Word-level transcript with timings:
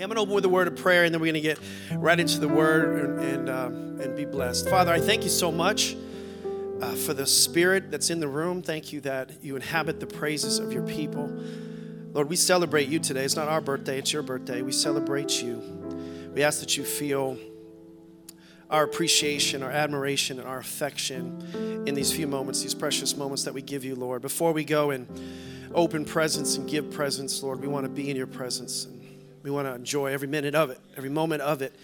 Hey, 0.00 0.04
I'm 0.04 0.08
going 0.08 0.16
to 0.16 0.22
open 0.22 0.34
with 0.34 0.46
a 0.46 0.48
word 0.48 0.66
of 0.66 0.76
prayer, 0.76 1.04
and 1.04 1.12
then 1.12 1.20
we're 1.20 1.30
going 1.30 1.34
to 1.34 1.40
get 1.42 1.58
right 1.92 2.18
into 2.18 2.40
the 2.40 2.48
word 2.48 3.04
and, 3.04 3.20
and, 3.20 3.50
um, 3.50 4.00
and 4.00 4.16
be 4.16 4.24
blessed. 4.24 4.66
Father, 4.66 4.90
I 4.90 4.98
thank 4.98 5.24
you 5.24 5.28
so 5.28 5.52
much 5.52 5.94
uh, 6.80 6.94
for 6.94 7.12
the 7.12 7.26
spirit 7.26 7.90
that's 7.90 8.08
in 8.08 8.18
the 8.18 8.26
room. 8.26 8.62
Thank 8.62 8.94
you 8.94 9.02
that 9.02 9.44
you 9.44 9.56
inhabit 9.56 10.00
the 10.00 10.06
praises 10.06 10.58
of 10.58 10.72
your 10.72 10.84
people. 10.84 11.26
Lord, 12.14 12.30
we 12.30 12.36
celebrate 12.36 12.88
you 12.88 12.98
today. 12.98 13.24
It's 13.24 13.36
not 13.36 13.48
our 13.48 13.60
birthday, 13.60 13.98
it's 13.98 14.10
your 14.10 14.22
birthday. 14.22 14.62
We 14.62 14.72
celebrate 14.72 15.42
you. 15.42 16.30
We 16.34 16.44
ask 16.44 16.60
that 16.60 16.78
you 16.78 16.84
feel 16.84 17.36
our 18.70 18.84
appreciation, 18.84 19.62
our 19.62 19.70
admiration, 19.70 20.38
and 20.38 20.48
our 20.48 20.60
affection 20.60 21.84
in 21.86 21.94
these 21.94 22.10
few 22.10 22.26
moments, 22.26 22.62
these 22.62 22.74
precious 22.74 23.18
moments 23.18 23.44
that 23.44 23.52
we 23.52 23.60
give 23.60 23.84
you, 23.84 23.96
Lord. 23.96 24.22
Before 24.22 24.54
we 24.54 24.64
go 24.64 24.92
and 24.92 25.06
open 25.74 26.06
presents 26.06 26.56
and 26.56 26.66
give 26.66 26.90
presents, 26.90 27.42
Lord, 27.42 27.60
we 27.60 27.68
want 27.68 27.84
to 27.84 27.90
be 27.90 28.08
in 28.08 28.16
your 28.16 28.26
presence. 28.26 28.86
We 29.42 29.50
want 29.50 29.66
to 29.66 29.74
enjoy 29.74 30.12
every 30.12 30.28
minute 30.28 30.54
of 30.54 30.68
it, 30.68 30.78
every 30.98 31.08
moment 31.08 31.40
of 31.40 31.62
it. 31.62 31.74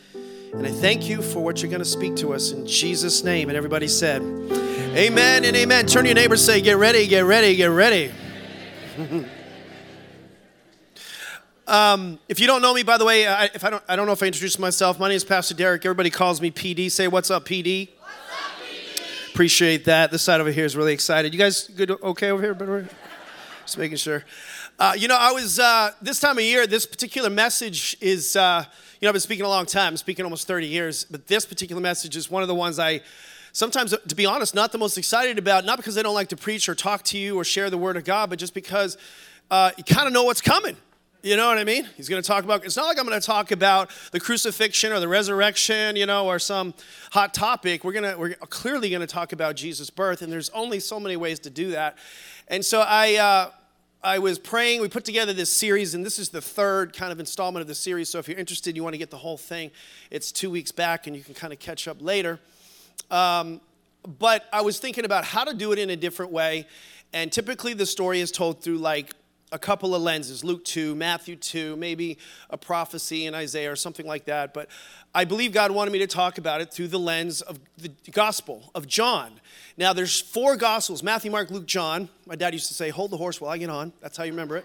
And 0.53 0.67
I 0.67 0.71
thank 0.71 1.09
you 1.09 1.23
for 1.23 1.43
what 1.43 1.63
you're 1.63 1.71
going 1.71 1.83
to 1.83 1.87
speak 1.87 2.15
to 2.17 2.35
us 2.35 2.51
in 2.53 2.67
Jesus' 2.67 3.25
name. 3.25 3.49
And 3.49 3.57
everybody 3.57 3.89
said, 3.89 4.21
Amen 4.21 5.45
and 5.45 5.57
amen. 5.57 5.87
Turn 5.87 6.03
to 6.03 6.09
your 6.11 6.15
neighbor 6.15 6.37
say, 6.37 6.61
Get 6.61 6.77
ready, 6.77 7.07
get 7.07 7.25
ready, 7.25 7.57
get 7.57 7.69
ready. 7.69 8.13
um, 11.67 12.19
if 12.29 12.39
you 12.41 12.47
don't 12.47 12.61
know 12.61 12.75
me, 12.75 12.83
by 12.83 12.99
the 12.99 13.07
way, 13.07 13.27
I, 13.27 13.47
if 13.47 13.65
I 13.65 13.71
don't, 13.71 13.83
I 13.89 13.97
don't 13.97 14.05
know 14.05 14.13
if 14.13 14.23
I 14.23 14.27
introduced 14.27 14.59
myself. 14.59 15.01
My 15.01 15.09
name 15.09 15.17
is 15.17 15.25
Pastor 15.25 15.55
Deryck. 15.55 15.83
Everybody 15.87 16.11
calls 16.11 16.43
me 16.43 16.51
PD. 16.51 16.91
Say, 16.91 17.09
What's 17.09 17.31
up, 17.31 17.47
PD? 17.47 17.89
What's 17.99 18.13
up, 18.33 18.51
PD? 18.61 19.31
Appreciate 19.31 19.87
that. 19.87 20.11
This 20.11 20.21
side 20.21 20.43
over 20.43 20.51
here 20.51 20.67
is 20.67 20.77
really 20.77 20.93
excited. 20.93 21.33
You 21.33 21.39
guys 21.39 21.69
good? 21.69 21.91
Okay 21.91 22.31
over 22.31 22.43
here? 22.43 22.89
Just 23.65 23.79
making 23.79 23.97
sure. 23.97 24.25
Uh, 24.79 24.93
you 24.95 25.09
know, 25.09 25.17
I 25.19 25.33
was, 25.33 25.59
uh, 25.59 25.93
this 26.03 26.21
time 26.21 26.37
of 26.37 26.45
year, 26.45 26.67
this 26.67 26.85
particular 26.85 27.31
message 27.31 27.97
is, 27.99 28.37
uh, 28.37 28.63
you 29.01 29.07
know, 29.07 29.09
I've 29.09 29.15
been 29.15 29.21
speaking 29.23 29.47
a 29.47 29.49
long 29.49 29.65
time, 29.65 29.95
I'm 29.95 29.97
speaking 29.97 30.27
almost 30.27 30.47
30 30.47 30.67
years, 30.67 31.05
but 31.05 31.27
this 31.29 31.47
particular 31.47 31.81
message 31.81 32.15
is 32.15 32.31
one 32.31 32.43
of 32.43 32.49
the 32.49 32.55
ones 32.55 32.79
I 32.79 33.01
sometimes, 33.53 33.95
to 34.07 34.15
be 34.15 34.27
honest, 34.27 34.55
not 34.55 34.73
the 34.73 34.79
most 34.79 34.99
excited 34.99 35.39
about, 35.39 35.65
not 35.65 35.79
because 35.79 35.97
I 35.97 36.03
don't 36.03 36.15
like 36.15 36.29
to 36.29 36.37
preach 36.37 36.69
or 36.69 36.75
talk 36.75 37.05
to 37.05 37.17
you 37.17 37.39
or 37.39 37.45
share 37.45 37.71
the 37.71 37.79
word 37.79 37.97
of 37.97 38.05
God, 38.05 38.29
but 38.29 38.39
just 38.39 38.53
because 38.53 38.99
uh, 39.51 39.71
you 39.79 39.85
kind 39.85 40.07
of 40.07 40.13
know 40.13 40.25
what's 40.25 40.43
coming. 40.43 40.77
You 41.23 41.39
know 41.39 41.49
what 41.49 41.57
I 41.57 41.65
mean? 41.65 41.89
He's 41.97 42.11
going 42.11 42.21
to 42.21 42.29
talk 42.29 42.45
about, 42.45 42.67
it's 42.67 42.77
not 42.77 42.85
like 42.85 42.99
I'm 42.99 43.07
going 43.07 43.19
to 43.19 43.27
talk 43.27 43.53
about 43.53 43.91
the 44.13 44.21
crucifixion 44.21 44.93
or 44.93 45.01
the 45.01 45.09
resurrection, 45.09 45.97
you 45.97 46.05
know, 46.05 46.27
or 46.27 46.39
some 46.39 46.75
hot 47.13 47.33
topic. 47.33 47.83
We're 47.83 47.93
going 47.93 48.13
to, 48.13 48.19
we're 48.19 48.35
clearly 48.35 48.91
going 48.91 49.01
to 49.01 49.07
talk 49.07 49.33
about 49.33 49.57
Jesus' 49.57 49.89
birth, 49.89 50.21
and 50.21 50.31
there's 50.31 50.51
only 50.51 50.81
so 50.81 51.01
many 51.01 51.17
ways 51.17 51.39
to 51.41 51.51
do 51.51 51.71
that. 51.71 51.97
And 52.49 52.63
so 52.63 52.83
I, 52.87 53.15
uh, 53.15 53.51
I 54.03 54.19
was 54.19 54.39
praying. 54.39 54.81
We 54.81 54.89
put 54.89 55.05
together 55.05 55.33
this 55.33 55.51
series, 55.51 55.95
and 55.95 56.05
this 56.05 56.19
is 56.19 56.29
the 56.29 56.41
third 56.41 56.93
kind 56.93 57.11
of 57.11 57.19
installment 57.19 57.63
of 57.63 57.67
the 57.67 57.75
series. 57.75 58.09
So 58.09 58.19
if 58.19 58.29
you're 58.29 58.39
interested, 58.39 58.77
you 58.77 58.83
want 58.83 58.95
to 58.95 58.99
get 58.99 59.11
the 59.11 59.17
whole 59.17 59.37
thing, 59.37 59.71
it's 60.11 60.31
two 60.31 60.51
weeks 60.51 60.71
back, 60.71 61.07
and 61.07 61.17
you 61.17 61.23
can 61.23 61.35
kind 61.35 61.53
of 61.53 61.59
catch 61.59 61.89
up 61.89 61.97
later. 62.01 62.39
Um, 63.11 63.61
but 64.19 64.45
I 64.53 64.63
was 64.63 64.79
thinking 64.79 65.05
about 65.05 65.25
how 65.25 65.45
to 65.45 65.55
do 65.55 65.73
it 65.73 65.79
in 65.79 65.91
a 65.91 65.97
different 65.97 66.31
way. 66.31 66.67
And 67.13 67.33
typically, 67.33 67.75
the 67.75 67.87
story 67.87 68.21
is 68.21 68.31
told 68.31 68.63
through 68.63 68.79
like 68.79 69.15
a 69.53 69.59
couple 69.59 69.95
of 69.95 70.03
lenses 70.03 70.43
Luke 70.43 70.65
2, 70.65 70.95
Matthew 70.95 71.37
2, 71.37 71.77
maybe 71.77 72.19
a 72.51 72.57
prophecy 72.57 73.27
in 73.27 73.35
Isaiah 73.35 73.71
or 73.71 73.77
something 73.77 74.07
like 74.07 74.25
that. 74.25 74.53
But 74.53 74.69
I 75.15 75.25
believe 75.25 75.53
God 75.53 75.71
wanted 75.71 75.93
me 75.93 76.01
to 76.01 76.07
talk 76.07 76.39
about 76.39 76.61
it 76.61 76.73
through 76.73 76.89
the 76.89 76.99
lens 76.99 77.41
of 77.43 77.59
the 77.79 77.91
gospel 78.11 78.71
of 78.75 78.87
John. 78.87 79.41
Now, 79.77 79.93
there's 79.93 80.21
four 80.21 80.57
gospels 80.57 81.03
Matthew, 81.03 81.31
Mark, 81.31 81.51
Luke, 81.51 81.67
John. 81.67 82.09
My 82.27 82.37
dad 82.37 82.55
used 82.55 82.69
to 82.69 82.75
say, 82.75 82.91
Hold 82.91 83.11
the 83.11 83.17
horse 83.17 83.41
while 83.41 83.51
I 83.51 83.59
get 83.59 83.71
on. 83.71 83.93
That's 84.01 84.17
how 84.17 84.25
you 84.25 84.33
remember 84.33 84.57
it. 84.57 84.65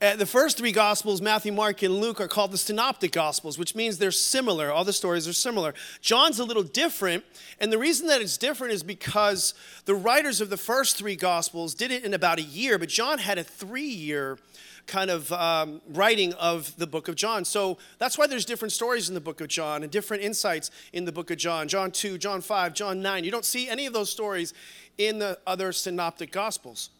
Uh, 0.00 0.14
the 0.14 0.26
first 0.26 0.56
three 0.56 0.70
Gospels, 0.70 1.20
Matthew, 1.20 1.52
Mark, 1.52 1.82
and 1.82 1.96
Luke, 2.00 2.20
are 2.20 2.28
called 2.28 2.52
the 2.52 2.58
Synoptic 2.58 3.10
Gospels, 3.10 3.58
which 3.58 3.74
means 3.74 3.98
they're 3.98 4.12
similar. 4.12 4.70
All 4.70 4.84
the 4.84 4.92
stories 4.92 5.26
are 5.26 5.32
similar. 5.32 5.74
John's 6.00 6.38
a 6.38 6.44
little 6.44 6.62
different, 6.62 7.24
and 7.58 7.72
the 7.72 7.78
reason 7.78 8.06
that 8.06 8.20
it's 8.20 8.36
different 8.36 8.74
is 8.74 8.84
because 8.84 9.54
the 9.86 9.96
writers 9.96 10.40
of 10.40 10.50
the 10.50 10.56
first 10.56 10.96
three 10.96 11.16
Gospels 11.16 11.74
did 11.74 11.90
it 11.90 12.04
in 12.04 12.14
about 12.14 12.38
a 12.38 12.42
year, 12.42 12.78
but 12.78 12.88
John 12.88 13.18
had 13.18 13.38
a 13.38 13.44
three 13.44 13.88
year 13.88 14.38
kind 14.86 15.10
of 15.10 15.32
um, 15.32 15.80
writing 15.88 16.32
of 16.34 16.76
the 16.76 16.86
book 16.86 17.08
of 17.08 17.16
John. 17.16 17.44
So 17.44 17.76
that's 17.98 18.16
why 18.16 18.28
there's 18.28 18.44
different 18.44 18.70
stories 18.70 19.08
in 19.08 19.16
the 19.16 19.20
book 19.20 19.40
of 19.40 19.48
John 19.48 19.82
and 19.82 19.90
different 19.90 20.22
insights 20.22 20.70
in 20.92 21.06
the 21.06 21.12
book 21.12 21.32
of 21.32 21.38
John. 21.38 21.66
John 21.66 21.90
2, 21.90 22.18
John 22.18 22.40
5, 22.40 22.72
John 22.72 23.02
9. 23.02 23.24
You 23.24 23.32
don't 23.32 23.44
see 23.44 23.68
any 23.68 23.84
of 23.86 23.92
those 23.92 24.10
stories 24.10 24.54
in 24.96 25.18
the 25.18 25.40
other 25.44 25.72
synoptic 25.72 26.30
gospels. 26.30 26.90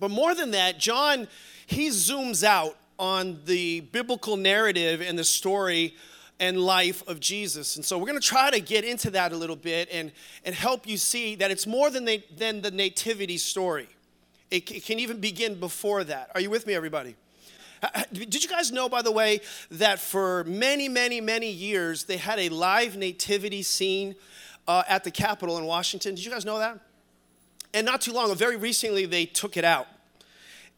But 0.00 0.10
more 0.10 0.34
than 0.34 0.50
that, 0.52 0.78
John 0.78 1.28
he 1.70 1.88
zooms 1.90 2.42
out 2.42 2.76
on 2.98 3.38
the 3.44 3.80
biblical 3.80 4.36
narrative 4.36 5.00
and 5.00 5.16
the 5.16 5.24
story 5.24 5.94
and 6.40 6.60
life 6.60 7.06
of 7.06 7.20
Jesus. 7.20 7.76
And 7.76 7.84
so 7.84 7.96
we're 7.96 8.08
going 8.08 8.20
to 8.20 8.26
try 8.26 8.50
to 8.50 8.58
get 8.58 8.84
into 8.84 9.10
that 9.10 9.32
a 9.32 9.36
little 9.36 9.54
bit 9.54 9.88
and, 9.92 10.10
and 10.44 10.52
help 10.52 10.84
you 10.88 10.96
see 10.96 11.36
that 11.36 11.52
it's 11.52 11.68
more 11.68 11.88
than, 11.88 12.08
than 12.36 12.60
the 12.60 12.72
nativity 12.72 13.38
story. 13.38 13.88
It, 14.50 14.68
it 14.68 14.84
can 14.84 14.98
even 14.98 15.20
begin 15.20 15.60
before 15.60 16.02
that. 16.02 16.32
Are 16.34 16.40
you 16.40 16.50
with 16.50 16.66
me, 16.66 16.74
everybody? 16.74 17.14
Did 18.12 18.42
you 18.42 18.50
guys 18.50 18.72
know, 18.72 18.88
by 18.88 19.02
the 19.02 19.12
way, 19.12 19.40
that 19.70 20.00
for 20.00 20.42
many, 20.44 20.88
many, 20.88 21.20
many 21.20 21.50
years 21.50 22.04
they 22.04 22.16
had 22.16 22.40
a 22.40 22.48
live 22.48 22.96
nativity 22.96 23.62
scene 23.62 24.16
uh, 24.66 24.82
at 24.88 25.04
the 25.04 25.12
Capitol 25.12 25.56
in 25.56 25.66
Washington? 25.66 26.16
Did 26.16 26.24
you 26.24 26.32
guys 26.32 26.44
know 26.44 26.58
that? 26.58 26.80
And 27.72 27.86
not 27.86 28.00
too 28.00 28.12
long, 28.12 28.34
very 28.34 28.56
recently, 28.56 29.06
they 29.06 29.26
took 29.26 29.56
it 29.56 29.64
out. 29.64 29.86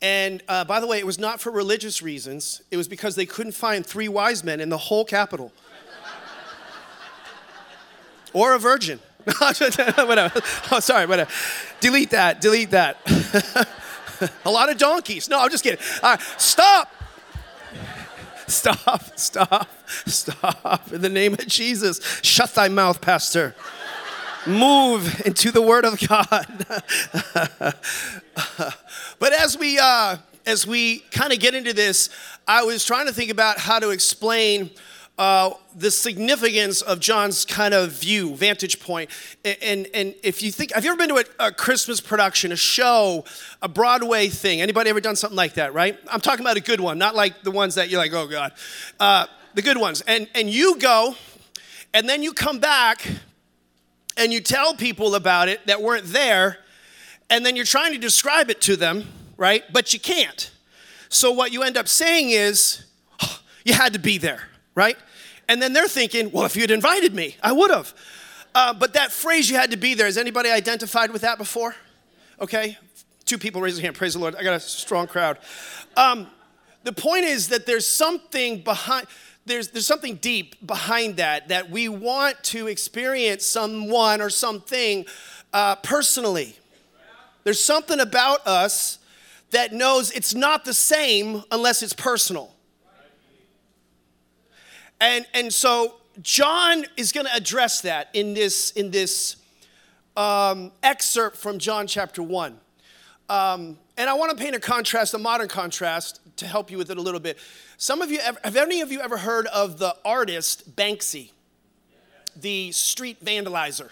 And 0.03 0.43
uh, 0.49 0.65
by 0.65 0.81
the 0.81 0.87
way, 0.87 0.99
it 0.99 1.07
was 1.07 1.19
not 1.19 1.41
for 1.41 1.51
religious 1.53 2.03
reasons, 2.03 2.63
it 2.71 2.77
was 2.77 2.89
because 2.89 3.15
they 3.15 3.27
couldn't 3.27 3.53
find 3.53 3.87
three 3.87 4.09
wise 4.09 4.43
men 4.43 4.61
in 4.61 4.69
the 4.69 4.79
whole 4.79 5.05
capital. 5.05 5.53
or 8.33 8.55
a 8.55 8.59
virgin. 8.59 8.99
whatever. 9.39 10.43
Oh, 10.73 10.81
sorry, 10.81 11.07
whatever. 11.07 11.31
Delete 11.81 12.11
that, 12.11 12.41
delete 12.41 12.73
that. 12.73 12.99
a 14.45 14.51
lot 14.51 14.71
of 14.71 14.79
donkeys. 14.79 15.29
No, 15.29 15.41
I'm 15.41 15.51
just 15.51 15.63
kidding. 15.63 15.79
All 16.03 16.11
right, 16.11 16.21
stop. 16.39 16.93
Stop, 18.49 19.19
stop, 19.19 19.69
stop. 20.07 20.93
In 20.93 21.01
the 21.01 21.09
name 21.09 21.35
of 21.35 21.47
Jesus, 21.47 22.01
shut 22.23 22.55
thy 22.55 22.69
mouth, 22.69 23.01
Pastor. 23.01 23.55
Move 24.47 25.23
into 25.25 25.51
the 25.51 25.63
Word 25.63 25.85
of 25.85 25.99
God. 26.01 26.67
But 29.23 29.35
as 29.35 29.57
we 29.57 29.79
uh, 29.79 30.17
as 30.47 30.67
we 30.67 30.99
kind 31.13 31.33
of 31.33 31.39
get 31.39 31.55
into 31.55 31.73
this, 31.73 32.11
I 32.49 32.65
was 32.65 32.85
trying 32.85 33.07
to 33.07 33.13
think 33.13 33.31
about 33.31 33.57
how 33.57 33.79
to 33.79 33.91
explain 33.91 34.71
uh, 35.17 35.51
the 35.77 35.93
significance 35.93 36.83
of 36.83 36.99
John's 36.99 37.45
kind 37.45 37.73
of 37.73 37.93
view, 37.93 38.35
vantage 38.35 38.81
point. 38.81 39.11
And, 39.45 39.87
and 39.95 40.17
if 40.25 40.43
you 40.43 40.51
think, 40.51 40.73
have 40.73 40.85
you 40.85 40.91
ever 40.91 40.99
been 40.99 41.11
to 41.11 41.25
a, 41.39 41.47
a, 41.47 41.53
Christmas 41.53 42.01
production, 42.01 42.51
a 42.51 42.57
show, 42.57 43.25
a 43.63 43.69
Broadway 43.69 44.27
thing? 44.27 44.61
Anybody 44.61 44.91
ever 44.91 45.01
done 45.01 45.15
something 45.15 45.37
like 45.37 45.55
that, 45.55 45.73
right? 45.73 45.97
I'm 46.11 46.21
talking 46.21 46.45
about 46.45 46.57
a 46.57 46.61
good 46.61 46.81
one, 46.81 46.99
not 46.99 47.15
like 47.15 47.43
the 47.43 47.53
ones 47.53 47.77
that 47.77 47.91
you're 47.91 48.01
like, 48.01 48.13
oh 48.13 48.27
God. 48.27 48.53
Uh, 48.99 49.27
the 49.55 49.63
good 49.63 49.77
ones. 49.77 50.01
And, 50.09 50.29
and 50.35 50.51
you 50.51 50.79
go, 50.79 51.15
and 51.95 52.09
then 52.09 52.25
you 52.25 52.33
come 52.33 52.59
back, 52.59 53.07
and 54.17 54.33
you 54.33 54.41
tell 54.41 54.75
people 54.75 55.15
about 55.15 55.49
it 55.49 55.67
that 55.67 55.83
weren't 55.83 56.07
there, 56.07 56.59
and 57.31 57.45
then 57.45 57.57
you're 57.57 57.65
trying 57.65 57.93
to 57.93 57.99
describe 57.99 58.51
it 58.51 58.61
to 58.63 58.77
them, 58.77 59.09
right? 59.37 59.65
But 59.73 59.93
you 59.93 60.01
can't. 60.01 60.51
So 61.09 61.33
what 61.33 61.53
you 61.53 61.63
end 61.63 61.77
up 61.77 61.89
saying 61.89 62.31
is, 62.31 62.85
oh, 63.23 63.41
you 63.65 63.75
had 63.75 63.93
to 63.93 63.99
be 63.99 64.19
there, 64.19 64.49
right? 64.75 64.97
And 65.49 65.61
then 65.61 65.73
they're 65.73 65.89
thinking, 65.89 66.31
well, 66.31 66.45
if 66.45 66.57
you'd 66.57 66.71
invited 66.71 67.15
me, 67.15 67.37
I 67.43 67.53
would 67.53 67.71
have. 67.71 67.95
Uh, 68.55 68.73
but 68.75 68.95
that 68.95 69.13
phrase, 69.13 69.51
you 69.51 69.57
had 69.57 69.71
to 69.71 69.77
be 69.77 69.95
there, 69.95 70.07
has 70.07 70.19
anybody 70.19 70.51
identified 70.51 71.11
with 71.11 71.23
that 71.23 71.39
before? 71.39 71.75
Okay, 72.41 72.77
two 73.25 73.39
people 73.39 73.61
raise 73.61 73.77
their 73.77 73.83
hand. 73.83 73.97
Praise 73.97 74.15
the 74.15 74.21
Lord. 74.21 74.35
I 74.37 74.43
got 74.43 74.55
a 74.55 74.61
strong 74.61 75.07
crowd. 75.07 75.39
Um, 75.97 76.27
the 76.85 76.93
point 76.93 77.25
is 77.25 77.49
that 77.49 77.67
there's 77.67 77.87
something 77.87 78.63
behind. 78.63 79.07
There's, 79.45 79.69
there's 79.69 79.87
something 79.87 80.17
deep 80.17 80.65
behind 80.65 81.17
that, 81.17 81.49
that 81.49 81.71
we 81.71 81.89
want 81.89 82.43
to 82.45 82.69
experience 82.69 83.45
someone 83.45 84.21
or 84.21 84.31
something 84.31 85.05
uh, 85.53 85.77
personally. 85.77 86.57
There's 87.45 87.63
something 87.63 87.99
about 87.99 88.47
us 88.47 88.99
that 89.51 89.73
knows 89.73 90.11
it's 90.13 90.35
not 90.35 90.65
the 90.65 90.75
same 90.75 91.43
unless 91.51 91.83
it's 91.83 91.93
personal. 91.93 92.55
And, 95.01 95.27
and 95.35 95.53
so 95.53 95.97
John 96.21 96.85
is 96.97 97.11
going 97.11 97.27
to 97.27 97.35
address 97.35 97.81
that 97.81 98.09
in 98.13 98.35
this, 98.35 98.71
in 98.73 98.93
this 98.93 99.37
um, 100.17 100.71
excerpt 100.83 101.37
from 101.37 101.59
John 101.59 101.89
chapter 101.89 102.23
1. 102.23 102.59
Um, 103.29 103.79
and 103.97 104.09
I 104.09 104.15
want 104.15 104.37
to 104.37 104.43
paint 104.43 104.55
a 104.55 104.61
contrast, 104.61 105.15
a 105.15 105.19
modern 105.19 105.49
contrast, 105.49 106.21
to 106.37 106.47
help 106.47 106.71
you 106.71 106.79
with 106.79 106.91
it 106.91 106.97
a 106.97 107.03
little 107.03 107.21
bit. 107.21 107.39
Some 107.77 108.03
of 108.03 108.11
you, 108.11 108.21
have 108.21 108.57
any 108.57 108.81
of 108.81 108.91
you 108.91 109.01
ever 109.01 109.19
heard 109.19 109.47
of 109.49 109.79
the 109.79 109.97
artist 110.05 110.75
Banksy? 110.77 111.31
The 112.35 112.73
street 112.73 113.23
vandalizer, 113.23 113.91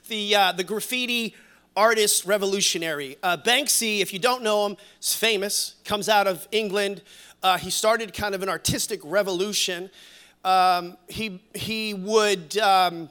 the, 0.08 0.34
uh, 0.34 0.52
the 0.52 0.64
graffiti 0.64 1.34
artist 1.76 2.24
revolutionary. 2.24 3.18
Uh, 3.22 3.36
Banksy, 3.36 4.00
if 4.00 4.12
you 4.12 4.18
don't 4.18 4.42
know 4.42 4.66
him, 4.66 4.76
is 5.00 5.14
famous, 5.14 5.74
comes 5.84 6.08
out 6.08 6.26
of 6.26 6.48
England. 6.50 7.02
uh, 7.42 7.58
he 7.58 7.70
started 7.70 8.14
kind 8.14 8.34
of 8.34 8.42
an 8.42 8.48
artistic 8.48 9.00
revolution. 9.04 9.90
Um, 10.44 10.96
he, 11.08 11.42
he, 11.54 11.92
would, 11.92 12.56
um, 12.58 13.10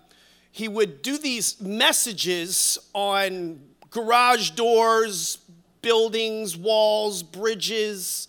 he 0.51 0.67
would 0.67 1.01
do 1.01 1.17
these 1.17 1.61
messages 1.61 2.77
on 2.93 3.61
garage 3.91 4.51
doors, 4.51 5.37
buildings, 5.81 6.57
walls, 6.57 7.23
bridges. 7.23 8.27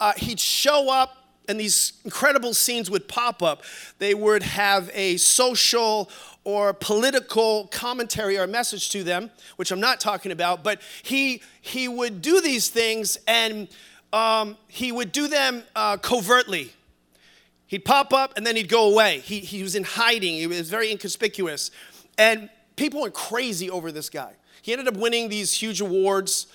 Uh, 0.00 0.12
he'd 0.16 0.40
show 0.40 0.90
up 0.90 1.24
and 1.48 1.60
these 1.60 1.92
incredible 2.04 2.54
scenes 2.54 2.90
would 2.90 3.06
pop 3.08 3.42
up. 3.42 3.62
They 3.98 4.14
would 4.14 4.42
have 4.42 4.90
a 4.94 5.16
social 5.18 6.10
or 6.44 6.72
political 6.72 7.68
commentary 7.68 8.38
or 8.38 8.46
message 8.46 8.90
to 8.90 9.02
them, 9.02 9.30
which 9.56 9.70
I'm 9.70 9.80
not 9.80 10.00
talking 10.00 10.32
about, 10.32 10.62
but 10.62 10.80
he, 11.02 11.42
he 11.60 11.88
would 11.88 12.22
do 12.22 12.40
these 12.40 12.68
things 12.68 13.18
and 13.26 13.68
um, 14.12 14.56
he 14.68 14.92
would 14.92 15.12
do 15.12 15.26
them 15.26 15.64
uh, 15.74 15.96
covertly. 15.96 16.72
He'd 17.66 17.84
pop 17.84 18.12
up 18.12 18.34
and 18.36 18.46
then 18.46 18.56
he'd 18.56 18.68
go 18.68 18.90
away. 18.90 19.20
He, 19.20 19.40
he 19.40 19.62
was 19.62 19.74
in 19.74 19.84
hiding, 19.84 20.34
he 20.34 20.46
was 20.46 20.70
very 20.70 20.90
inconspicuous. 20.90 21.70
And 22.16 22.48
people 22.76 23.02
went 23.02 23.14
crazy 23.14 23.70
over 23.70 23.90
this 23.90 24.08
guy. 24.08 24.34
He 24.62 24.72
ended 24.72 24.88
up 24.88 24.96
winning 24.96 25.28
these 25.28 25.52
huge 25.52 25.80
awards. 25.80 26.46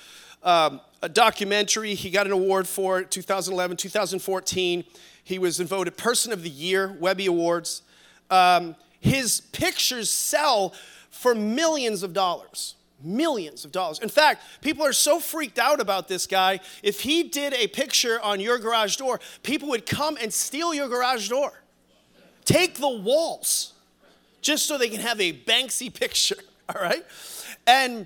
Um, 0.43 0.81
a 1.01 1.09
documentary, 1.09 1.95
he 1.95 2.09
got 2.09 2.25
an 2.25 2.31
award 2.31 2.67
for 2.67 2.99
it 2.99 3.11
2011, 3.11 3.77
2014. 3.77 4.83
He 5.23 5.39
was 5.39 5.59
voted 5.59 5.97
Person 5.97 6.33
of 6.33 6.43
the 6.43 6.49
Year, 6.49 6.95
Webby 6.99 7.25
Awards. 7.25 7.83
Um, 8.29 8.75
his 8.99 9.41
pictures 9.41 10.09
sell 10.09 10.73
for 11.09 11.33
millions 11.33 12.03
of 12.03 12.13
dollars. 12.13 12.75
Millions 13.01 13.63
of 13.63 13.71
dollars. 13.71 13.99
In 13.99 14.09
fact, 14.09 14.43
people 14.61 14.85
are 14.85 14.93
so 14.93 15.19
freaked 15.19 15.57
out 15.57 15.79
about 15.79 16.07
this 16.07 16.27
guy. 16.27 16.59
If 16.83 17.01
he 17.01 17.23
did 17.23 17.53
a 17.53 17.67
picture 17.67 18.19
on 18.21 18.41
your 18.41 18.57
garage 18.57 18.97
door, 18.97 19.21
people 19.41 19.69
would 19.69 19.85
come 19.85 20.17
and 20.21 20.33
steal 20.33 20.73
your 20.73 20.89
garage 20.89 21.29
door, 21.29 21.53
take 22.43 22.75
the 22.75 22.89
walls, 22.89 23.73
just 24.41 24.65
so 24.65 24.77
they 24.77 24.89
can 24.89 24.99
have 24.99 25.21
a 25.21 25.31
Banksy 25.31 25.93
picture, 25.93 26.35
all 26.75 26.81
right? 26.81 27.05
And 27.65 28.05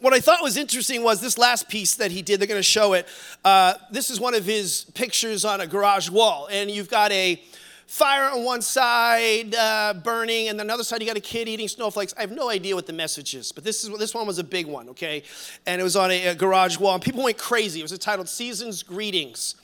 what 0.00 0.12
I 0.12 0.20
thought 0.20 0.42
was 0.42 0.56
interesting 0.56 1.02
was 1.02 1.20
this 1.20 1.38
last 1.38 1.68
piece 1.68 1.96
that 1.96 2.12
he 2.12 2.22
did. 2.22 2.40
They're 2.40 2.46
going 2.46 2.58
to 2.58 2.62
show 2.62 2.92
it. 2.92 3.06
Uh, 3.44 3.74
this 3.90 4.10
is 4.10 4.20
one 4.20 4.34
of 4.34 4.44
his 4.44 4.84
pictures 4.94 5.44
on 5.44 5.60
a 5.60 5.66
garage 5.66 6.08
wall, 6.08 6.48
and 6.50 6.70
you've 6.70 6.88
got 6.88 7.10
a 7.10 7.42
fire 7.86 8.30
on 8.30 8.44
one 8.44 8.62
side 8.62 9.54
uh, 9.54 9.94
burning, 9.94 10.48
and 10.48 10.60
on 10.60 10.68
the 10.68 10.72
other 10.72 10.84
side 10.84 11.00
you 11.00 11.06
got 11.06 11.16
a 11.16 11.20
kid 11.20 11.48
eating 11.48 11.66
snowflakes. 11.66 12.14
I 12.16 12.20
have 12.20 12.30
no 12.30 12.48
idea 12.48 12.76
what 12.76 12.86
the 12.86 12.92
message 12.92 13.34
is, 13.34 13.50
but 13.50 13.64
this 13.64 13.82
is 13.82 13.98
this 13.98 14.14
one 14.14 14.26
was 14.26 14.38
a 14.38 14.44
big 14.44 14.66
one, 14.66 14.88
okay? 14.90 15.24
And 15.66 15.80
it 15.80 15.84
was 15.84 15.96
on 15.96 16.10
a, 16.12 16.28
a 16.28 16.34
garage 16.34 16.78
wall, 16.78 16.94
and 16.94 17.02
people 17.02 17.24
went 17.24 17.38
crazy. 17.38 17.80
It 17.80 17.82
was 17.82 17.92
entitled 17.92 18.28
"Seasons 18.28 18.84
Greetings," 18.84 19.56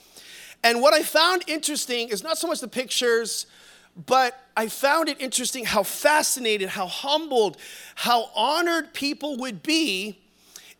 and 0.65 0.81
what 0.81 0.95
I 0.95 1.05
found 1.05 1.45
interesting 1.47 2.09
is 2.09 2.25
not 2.25 2.39
so 2.39 2.49
much 2.49 2.61
the 2.61 2.67
pictures, 2.67 3.47
but 4.07 4.37
I 4.57 4.67
found 4.67 5.09
it 5.09 5.21
interesting 5.21 5.65
how 5.65 5.85
fascinated, 5.85 6.71
how 6.71 6.89
humbled, 6.89 7.57
how 7.95 8.31
honored 8.35 8.95
people 8.95 9.37
would 9.37 9.63
be 9.63 10.19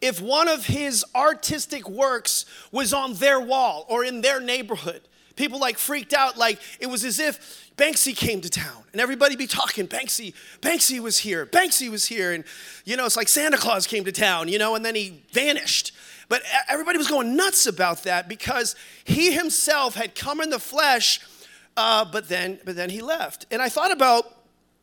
if 0.05 0.21
one 0.21 0.49
of 0.49 0.67
his 0.67 1.03
artistic 1.15 1.89
works 1.89 2.45
was 2.71 2.93
on 2.93 3.15
their 3.15 3.41
wall 3.41 3.87
or 3.89 4.05
in 4.05 4.21
their 4.21 4.39
neighborhood. 4.39 5.01
People 5.35 5.59
like 5.59 5.79
freaked 5.79 6.13
out, 6.13 6.37
like 6.37 6.61
it 6.79 6.89
was 6.89 7.07
as 7.07 7.19
if 7.19 7.73
Banksy 7.79 8.15
came 8.15 8.43
to 8.43 8.51
town 8.51 8.85
and 8.93 9.01
everybody 9.01 9.35
be 9.35 9.47
talking, 9.47 9.89
Banksy, 9.89 10.35
Banksy 10.61 11.01
was 11.01 11.21
here, 11.21 11.47
Banksy 11.47 11.91
was 11.91 12.05
here. 12.05 12.35
And, 12.35 12.45
you 12.85 12.99
know, 12.99 13.07
it's 13.07 13.17
like 13.17 13.29
Santa 13.29 13.57
Claus 13.57 13.87
came 13.87 14.05
to 14.05 14.13
town, 14.13 14.49
you 14.49 14.59
know, 14.59 14.75
and 14.75 14.85
then 14.85 14.95
he 14.95 15.23
vanished. 15.33 15.93
But 16.29 16.43
everybody 16.69 16.99
was 16.99 17.09
going 17.09 17.35
nuts 17.35 17.67
about 17.67 18.03
that 18.03 18.29
because 18.29 18.77
he 19.05 19.33
himself 19.33 19.95
had 19.95 20.15
come 20.15 20.43
in 20.43 20.51
the 20.51 20.59
flesh, 20.59 21.21
uh, 21.79 22.05
but, 22.05 22.29
then, 22.29 22.61
but 22.67 22.77
then 22.77 22.91
he 22.91 23.01
left. 23.01 23.47
And 23.51 23.63
I 23.63 23.71
thought 23.71 23.91
about 23.91 24.31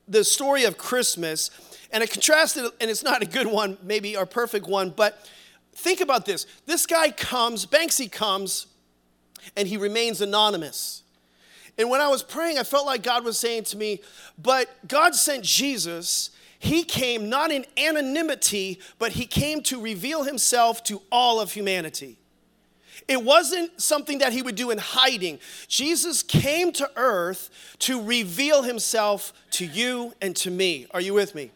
the 0.07 0.23
story 0.23 0.63
of 0.63 0.79
Christmas 0.79 1.51
and 1.91 2.03
I 2.03 2.05
contrasted, 2.05 2.65
and 2.79 2.89
it's 2.89 3.03
not 3.03 3.21
a 3.21 3.25
good 3.25 3.47
one, 3.47 3.77
maybe 3.83 4.15
our 4.15 4.25
perfect 4.25 4.67
one, 4.67 4.91
but 4.91 5.29
think 5.73 6.01
about 6.01 6.25
this. 6.25 6.45
This 6.65 6.85
guy 6.85 7.11
comes, 7.11 7.65
Banksy 7.65 8.11
comes, 8.11 8.67
and 9.57 9.67
he 9.67 9.77
remains 9.77 10.21
anonymous. 10.21 11.03
And 11.77 11.89
when 11.89 12.01
I 12.01 12.07
was 12.07 12.23
praying, 12.23 12.57
I 12.59 12.63
felt 12.63 12.85
like 12.85 13.03
God 13.03 13.23
was 13.23 13.39
saying 13.39 13.63
to 13.65 13.77
me, 13.77 14.01
but 14.37 14.69
God 14.87 15.15
sent 15.15 15.43
Jesus. 15.43 16.29
He 16.59 16.83
came 16.83 17.29
not 17.29 17.51
in 17.51 17.65
anonymity, 17.77 18.79
but 18.99 19.13
he 19.13 19.25
came 19.25 19.61
to 19.63 19.81
reveal 19.81 20.23
himself 20.23 20.83
to 20.83 21.01
all 21.11 21.39
of 21.39 21.53
humanity. 21.53 22.17
It 23.07 23.23
wasn't 23.23 23.81
something 23.81 24.19
that 24.19 24.31
he 24.31 24.41
would 24.41 24.55
do 24.55 24.69
in 24.69 24.77
hiding. 24.77 25.39
Jesus 25.67 26.21
came 26.21 26.71
to 26.73 26.89
earth 26.95 27.49
to 27.79 28.01
reveal 28.01 28.61
himself 28.63 29.33
to 29.51 29.65
you 29.65 30.13
and 30.21 30.35
to 30.37 30.51
me. 30.51 30.85
Are 30.91 31.01
you 31.01 31.13
with 31.13 31.33
me? 31.33 31.51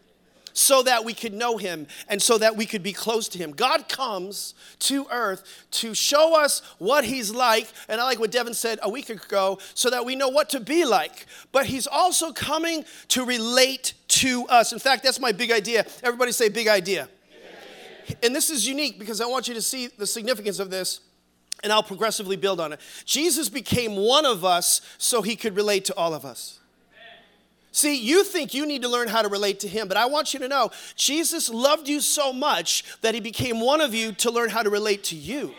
So 0.56 0.82
that 0.82 1.04
we 1.04 1.14
could 1.14 1.34
know 1.34 1.58
him 1.58 1.86
and 2.08 2.20
so 2.22 2.38
that 2.38 2.56
we 2.56 2.66
could 2.66 2.82
be 2.82 2.94
close 2.94 3.28
to 3.28 3.38
him. 3.38 3.52
God 3.52 3.88
comes 3.88 4.56
to 4.80 5.06
earth 5.12 5.66
to 5.72 5.94
show 5.94 6.42
us 6.42 6.62
what 6.80 7.04
he's 7.04 7.30
like, 7.30 7.68
and 7.88 8.00
I 8.02 8.06
like 8.06 8.20
what 8.20 8.32
Devin 8.32 8.54
said 8.54 8.80
a 8.82 8.90
week 8.90 9.10
ago, 9.10 9.60
so 9.74 9.90
that 9.90 10.06
we 10.06 10.16
know 10.16 10.30
what 10.30 10.50
to 10.52 10.60
be 10.60 10.86
like. 10.86 11.28
But 11.52 11.66
he's 11.66 11.86
also 11.86 12.32
coming 12.32 12.86
to 13.10 13.26
relate 13.26 13.94
to 14.08 14.46
us. 14.48 14.72
In 14.72 14.80
fact, 14.80 15.04
that's 15.04 15.20
my 15.20 15.34
big 15.34 15.52
idea. 15.52 15.86
Everybody 16.02 16.32
say 16.32 16.50
big 16.50 16.70
idea. 16.70 17.10
And 18.24 18.34
this 18.34 18.50
is 18.50 18.66
unique 18.66 18.98
because 18.98 19.20
I 19.20 19.26
want 19.26 19.48
you 19.48 19.54
to 19.56 19.62
see 19.62 19.88
the 19.88 20.08
significance 20.08 20.60
of 20.60 20.70
this 20.70 21.02
and 21.64 21.74
I'll 21.74 21.84
progressively 21.84 22.36
build 22.36 22.60
on 22.60 22.74
it. 22.74 22.80
Jesus 23.06 23.50
became 23.50 23.96
one 23.96 24.26
of 24.26 24.46
us 24.46 24.82
so 24.98 25.22
he 25.22 25.36
could 25.36 25.56
relate 25.56 25.86
to 25.86 25.96
all 25.96 26.14
of 26.14 26.24
us. 26.24 26.60
See, 27.76 27.98
you 27.98 28.24
think 28.24 28.54
you 28.54 28.66
need 28.66 28.84
to 28.84 28.88
learn 28.88 29.10
how 29.10 29.22
to 29.22 29.28
relate 29.28 29.60
to 29.60 29.68
him, 29.68 29.90
but 29.90 29.98
I 29.98 30.06
want 30.06 30.34
you 30.34 30.40
to 30.40 30.48
know 30.48 30.72
Jesus 30.96 31.50
loved 31.50 31.90
you 31.90 32.00
so 32.00 32.32
much 32.32 32.86
that 33.02 33.14
he 33.14 33.20
became 33.20 33.60
one 33.60 33.82
of 33.82 33.94
you 33.94 34.14
to 34.14 34.32
learn 34.32 34.50
how 34.50 34.64
to 34.64 34.70
relate 34.70 35.04
to 35.06 35.18
you. 35.18 35.54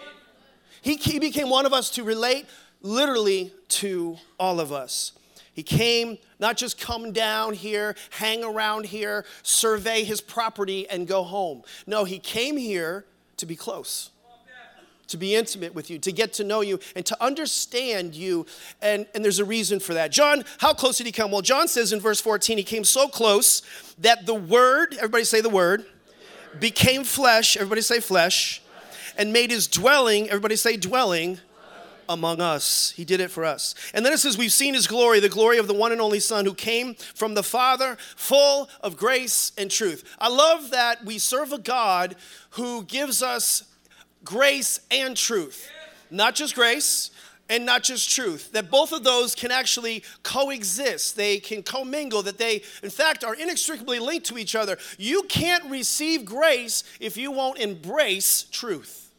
He, 0.80 0.96
he 0.96 1.18
became 1.18 1.50
one 1.50 1.66
of 1.66 1.74
us 1.74 1.90
to 1.90 2.04
relate 2.04 2.46
literally 2.80 3.52
to 3.68 4.16
all 4.40 4.60
of 4.60 4.72
us. 4.72 5.12
He 5.52 5.62
came 5.62 6.16
not 6.38 6.56
just 6.56 6.80
come 6.80 7.12
down 7.12 7.52
here, 7.52 7.94
hang 8.08 8.42
around 8.42 8.86
here, 8.86 9.26
survey 9.42 10.02
his 10.02 10.22
property, 10.22 10.88
and 10.88 11.06
go 11.06 11.22
home. 11.22 11.64
No, 11.86 12.04
he 12.04 12.18
came 12.18 12.56
here 12.56 13.04
to 13.36 13.44
be 13.44 13.56
close 13.56 14.10
to 15.08 15.16
be 15.16 15.34
intimate 15.34 15.74
with 15.74 15.90
you, 15.90 15.98
to 15.98 16.12
get 16.12 16.32
to 16.34 16.44
know 16.44 16.60
you, 16.60 16.80
and 16.94 17.04
to 17.06 17.22
understand 17.22 18.14
you. 18.14 18.46
And, 18.82 19.06
and 19.14 19.24
there's 19.24 19.38
a 19.38 19.44
reason 19.44 19.80
for 19.80 19.94
that. 19.94 20.12
John, 20.12 20.44
how 20.58 20.74
close 20.74 20.98
did 20.98 21.06
he 21.06 21.12
come? 21.12 21.30
Well, 21.30 21.42
John 21.42 21.68
says 21.68 21.92
in 21.92 22.00
verse 22.00 22.20
14, 22.20 22.58
he 22.58 22.64
came 22.64 22.84
so 22.84 23.08
close 23.08 23.62
that 23.98 24.26
the 24.26 24.34
Word, 24.34 24.94
everybody 24.94 25.24
say 25.24 25.40
the 25.40 25.50
Word, 25.50 25.84
became 26.58 27.04
flesh, 27.04 27.56
everybody 27.56 27.82
say 27.82 28.00
flesh, 28.00 28.62
and 29.16 29.32
made 29.32 29.50
his 29.50 29.66
dwelling, 29.66 30.28
everybody 30.28 30.56
say 30.56 30.76
dwelling, 30.76 31.38
among 32.08 32.40
us. 32.40 32.92
He 32.92 33.04
did 33.04 33.20
it 33.20 33.30
for 33.30 33.44
us. 33.44 33.74
And 33.94 34.04
then 34.04 34.12
it 34.12 34.18
says, 34.18 34.38
We've 34.38 34.52
seen 34.52 34.74
his 34.74 34.86
glory, 34.86 35.20
the 35.20 35.28
glory 35.28 35.58
of 35.58 35.66
the 35.66 35.74
one 35.74 35.92
and 35.92 36.00
only 36.00 36.20
Son 36.20 36.44
who 36.44 36.54
came 36.54 36.94
from 36.94 37.34
the 37.34 37.42
Father, 37.42 37.96
full 38.16 38.68
of 38.80 38.96
grace 38.96 39.52
and 39.58 39.70
truth. 39.70 40.04
I 40.18 40.28
love 40.28 40.70
that 40.70 41.04
we 41.04 41.18
serve 41.18 41.52
a 41.52 41.58
God 41.58 42.16
who 42.50 42.84
gives 42.84 43.22
us 43.22 43.64
grace 44.26 44.80
and 44.90 45.16
truth. 45.16 45.70
Not 46.10 46.34
just 46.34 46.54
grace 46.54 47.10
and 47.48 47.64
not 47.64 47.82
just 47.82 48.10
truth. 48.10 48.52
That 48.52 48.70
both 48.70 48.92
of 48.92 49.04
those 49.04 49.34
can 49.34 49.50
actually 49.50 50.02
coexist, 50.22 51.16
they 51.16 51.38
can 51.38 51.62
commingle, 51.62 52.22
that 52.22 52.36
they, 52.36 52.62
in 52.82 52.90
fact, 52.90 53.24
are 53.24 53.34
inextricably 53.34 53.98
linked 53.98 54.26
to 54.26 54.36
each 54.36 54.54
other. 54.54 54.76
You 54.98 55.22
can't 55.28 55.64
receive 55.70 56.24
grace 56.24 56.84
if 57.00 57.16
you 57.16 57.30
won't 57.30 57.58
embrace 57.58 58.44
truth. 58.50 59.10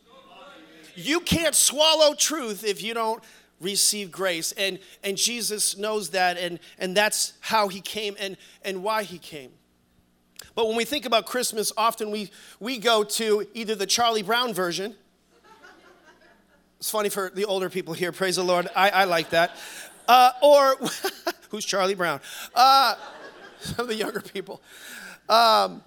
You 0.95 1.21
can't 1.21 1.55
swallow 1.55 2.13
truth 2.13 2.63
if 2.63 2.83
you 2.83 2.93
don't 2.93 3.23
receive 3.59 4.11
grace 4.11 4.51
and 4.51 4.77
and 5.03 5.17
jesus 5.17 5.77
knows 5.77 6.11
that 6.11 6.37
and 6.37 6.59
and 6.77 6.95
that's 6.95 7.33
how 7.39 7.67
he 7.67 7.81
came 7.81 8.15
and 8.19 8.37
and 8.63 8.83
why 8.83 9.01
he 9.01 9.17
came 9.17 9.49
but 10.57 10.67
when 10.67 10.75
we 10.75 10.83
think 10.83 11.05
about 11.05 11.25
christmas 11.25 11.71
often 11.77 12.11
we 12.11 12.29
we 12.59 12.77
go 12.77 13.05
to 13.05 13.47
either 13.53 13.75
the 13.75 13.85
charlie 13.85 14.23
brown 14.23 14.53
version 14.53 14.93
it's 16.79 16.91
funny 16.91 17.09
for 17.09 17.31
the 17.33 17.45
older 17.45 17.69
people 17.71 17.95
here. 17.95 18.11
Praise 18.11 18.35
the 18.35 18.43
Lord. 18.43 18.69
I, 18.75 18.89
I 18.91 19.03
like 19.05 19.31
that. 19.31 19.57
Uh, 20.07 20.31
or 20.43 20.75
who's 21.49 21.65
Charlie 21.65 21.95
Brown? 21.95 22.21
Uh, 22.53 22.95
some 23.59 23.83
of 23.83 23.87
the 23.87 23.95
younger 23.95 24.21
people. 24.21 24.61
Um, 25.27 25.83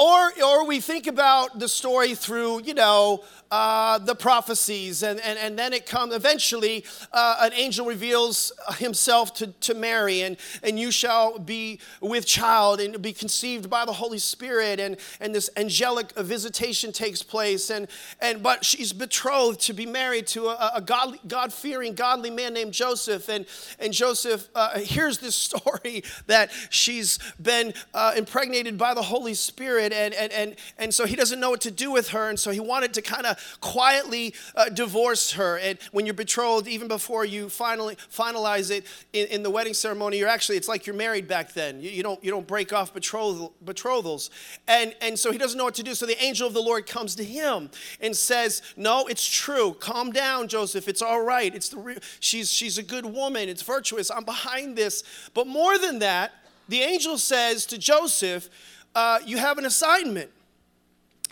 or, 0.00 0.32
or 0.42 0.66
we 0.66 0.80
think 0.80 1.06
about 1.06 1.58
the 1.58 1.68
story 1.68 2.14
through, 2.14 2.62
you 2.62 2.72
know, 2.72 3.22
uh, 3.50 3.98
the 3.98 4.14
prophecies, 4.14 5.02
and, 5.02 5.18
and, 5.20 5.38
and 5.38 5.58
then 5.58 5.72
it 5.72 5.84
comes 5.84 6.14
eventually, 6.14 6.84
uh, 7.12 7.38
an 7.40 7.52
angel 7.52 7.84
reveals 7.84 8.52
himself 8.78 9.34
to, 9.34 9.48
to 9.48 9.74
Mary, 9.74 10.22
and, 10.22 10.36
and 10.62 10.78
you 10.78 10.92
shall 10.92 11.38
be 11.38 11.80
with 12.00 12.24
child 12.24 12.80
and 12.80 13.02
be 13.02 13.12
conceived 13.12 13.68
by 13.68 13.84
the 13.84 13.92
Holy 13.92 14.18
Spirit, 14.18 14.78
and, 14.78 14.96
and 15.20 15.34
this 15.34 15.50
angelic 15.56 16.12
visitation 16.12 16.92
takes 16.92 17.22
place, 17.22 17.70
and, 17.70 17.88
and 18.20 18.40
but 18.40 18.64
she's 18.64 18.92
betrothed 18.92 19.60
to 19.60 19.72
be 19.72 19.84
married 19.84 20.28
to 20.28 20.46
a, 20.46 20.72
a 20.76 20.80
godly, 20.80 21.18
God-fearing, 21.26 21.94
godly 21.94 22.30
man 22.30 22.54
named 22.54 22.72
Joseph, 22.72 23.28
and, 23.28 23.46
and 23.80 23.92
Joseph 23.92 24.48
uh, 24.54 24.78
hears 24.78 25.18
this 25.18 25.34
story 25.50 26.04
that 26.26 26.52
she's 26.70 27.18
been 27.42 27.74
uh, 27.94 28.12
impregnated 28.16 28.78
by 28.78 28.94
the 28.94 29.02
Holy 29.02 29.34
Spirit, 29.34 29.89
and, 29.92 30.14
and, 30.14 30.32
and, 30.32 30.56
and 30.78 30.94
so 30.94 31.06
he 31.06 31.16
doesn't 31.16 31.40
know 31.40 31.50
what 31.50 31.60
to 31.62 31.70
do 31.70 31.90
with 31.90 32.08
her, 32.10 32.28
and 32.28 32.38
so 32.38 32.50
he 32.50 32.60
wanted 32.60 32.94
to 32.94 33.02
kind 33.02 33.26
of 33.26 33.58
quietly 33.60 34.34
uh, 34.54 34.68
divorce 34.68 35.32
her. 35.32 35.58
And 35.58 35.78
when 35.92 36.06
you're 36.06 36.14
betrothed, 36.14 36.68
even 36.68 36.88
before 36.88 37.24
you 37.24 37.48
finally 37.48 37.96
finalize 37.96 38.70
it 38.70 38.86
in, 39.12 39.26
in, 39.28 39.42
the 39.42 39.50
wedding 39.50 39.74
ceremony, 39.74 40.18
you're 40.18 40.28
actually, 40.28 40.56
it's 40.56 40.68
like 40.68 40.86
you're 40.86 40.96
married 40.96 41.26
back 41.28 41.52
then. 41.52 41.80
You, 41.80 41.90
you 41.90 42.02
don't, 42.02 42.22
you 42.24 42.30
don't 42.30 42.46
break 42.46 42.72
off 42.72 42.92
betrothal, 42.92 43.52
betrothals. 43.64 44.30
And, 44.68 44.94
and 45.00 45.18
so 45.18 45.32
he 45.32 45.38
doesn't 45.38 45.58
know 45.58 45.64
what 45.64 45.74
to 45.74 45.82
do. 45.82 45.94
So 45.94 46.06
the 46.06 46.22
angel 46.22 46.46
of 46.46 46.54
the 46.54 46.62
Lord 46.62 46.86
comes 46.86 47.14
to 47.16 47.24
him 47.24 47.70
and 48.00 48.16
says, 48.16 48.62
No, 48.76 49.06
it's 49.06 49.26
true. 49.26 49.74
Calm 49.74 50.12
down, 50.12 50.48
Joseph. 50.48 50.88
It's 50.88 51.02
all 51.02 51.22
right. 51.22 51.54
It's 51.54 51.68
the 51.68 51.78
re- 51.78 51.98
she's, 52.20 52.50
she's 52.50 52.78
a 52.78 52.82
good 52.82 53.06
woman. 53.06 53.48
It's 53.48 53.62
virtuous. 53.62 54.10
I'm 54.10 54.24
behind 54.24 54.76
this. 54.76 55.02
But 55.34 55.46
more 55.46 55.78
than 55.78 56.00
that, 56.00 56.32
the 56.68 56.82
angel 56.82 57.18
says 57.18 57.66
to 57.66 57.78
Joseph, 57.78 58.48
uh, 58.94 59.20
You 59.24 59.38
have 59.38 59.58
an 59.58 59.64
assignment. 59.64 60.30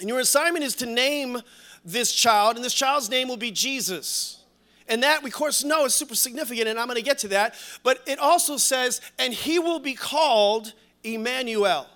And 0.00 0.08
your 0.08 0.20
assignment 0.20 0.64
is 0.64 0.74
to 0.76 0.86
name 0.86 1.40
this 1.84 2.12
child, 2.12 2.56
and 2.56 2.64
this 2.64 2.74
child's 2.74 3.10
name 3.10 3.28
will 3.28 3.36
be 3.36 3.50
Jesus. 3.50 4.42
And 4.88 5.02
that, 5.02 5.22
we 5.22 5.30
of 5.30 5.34
course, 5.34 5.64
know 5.64 5.84
is 5.84 5.94
super 5.94 6.14
significant, 6.14 6.68
and 6.68 6.78
I'm 6.78 6.86
going 6.86 6.96
to 6.96 7.02
get 7.02 7.18
to 7.18 7.28
that. 7.28 7.54
But 7.82 8.02
it 8.06 8.18
also 8.18 8.56
says, 8.56 9.00
and 9.18 9.32
he 9.34 9.58
will 9.58 9.80
be 9.80 9.94
called 9.94 10.72
Emmanuel. 11.04 11.86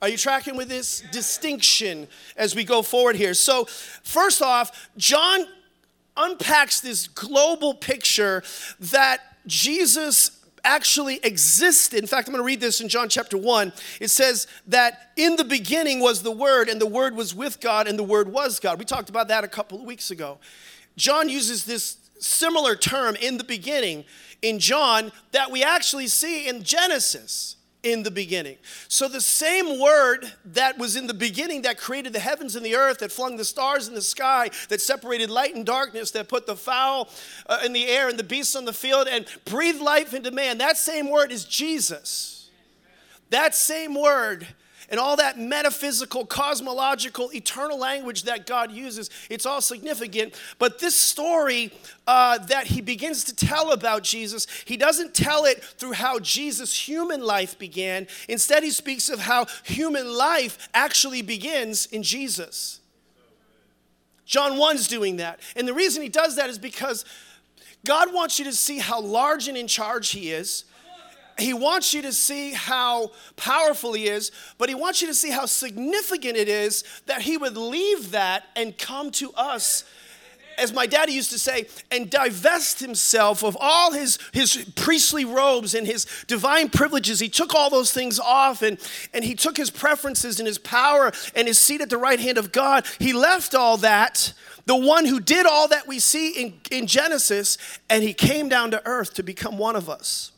Are 0.00 0.08
you 0.08 0.16
tracking 0.16 0.56
with 0.56 0.68
this 0.68 1.02
distinction 1.12 2.08
as 2.36 2.54
we 2.54 2.64
go 2.64 2.82
forward 2.82 3.16
here? 3.16 3.34
So, 3.34 3.64
first 3.64 4.42
off, 4.42 4.88
John 4.96 5.46
unpacks 6.16 6.80
this 6.80 7.08
global 7.08 7.74
picture 7.74 8.42
that 8.78 9.20
Jesus 9.46 10.37
actually 10.68 11.18
existed. 11.24 11.98
In 11.98 12.06
fact, 12.06 12.28
I'm 12.28 12.34
going 12.34 12.42
to 12.42 12.46
read 12.46 12.60
this 12.60 12.80
in 12.80 12.88
John 12.88 13.08
chapter 13.08 13.38
1. 13.38 13.72
It 14.00 14.08
says 14.08 14.46
that 14.66 15.10
in 15.16 15.36
the 15.36 15.44
beginning 15.44 16.00
was 16.00 16.22
the 16.22 16.30
Word, 16.30 16.68
and 16.68 16.80
the 16.80 16.86
Word 16.86 17.16
was 17.16 17.34
with 17.34 17.58
God, 17.58 17.88
and 17.88 17.98
the 17.98 18.04
Word 18.04 18.28
was 18.28 18.60
God. 18.60 18.78
We 18.78 18.84
talked 18.84 19.08
about 19.08 19.28
that 19.28 19.42
a 19.44 19.48
couple 19.48 19.80
of 19.80 19.86
weeks 19.86 20.10
ago. 20.10 20.38
John 20.96 21.28
uses 21.28 21.64
this 21.64 21.96
similar 22.20 22.76
term 22.76 23.16
in 23.16 23.38
the 23.38 23.44
beginning 23.44 24.04
in 24.42 24.58
John 24.58 25.10
that 25.32 25.50
we 25.50 25.64
actually 25.64 26.08
see 26.08 26.48
in 26.48 26.62
Genesis 26.62 27.56
in 27.82 28.02
the 28.02 28.10
beginning. 28.10 28.56
So, 28.88 29.08
the 29.08 29.20
same 29.20 29.80
word 29.80 30.32
that 30.46 30.78
was 30.78 30.96
in 30.96 31.06
the 31.06 31.14
beginning 31.14 31.62
that 31.62 31.78
created 31.78 32.12
the 32.12 32.18
heavens 32.18 32.56
and 32.56 32.64
the 32.66 32.74
earth, 32.74 32.98
that 32.98 33.12
flung 33.12 33.36
the 33.36 33.44
stars 33.44 33.88
in 33.88 33.94
the 33.94 34.02
sky, 34.02 34.50
that 34.68 34.80
separated 34.80 35.30
light 35.30 35.54
and 35.54 35.64
darkness, 35.64 36.10
that 36.12 36.28
put 36.28 36.46
the 36.46 36.56
fowl 36.56 37.08
uh, 37.46 37.60
in 37.64 37.72
the 37.72 37.86
air 37.86 38.08
and 38.08 38.18
the 38.18 38.24
beasts 38.24 38.56
on 38.56 38.64
the 38.64 38.72
field, 38.72 39.06
and 39.08 39.26
breathed 39.44 39.80
life 39.80 40.12
into 40.12 40.30
man, 40.30 40.58
that 40.58 40.76
same 40.76 41.10
word 41.10 41.30
is 41.30 41.44
Jesus. 41.44 42.50
That 43.30 43.54
same 43.54 43.94
word 43.94 44.46
and 44.90 44.98
all 44.98 45.16
that 45.16 45.38
metaphysical, 45.38 46.24
cosmological, 46.24 47.30
eternal 47.34 47.78
language 47.78 48.22
that 48.24 48.46
God 48.46 48.72
uses, 48.72 49.10
it's 49.28 49.46
all 49.46 49.60
significant. 49.60 50.34
But 50.58 50.78
this 50.78 50.94
story 50.94 51.72
uh, 52.06 52.38
that 52.46 52.68
he 52.68 52.80
begins 52.80 53.24
to 53.24 53.36
tell 53.36 53.72
about 53.72 54.02
Jesus, 54.02 54.46
he 54.64 54.76
doesn't 54.76 55.14
tell 55.14 55.44
it 55.44 55.62
through 55.62 55.92
how 55.92 56.18
Jesus' 56.18 56.88
human 56.88 57.20
life 57.20 57.58
began. 57.58 58.06
Instead, 58.28 58.62
he 58.62 58.70
speaks 58.70 59.08
of 59.08 59.20
how 59.20 59.46
human 59.64 60.12
life 60.14 60.68
actually 60.72 61.22
begins 61.22 61.86
in 61.86 62.02
Jesus. 62.02 62.80
John 64.24 64.52
1's 64.52 64.88
doing 64.88 65.16
that. 65.16 65.40
And 65.56 65.66
the 65.66 65.74
reason 65.74 66.02
he 66.02 66.10
does 66.10 66.36
that 66.36 66.50
is 66.50 66.58
because 66.58 67.04
God 67.84 68.12
wants 68.12 68.38
you 68.38 68.44
to 68.44 68.52
see 68.52 68.78
how 68.78 69.00
large 69.00 69.48
and 69.48 69.56
in 69.56 69.66
charge 69.66 70.10
he 70.10 70.30
is 70.30 70.64
he 71.38 71.54
wants 71.54 71.94
you 71.94 72.02
to 72.02 72.12
see 72.12 72.52
how 72.52 73.12
powerful 73.36 73.92
he 73.92 74.08
is, 74.08 74.32
but 74.58 74.68
he 74.68 74.74
wants 74.74 75.00
you 75.00 75.08
to 75.08 75.14
see 75.14 75.30
how 75.30 75.46
significant 75.46 76.36
it 76.36 76.48
is 76.48 76.84
that 77.06 77.22
he 77.22 77.36
would 77.36 77.56
leave 77.56 78.10
that 78.10 78.44
and 78.56 78.76
come 78.76 79.10
to 79.12 79.32
us 79.32 79.84
as 80.58 80.72
my 80.72 80.86
daddy 80.86 81.12
used 81.12 81.30
to 81.30 81.38
say, 81.38 81.66
and 81.90 82.10
divest 82.10 82.80
himself 82.80 83.44
of 83.44 83.56
all 83.60 83.92
his, 83.92 84.18
his 84.32 84.70
priestly 84.74 85.24
robes 85.24 85.74
and 85.74 85.86
his 85.86 86.06
divine 86.26 86.68
privileges. 86.68 87.20
He 87.20 87.28
took 87.28 87.54
all 87.54 87.70
those 87.70 87.92
things 87.92 88.18
off 88.18 88.62
and, 88.62 88.78
and 89.14 89.24
he 89.24 89.34
took 89.34 89.56
his 89.56 89.70
preferences 89.70 90.40
and 90.40 90.46
his 90.46 90.58
power 90.58 91.12
and 91.34 91.46
his 91.46 91.58
seat 91.58 91.80
at 91.80 91.90
the 91.90 91.96
right 91.96 92.18
hand 92.18 92.38
of 92.38 92.52
God. 92.52 92.86
He 92.98 93.12
left 93.12 93.54
all 93.54 93.76
that, 93.78 94.32
the 94.66 94.76
one 94.76 95.06
who 95.06 95.20
did 95.20 95.46
all 95.46 95.68
that 95.68 95.86
we 95.86 96.00
see 96.00 96.30
in, 96.30 96.60
in 96.70 96.86
Genesis, 96.86 97.56
and 97.88 98.02
he 98.02 98.12
came 98.12 98.48
down 98.48 98.72
to 98.72 98.84
earth 98.84 99.14
to 99.14 99.22
become 99.22 99.58
one 99.58 99.76
of 99.76 99.88
us. 99.88 100.32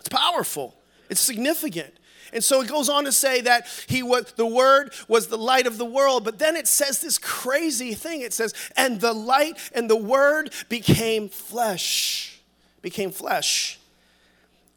It's 0.00 0.08
powerful, 0.08 0.74
it's 1.08 1.20
significant. 1.20 1.94
And 2.32 2.44
so 2.44 2.60
it 2.60 2.68
goes 2.68 2.88
on 2.88 3.04
to 3.04 3.12
say 3.12 3.40
that 3.42 3.66
he 3.88 4.02
was 4.02 4.32
the 4.36 4.46
word 4.46 4.92
was 5.08 5.26
the 5.26 5.38
light 5.38 5.66
of 5.66 5.78
the 5.78 5.84
world, 5.84 6.24
but 6.24 6.38
then 6.38 6.56
it 6.56 6.68
says 6.68 7.00
this 7.00 7.18
crazy 7.18 7.94
thing. 7.94 8.20
It 8.20 8.32
says, 8.32 8.54
and 8.76 9.00
the 9.00 9.12
light 9.12 9.58
and 9.74 9.90
the 9.90 9.96
word 9.96 10.52
became 10.68 11.28
flesh. 11.28 12.40
Became 12.82 13.10
flesh. 13.10 13.78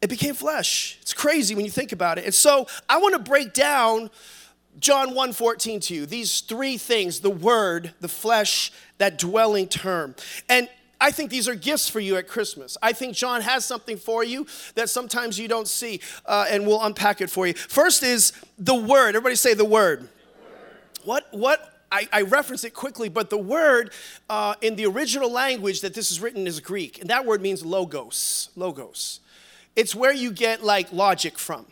It 0.02 0.10
became 0.10 0.34
flesh. 0.34 0.98
It's 1.00 1.14
crazy 1.14 1.54
when 1.54 1.64
you 1.64 1.70
think 1.70 1.92
about 1.92 2.18
it. 2.18 2.24
And 2.24 2.34
so 2.34 2.66
I 2.88 2.98
want 2.98 3.14
to 3.14 3.20
break 3.20 3.54
down 3.54 4.10
John 4.78 5.14
1:14 5.14 5.80
to 5.82 5.94
you. 5.94 6.06
These 6.06 6.40
three 6.40 6.76
things, 6.76 7.20
the 7.20 7.30
word, 7.30 7.94
the 8.00 8.08
flesh, 8.08 8.72
that 8.98 9.16
dwelling 9.16 9.68
term. 9.68 10.14
And 10.48 10.68
I 11.04 11.10
think 11.10 11.30
these 11.30 11.48
are 11.48 11.54
gifts 11.54 11.86
for 11.86 12.00
you 12.00 12.16
at 12.16 12.26
Christmas. 12.26 12.78
I 12.80 12.94
think 12.94 13.14
John 13.14 13.42
has 13.42 13.66
something 13.66 13.98
for 13.98 14.24
you 14.24 14.46
that 14.74 14.88
sometimes 14.88 15.38
you 15.38 15.48
don't 15.48 15.68
see, 15.68 16.00
uh, 16.24 16.46
and 16.48 16.66
we'll 16.66 16.82
unpack 16.82 17.20
it 17.20 17.28
for 17.28 17.46
you. 17.46 17.52
First 17.52 18.02
is 18.02 18.32
the 18.58 18.74
word. 18.74 19.08
Everybody 19.10 19.34
say 19.34 19.52
the 19.52 19.66
word. 19.66 20.08
What, 21.04 21.26
what, 21.30 21.82
I, 21.92 22.08
I, 22.10 22.22
reference 22.22 22.64
it 22.64 22.72
quickly, 22.72 23.10
but 23.10 23.28
the 23.28 23.36
word 23.36 23.92
uh, 24.30 24.54
in 24.62 24.76
the 24.76 24.86
original 24.86 25.30
language 25.30 25.82
that 25.82 25.92
this 25.92 26.10
is 26.10 26.22
written 26.22 26.46
is 26.46 26.58
Greek, 26.58 26.98
and 27.02 27.10
that 27.10 27.26
word 27.26 27.42
means 27.42 27.62
logos. 27.62 28.48
Logos. 28.56 29.20
It's 29.76 29.94
where 29.94 30.14
you 30.14 30.32
get 30.32 30.64
like 30.64 30.90
logic 30.90 31.38
from. 31.38 31.66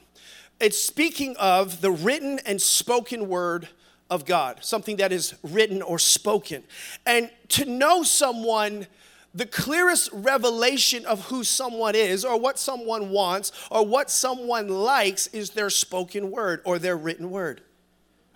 It's 0.61 0.77
speaking 0.77 1.37
of 1.39 1.81
the 1.81 1.91
written 1.91 2.39
and 2.45 2.61
spoken 2.61 3.31
word 3.31 3.71
of 4.11 4.27
God, 4.27 4.59
something 4.61 4.97
that 4.97 5.11
is 5.11 5.33
written 5.43 5.81
or 5.81 5.99
spoken. 5.99 6.65
And 7.07 7.31
to 7.49 7.65
know 7.65 8.03
someone 8.03 8.89
the 9.35 9.47
clearest 9.47 10.11
revelation 10.12 11.07
of 11.07 11.27
who 11.27 11.43
someone 11.43 11.95
is 11.95 12.25
or 12.25 12.39
what 12.39 12.59
someone 12.59 13.11
wants 13.11 13.53
or 13.71 13.87
what 13.87 14.11
someone 14.11 14.69
likes 14.69 15.27
is 15.29 15.51
their 15.51 15.71
spoken 15.71 16.31
word 16.31 16.61
or 16.65 16.79
their 16.79 16.97
written 16.97 17.31
word. 17.31 17.62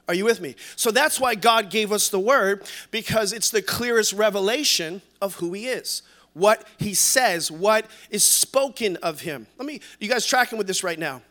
Are 0.08 0.14
you 0.14 0.24
with 0.24 0.40
me? 0.40 0.54
So 0.76 0.90
that's 0.90 1.20
why 1.20 1.34
God 1.34 1.68
gave 1.68 1.92
us 1.92 2.08
the 2.08 2.20
word 2.20 2.64
because 2.90 3.32
it's 3.32 3.50
the 3.50 3.62
clearest 3.62 4.12
revelation 4.12 5.02
of 5.20 5.34
who 5.36 5.52
he 5.52 5.66
is. 5.66 6.02
What 6.32 6.66
he 6.78 6.94
says, 6.94 7.50
what 7.50 7.86
is 8.10 8.24
spoken 8.24 8.96
of 8.98 9.20
him. 9.20 9.46
Let 9.58 9.66
me 9.66 9.80
you 9.98 10.08
guys 10.08 10.26
tracking 10.26 10.58
with 10.58 10.66
this 10.66 10.84
right 10.84 10.98
now. 10.98 11.22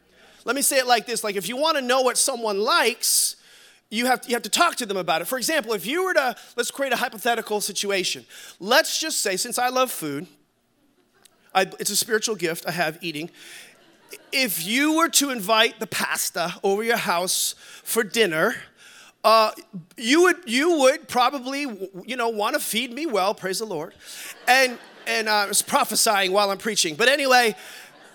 Let 0.46 0.56
me 0.56 0.62
say 0.62 0.78
it 0.78 0.88
like 0.88 1.06
this 1.06 1.24
like 1.24 1.36
if 1.36 1.48
you 1.48 1.58
want 1.58 1.78
to 1.78 1.82
know 1.82 2.02
what 2.02 2.18
someone 2.18 2.60
likes, 2.60 3.38
you 3.96 4.06
have, 4.08 4.22
to, 4.22 4.30
you 4.30 4.36
have 4.36 4.44
to 4.44 4.50
talk 4.50 4.76
to 4.78 4.86
them 4.86 4.98
about 4.98 5.22
it. 5.22 5.26
For 5.26 5.38
example, 5.38 5.74
if 5.74 5.86
you 5.86 6.04
were 6.04 6.14
to, 6.14 6.36
let's 6.56 6.72
create 6.72 6.94
a 6.94 6.98
hypothetical 6.98 7.62
situation. 7.62 8.26
Let's 8.60 9.00
just 9.00 9.22
say, 9.22 9.38
since 9.38 9.58
I 9.58 9.70
love 9.70 9.92
food, 9.92 10.28
I, 11.54 11.62
it's 11.80 11.90
a 11.90 11.96
spiritual 11.96 12.36
gift 12.36 12.66
I 12.68 12.72
have 12.72 12.98
eating. 13.02 13.30
If 14.32 14.66
you 14.66 14.98
were 14.98 15.10
to 15.10 15.30
invite 15.30 15.80
the 15.80 15.88
pasta 15.88 16.56
over 16.64 16.84
your 16.84 16.98
house 16.98 17.56
for 17.84 18.04
dinner, 18.04 18.56
uh, 19.24 19.52
you 19.98 20.24
would 20.24 20.38
you 20.46 20.78
would 20.82 21.08
probably 21.08 21.62
you 22.06 22.16
know 22.16 22.30
want 22.30 22.54
to 22.54 22.60
feed 22.60 22.94
me 22.94 23.08
well, 23.08 23.34
praise 23.34 23.58
the 23.58 23.66
Lord, 23.66 23.96
and 24.48 24.78
and 25.08 25.28
uh, 25.28 25.34
I 25.34 25.48
was 25.48 25.64
prophesying 25.64 26.32
while 26.32 26.52
I'm 26.52 26.60
preaching. 26.60 26.96
But 26.96 27.10
anyway, 27.10 27.56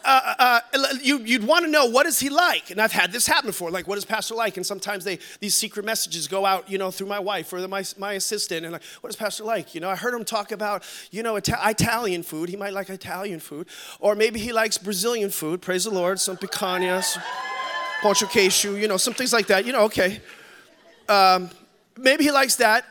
uh, 0.04 0.34
uh, 0.38 0.60
uh 0.74 0.94
you, 1.02 1.18
would 1.18 1.46
want 1.46 1.64
to 1.64 1.70
know 1.70 1.86
what 1.86 2.06
is 2.06 2.18
he 2.20 2.28
like? 2.28 2.70
And 2.70 2.80
i've 2.80 2.92
had 2.92 3.12
this 3.12 3.26
happen 3.26 3.48
before 3.48 3.70
like 3.70 3.86
what 3.86 3.98
is 3.98 4.04
pastor 4.04 4.34
like? 4.34 4.56
And 4.56 4.66
sometimes 4.66 5.04
they 5.04 5.18
these 5.40 5.54
secret 5.54 5.84
messages 5.84 6.28
go 6.28 6.46
out 6.46 6.70
you 6.70 6.78
know 6.78 6.90
through 6.90 7.08
my 7.08 7.18
wife 7.18 7.52
or 7.52 7.60
the, 7.60 7.68
my, 7.68 7.84
my 7.98 8.14
assistant 8.14 8.64
and 8.64 8.72
like 8.72 8.82
what 9.00 9.10
is 9.10 9.16
pastor 9.16 9.44
like? 9.44 9.74
You 9.74 9.80
know 9.80 9.90
i 9.90 9.96
heard 9.96 10.14
him 10.14 10.24
talk 10.24 10.52
about 10.52 10.84
you 11.10 11.22
know 11.22 11.36
Ita- 11.36 11.60
italian 11.64 12.22
food. 12.22 12.48
He 12.48 12.56
might 12.56 12.72
like 12.72 12.90
italian 12.90 13.40
food. 13.40 13.68
Or 13.98 14.14
maybe 14.14 14.40
he 14.40 14.52
likes 14.52 14.78
brazilian 14.78 15.30
food. 15.30 15.62
Praise 15.62 15.84
the 15.84 15.90
lord. 15.90 16.20
Some 16.20 16.36
picanhas 16.36 17.18
poncho 18.00 18.26
queixo, 18.26 18.80
you 18.80 18.88
know, 18.88 18.96
some 18.96 19.14
things 19.14 19.32
like 19.32 19.46
that. 19.48 19.64
You 19.64 19.72
know, 19.72 19.82
okay. 19.82 20.20
Um, 21.08 21.50
maybe 21.96 22.24
he 22.24 22.30
likes 22.30 22.56
that. 22.56 22.84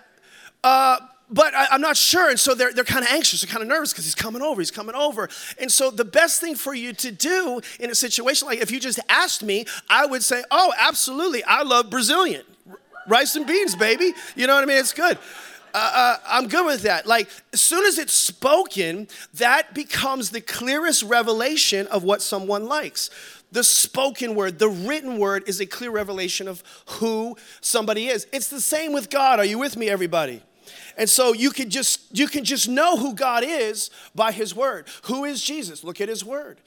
Uh, 0.63 0.97
but 1.29 1.53
I, 1.53 1.75
am 1.75 1.81
not 1.81 1.97
sure. 1.97 2.29
And 2.29 2.39
so 2.39 2.55
they're, 2.55 2.73
they're 2.73 2.83
kind 2.83 3.05
of 3.05 3.11
anxious, 3.11 3.41
they're 3.41 3.51
kind 3.51 3.61
of 3.61 3.67
nervous 3.67 3.91
because 3.91 4.05
he's 4.05 4.15
coming 4.15 4.41
over, 4.41 4.61
he's 4.61 4.71
coming 4.71 4.95
over. 4.95 5.29
And 5.59 5.71
so 5.71 5.91
the 5.91 6.05
best 6.05 6.41
thing 6.41 6.55
for 6.55 6.73
you 6.73 6.93
to 6.93 7.11
do 7.11 7.61
in 7.79 7.89
a 7.89 7.95
situation 7.95 8.47
like 8.47 8.59
if 8.59 8.71
you 8.71 8.79
just 8.79 8.99
asked 9.09 9.43
me, 9.43 9.65
I 9.89 10.05
would 10.05 10.23
say, 10.23 10.43
oh, 10.51 10.73
absolutely, 10.77 11.43
I 11.43 11.63
love 11.63 11.89
Brazilian. 11.89 12.43
Rice 13.07 13.35
and 13.35 13.47
beans, 13.47 13.75
baby. 13.75 14.13
You 14.35 14.47
know 14.47 14.55
what 14.55 14.63
I 14.63 14.67
mean? 14.67 14.77
It's 14.77 14.93
good. 14.93 15.17
Uh, 15.73 15.91
uh, 15.93 16.17
I'm 16.27 16.47
good 16.47 16.65
with 16.65 16.83
that. 16.83 17.05
Like, 17.05 17.29
as 17.53 17.61
soon 17.61 17.85
as 17.85 17.97
it's 17.97 18.13
spoken, 18.13 19.07
that 19.35 19.73
becomes 19.73 20.31
the 20.31 20.41
clearest 20.41 21.03
revelation 21.03 21.87
of 21.87 22.03
what 22.03 22.21
someone 22.21 22.65
likes. 22.65 23.09
The 23.51 23.63
spoken 23.63 24.35
word, 24.35 24.59
the 24.59 24.69
written 24.69 25.17
word 25.17 25.43
is 25.47 25.59
a 25.59 25.65
clear 25.65 25.91
revelation 25.91 26.47
of 26.47 26.63
who 26.87 27.35
somebody 27.61 28.07
is. 28.07 28.27
It's 28.31 28.49
the 28.49 28.61
same 28.61 28.93
with 28.93 29.09
God. 29.09 29.39
Are 29.39 29.45
you 29.45 29.57
with 29.57 29.75
me, 29.75 29.89
everybody? 29.89 30.43
And 30.99 31.09
so 31.09 31.33
you 31.33 31.49
can 31.49 31.71
just 31.71 32.15
you 32.15 32.27
can 32.27 32.43
just 32.43 32.67
know 32.69 32.97
who 32.97 33.15
God 33.15 33.43
is 33.43 33.89
by 34.13 34.31
his 34.31 34.53
word. 34.53 34.87
Who 35.05 35.25
is 35.25 35.41
Jesus? 35.41 35.83
Look 35.83 35.99
at 35.99 36.09
his 36.09 36.23
word. 36.23 36.59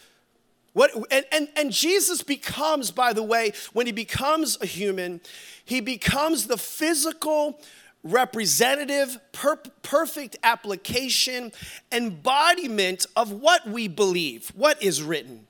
What 0.72 0.90
and, 1.10 1.26
and, 1.30 1.48
and 1.54 1.70
Jesus 1.70 2.22
becomes, 2.22 2.90
by 2.90 3.12
the 3.12 3.22
way, 3.22 3.52
when 3.74 3.86
he 3.86 3.92
becomes 3.92 4.58
a 4.60 4.66
human, 4.66 5.20
he 5.64 5.80
becomes 5.80 6.46
the 6.46 6.56
physical 6.56 7.60
representative, 8.02 9.18
per- 9.32 9.60
perfect 9.82 10.36
application, 10.42 11.52
embodiment 11.92 13.06
of 13.14 13.32
what 13.32 13.68
we 13.68 13.86
believe, 13.86 14.48
what 14.56 14.82
is 14.82 15.02
written. 15.02 15.46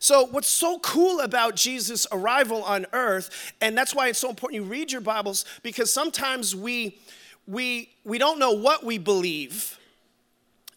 So, 0.00 0.26
what's 0.26 0.48
so 0.48 0.78
cool 0.80 1.20
about 1.20 1.54
Jesus' 1.54 2.06
arrival 2.10 2.62
on 2.64 2.86
earth, 2.92 3.52
and 3.60 3.76
that's 3.76 3.94
why 3.94 4.08
it's 4.08 4.18
so 4.18 4.30
important 4.30 4.62
you 4.62 4.68
read 4.68 4.90
your 4.90 5.00
Bibles, 5.00 5.44
because 5.62 5.92
sometimes 5.92 6.56
we, 6.56 6.98
we, 7.46 7.90
we 8.04 8.18
don't 8.18 8.38
know 8.38 8.52
what 8.52 8.84
we 8.84 8.98
believe 8.98 9.78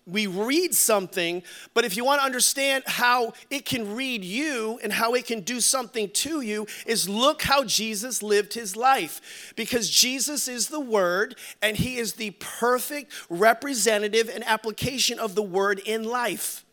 we 0.09 0.27
read 0.27 0.73
something, 0.73 1.43
but 1.73 1.85
if 1.85 1.95
you 1.95 2.03
want 2.03 2.21
to 2.21 2.25
understand 2.25 2.83
how 2.87 3.33
it 3.49 3.65
can 3.65 3.95
read 3.95 4.23
you 4.23 4.79
and 4.81 4.91
how 4.91 5.13
it 5.13 5.25
can 5.25 5.41
do 5.41 5.59
something 5.61 6.09
to 6.09 6.41
you, 6.41 6.67
is 6.85 7.07
look 7.07 7.43
how 7.43 7.63
Jesus 7.63 8.23
lived 8.23 8.53
his 8.53 8.75
life. 8.75 9.53
Because 9.55 9.89
Jesus 9.89 10.47
is 10.47 10.67
the 10.67 10.79
Word 10.79 11.35
and 11.61 11.77
he 11.77 11.97
is 11.97 12.13
the 12.13 12.31
perfect 12.31 13.13
representative 13.29 14.29
and 14.33 14.43
application 14.45 15.19
of 15.19 15.35
the 15.35 15.43
Word 15.43 15.79
in 15.85 16.03
life. 16.03 16.65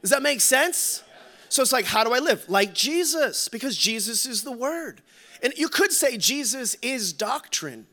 Does 0.00 0.10
that 0.10 0.22
make 0.22 0.40
sense? 0.40 1.02
So 1.48 1.62
it's 1.62 1.72
like, 1.72 1.86
how 1.86 2.04
do 2.04 2.12
I 2.12 2.18
live? 2.18 2.48
Like 2.48 2.74
Jesus, 2.74 3.48
because 3.48 3.76
Jesus 3.76 4.26
is 4.26 4.42
the 4.42 4.52
Word. 4.52 5.02
And 5.42 5.52
you 5.56 5.68
could 5.68 5.92
say 5.92 6.16
Jesus 6.16 6.76
is 6.82 7.12
doctrine. 7.12 7.86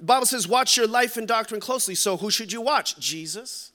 The 0.00 0.06
Bible 0.06 0.26
says, 0.26 0.48
watch 0.48 0.76
your 0.76 0.88
life 0.88 1.16
and 1.16 1.28
doctrine 1.28 1.60
closely. 1.60 1.94
So 1.94 2.16
who 2.16 2.30
should 2.30 2.52
you 2.52 2.60
watch? 2.60 2.98
Jesus. 2.98 3.70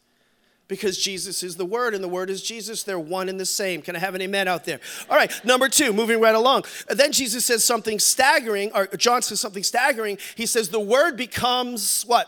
Because 0.67 0.97
Jesus 0.97 1.43
is 1.43 1.55
the 1.55 1.65
Word 1.65 1.93
and 1.93 2.03
the 2.03 2.07
Word 2.07 2.31
is 2.31 2.41
Jesus. 2.41 2.81
They're 2.81 2.99
one 2.99 3.29
and 3.29 3.39
the 3.39 3.45
same. 3.45 3.83
Can 3.83 3.95
I 3.95 3.99
have 3.99 4.15
an 4.15 4.21
amen 4.21 4.47
out 4.47 4.65
there? 4.65 4.79
All 5.07 5.15
right, 5.15 5.31
number 5.45 5.69
two, 5.69 5.93
moving 5.93 6.19
right 6.19 6.33
along. 6.33 6.65
Then 6.89 7.11
Jesus 7.11 7.45
says 7.45 7.63
something 7.63 7.99
staggering, 7.99 8.71
or 8.73 8.87
John 8.97 9.21
says 9.21 9.39
something 9.39 9.61
staggering. 9.61 10.17
He 10.33 10.47
says, 10.47 10.69
the 10.69 10.79
Word 10.79 11.15
becomes 11.15 12.03
what? 12.07 12.27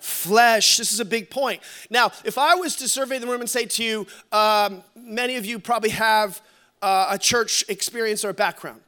flesh. 0.00 0.78
This 0.78 0.92
is 0.92 1.00
a 1.00 1.04
big 1.04 1.30
point. 1.30 1.62
Now, 1.90 2.10
if 2.24 2.38
I 2.38 2.54
was 2.54 2.74
to 2.76 2.88
survey 2.88 3.18
the 3.18 3.26
room 3.26 3.40
and 3.40 3.50
say 3.50 3.66
to 3.66 3.84
you, 3.84 4.06
um, 4.32 4.82
many 4.96 5.36
of 5.36 5.44
you 5.44 5.58
probably 5.58 5.90
have 5.90 6.40
uh, 6.82 7.08
a 7.10 7.18
church 7.18 7.64
experience 7.68 8.24
or 8.24 8.30
a 8.30 8.34
background, 8.34 8.80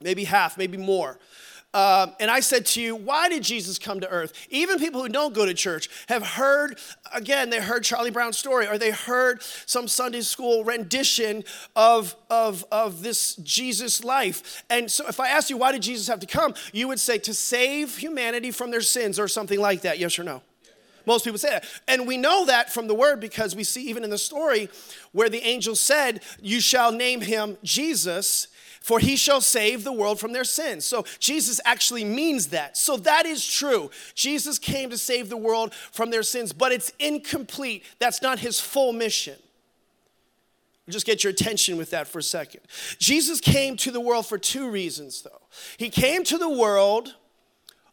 maybe 0.00 0.24
half, 0.24 0.58
maybe 0.58 0.76
more. 0.76 1.18
Um, 1.74 2.14
and 2.18 2.30
I 2.30 2.40
said 2.40 2.64
to 2.66 2.80
you, 2.80 2.96
why 2.96 3.28
did 3.28 3.42
Jesus 3.42 3.78
come 3.78 4.00
to 4.00 4.08
earth? 4.08 4.32
Even 4.48 4.78
people 4.78 5.02
who 5.02 5.08
don't 5.10 5.34
go 5.34 5.44
to 5.44 5.52
church 5.52 5.90
have 6.08 6.26
heard, 6.26 6.78
again, 7.12 7.50
they 7.50 7.60
heard 7.60 7.84
Charlie 7.84 8.10
Brown's 8.10 8.38
story 8.38 8.66
or 8.66 8.78
they 8.78 8.90
heard 8.90 9.42
some 9.42 9.86
Sunday 9.86 10.22
school 10.22 10.64
rendition 10.64 11.44
of, 11.76 12.16
of, 12.30 12.64
of 12.72 13.02
this 13.02 13.36
Jesus 13.36 14.02
life. 14.02 14.64
And 14.70 14.90
so 14.90 15.06
if 15.08 15.20
I 15.20 15.28
asked 15.28 15.50
you, 15.50 15.58
why 15.58 15.72
did 15.72 15.82
Jesus 15.82 16.08
have 16.08 16.20
to 16.20 16.26
come? 16.26 16.54
You 16.72 16.88
would 16.88 17.00
say, 17.00 17.18
to 17.18 17.34
save 17.34 17.98
humanity 17.98 18.50
from 18.50 18.70
their 18.70 18.80
sins 18.80 19.18
or 19.18 19.28
something 19.28 19.60
like 19.60 19.82
that. 19.82 19.98
Yes 19.98 20.18
or 20.18 20.24
no? 20.24 20.40
Most 21.04 21.24
people 21.24 21.38
say 21.38 21.50
that. 21.50 21.64
And 21.86 22.06
we 22.06 22.16
know 22.16 22.46
that 22.46 22.72
from 22.72 22.86
the 22.86 22.94
word 22.94 23.20
because 23.20 23.54
we 23.54 23.64
see 23.64 23.88
even 23.88 24.04
in 24.04 24.10
the 24.10 24.18
story 24.18 24.70
where 25.12 25.28
the 25.28 25.42
angel 25.42 25.74
said, 25.74 26.22
You 26.40 26.60
shall 26.60 26.92
name 26.92 27.20
him 27.20 27.58
Jesus 27.62 28.48
for 28.80 28.98
he 28.98 29.16
shall 29.16 29.40
save 29.40 29.84
the 29.84 29.92
world 29.92 30.18
from 30.20 30.32
their 30.32 30.44
sins. 30.44 30.84
So 30.84 31.04
Jesus 31.18 31.60
actually 31.64 32.04
means 32.04 32.48
that. 32.48 32.76
So 32.76 32.96
that 32.98 33.26
is 33.26 33.46
true. 33.46 33.90
Jesus 34.14 34.58
came 34.58 34.90
to 34.90 34.98
save 34.98 35.28
the 35.28 35.36
world 35.36 35.74
from 35.74 36.10
their 36.10 36.22
sins, 36.22 36.52
but 36.52 36.72
it's 36.72 36.92
incomplete. 36.98 37.84
That's 37.98 38.22
not 38.22 38.38
his 38.38 38.60
full 38.60 38.92
mission. 38.92 39.36
Just 40.88 41.04
get 41.04 41.22
your 41.22 41.32
attention 41.32 41.76
with 41.76 41.90
that 41.90 42.08
for 42.08 42.18
a 42.18 42.22
second. 42.22 42.60
Jesus 42.98 43.40
came 43.40 43.76
to 43.78 43.90
the 43.90 44.00
world 44.00 44.26
for 44.26 44.38
two 44.38 44.70
reasons, 44.70 45.22
though. 45.22 45.42
He 45.76 45.90
came 45.90 46.24
to 46.24 46.38
the 46.38 46.48
world, 46.48 47.14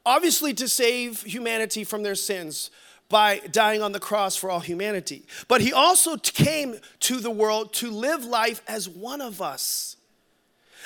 obviously, 0.05 0.53
to 0.53 0.67
save 0.69 1.21
humanity 1.23 1.83
from 1.83 2.03
their 2.03 2.15
sins 2.15 2.71
by 3.09 3.39
dying 3.51 3.81
on 3.81 3.91
the 3.91 3.99
cross 3.99 4.35
for 4.35 4.49
all 4.49 4.61
humanity. 4.61 5.25
But 5.47 5.61
he 5.61 5.73
also 5.73 6.15
came 6.15 6.79
to 7.01 7.19
the 7.19 7.29
world 7.29 7.73
to 7.73 7.91
live 7.91 8.23
life 8.23 8.61
as 8.67 8.87
one 8.87 9.21
of 9.21 9.41
us. 9.41 9.97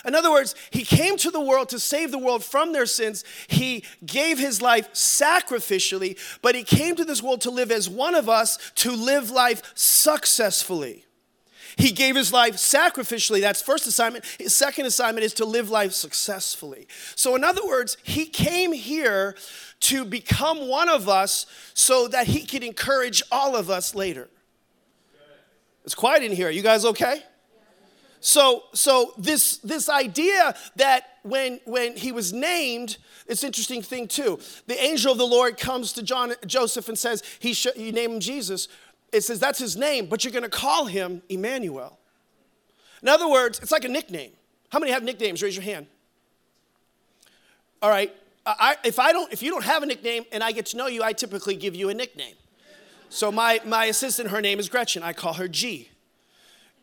In 0.06 0.16
other 0.16 0.32
words, 0.32 0.56
he 0.72 0.84
came 0.84 1.18
to 1.18 1.32
the 1.32 1.40
world 1.40 1.70
to 1.70 1.80
save 1.80 2.12
the 2.12 2.18
world 2.18 2.44
from 2.44 2.74
their 2.74 2.86
sins. 2.86 3.24
He 3.48 3.84
gave 4.06 4.40
his 4.40 4.62
life 4.62 4.94
sacrificially, 4.94 6.18
but 6.42 6.56
he 6.56 6.64
came 6.64 6.96
to 6.96 7.06
this 7.06 7.22
world 7.22 7.42
to 7.42 7.52
live 7.52 7.72
as 7.72 7.90
one 7.90 8.16
of 8.16 8.30
us, 8.30 8.58
to 8.76 8.92
live 8.92 9.30
life 9.30 9.62
successfully. 9.76 11.06
He 11.78 11.92
gave 11.92 12.16
his 12.16 12.34
life 12.34 12.56
sacrificially. 12.56 13.42
That's 13.42 13.62
first 13.62 13.88
assignment. 13.88 14.26
His 14.38 14.54
second 14.54 14.86
assignment 14.86 15.24
is 15.24 15.34
to 15.36 15.46
live 15.46 15.70
life 15.70 15.94
successfully. 15.94 16.88
So, 17.16 17.36
in 17.36 17.44
other 17.44 17.66
words, 17.66 17.96
he 18.04 18.26
came 18.26 18.74
here 18.74 19.36
to 19.82 20.04
become 20.04 20.68
one 20.68 20.90
of 20.90 21.08
us 21.08 21.46
so 21.74 22.10
that 22.10 22.28
he 22.28 22.46
could 22.46 22.64
encourage 22.64 23.24
all 23.32 23.56
of 23.56 23.70
us 23.70 23.96
later. 23.96 24.30
It's 25.86 25.96
quiet 25.96 26.24
in 26.24 26.34
here. 26.34 26.50
Are 26.50 26.52
You 26.52 26.62
guys 26.62 26.84
okay? 26.86 27.24
So, 28.22 28.64
so 28.74 29.14
this, 29.18 29.58
this 29.58 29.90
idea 29.90 30.54
that 30.76 31.20
when, 31.24 31.60
when 31.66 31.96
he 31.96 32.12
was 32.12 32.34
named, 32.34 32.98
it's 33.28 33.44
interesting 33.44 33.82
thing 33.82 34.08
too. 34.08 34.40
The 34.68 34.82
angel 34.82 35.12
of 35.12 35.18
the 35.18 35.26
Lord 35.26 35.58
comes 35.58 35.94
to 35.94 36.04
John, 36.04 36.34
Joseph 36.46 36.90
and 36.90 36.98
says, 36.98 37.24
he 37.40 37.54
sh- 37.54 37.68
you 37.78 37.92
name 37.92 38.12
him 38.12 38.20
Jesus. 38.20 38.68
It 39.12 39.22
says 39.22 39.40
that's 39.40 39.60
his 39.60 39.78
name, 39.78 40.08
but 40.08 40.24
you're 40.24 40.34
going 40.34 40.44
to 40.44 40.50
call 40.50 40.86
him 40.86 41.22
Emmanuel. 41.30 41.98
In 43.02 43.08
other 43.08 43.30
words, 43.30 43.60
it's 43.60 43.72
like 43.72 43.86
a 43.86 43.90
nickname. 43.90 44.32
How 44.70 44.80
many 44.80 44.92
have 44.92 45.04
nicknames? 45.04 45.42
Raise 45.42 45.56
your 45.56 45.64
hand. 45.64 45.88
All 47.82 47.90
right. 47.90 48.14
I, 48.46 48.76
if 48.84 49.00
I 49.00 49.12
don't, 49.14 49.32
if 49.32 49.42
you 49.42 49.52
don't 49.52 49.64
have 49.64 49.84
a 49.84 49.86
nickname 49.86 50.26
and 50.32 50.44
I 50.44 50.52
get 50.52 50.66
to 50.68 50.78
know 50.78 50.88
you, 50.88 51.04
I 51.04 51.14
typically 51.14 51.56
give 51.56 51.76
you 51.76 51.90
a 51.90 51.94
nickname. 51.94 52.36
So 53.10 53.32
my, 53.32 53.62
my 53.66 53.86
assistant, 53.86 54.30
her 54.30 54.42
name 54.42 54.60
is 54.60 54.70
Gretchen. 54.70 55.04
I 55.04 55.14
call 55.14 55.34
her 55.34 55.48
G 55.48 55.90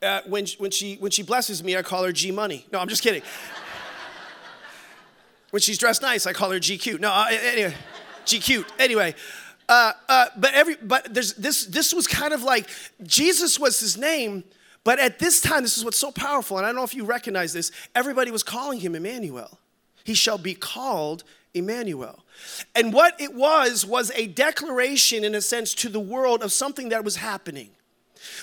uh, 0.06 0.22
when, 0.26 0.46
when, 0.58 0.70
she, 0.70 0.96
when 0.96 1.10
she 1.10 1.22
blesses 1.22 1.62
me, 1.62 1.76
I 1.76 1.82
call 1.82 2.04
her 2.04 2.12
G 2.12 2.30
Money. 2.30 2.66
No, 2.72 2.78
I'm 2.78 2.88
just 2.88 3.02
kidding. 3.02 3.22
when 5.50 5.60
she's 5.60 5.78
dressed 5.78 6.02
nice, 6.02 6.26
I 6.26 6.32
call 6.32 6.50
her 6.50 6.58
G 6.58 6.78
Cute. 6.78 7.00
No, 7.00 7.10
uh, 7.10 7.26
anyway, 7.30 7.74
G 8.24 8.38
Cute. 8.38 8.66
Anyway, 8.78 9.14
uh, 9.68 9.92
uh, 10.08 10.26
but 10.36 10.54
every 10.54 10.76
but 10.76 11.12
there's 11.12 11.34
this 11.34 11.66
this 11.66 11.92
was 11.92 12.06
kind 12.06 12.32
of 12.32 12.42
like 12.42 12.68
Jesus 13.02 13.58
was 13.58 13.80
his 13.80 13.96
name, 13.98 14.44
but 14.84 14.98
at 14.98 15.18
this 15.18 15.40
time, 15.40 15.62
this 15.62 15.76
is 15.76 15.84
what's 15.84 15.98
so 15.98 16.12
powerful, 16.12 16.56
and 16.56 16.64
I 16.64 16.70
don't 16.70 16.76
know 16.76 16.84
if 16.84 16.94
you 16.94 17.04
recognize 17.04 17.52
this. 17.52 17.72
Everybody 17.94 18.30
was 18.30 18.42
calling 18.42 18.80
him 18.80 18.94
Emmanuel. 18.94 19.58
He 20.04 20.14
shall 20.14 20.38
be 20.38 20.54
called 20.54 21.24
Emmanuel. 21.52 22.24
And 22.74 22.92
what 22.92 23.20
it 23.20 23.34
was 23.34 23.84
was 23.84 24.12
a 24.14 24.28
declaration, 24.28 25.24
in 25.24 25.34
a 25.34 25.40
sense, 25.40 25.74
to 25.74 25.88
the 25.88 25.98
world 25.98 26.42
of 26.42 26.52
something 26.52 26.90
that 26.90 27.02
was 27.02 27.16
happening. 27.16 27.70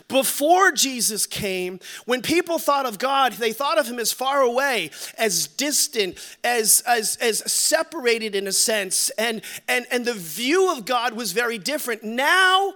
Before 0.07 0.71
Jesus 0.71 1.25
came, 1.25 1.79
when 2.05 2.21
people 2.21 2.59
thought 2.59 2.85
of 2.85 2.99
God, 2.99 3.33
they 3.33 3.53
thought 3.53 3.77
of 3.77 3.87
him 3.87 3.99
as 3.99 4.11
far 4.11 4.41
away, 4.41 4.91
as 5.17 5.47
distant, 5.47 6.17
as, 6.43 6.83
as, 6.87 7.17
as 7.17 7.39
separated 7.51 8.35
in 8.35 8.47
a 8.47 8.51
sense, 8.51 9.09
and, 9.11 9.41
and, 9.67 9.85
and 9.91 10.05
the 10.05 10.13
view 10.13 10.71
of 10.71 10.85
God 10.85 11.13
was 11.13 11.31
very 11.31 11.57
different. 11.57 12.03
Now, 12.03 12.73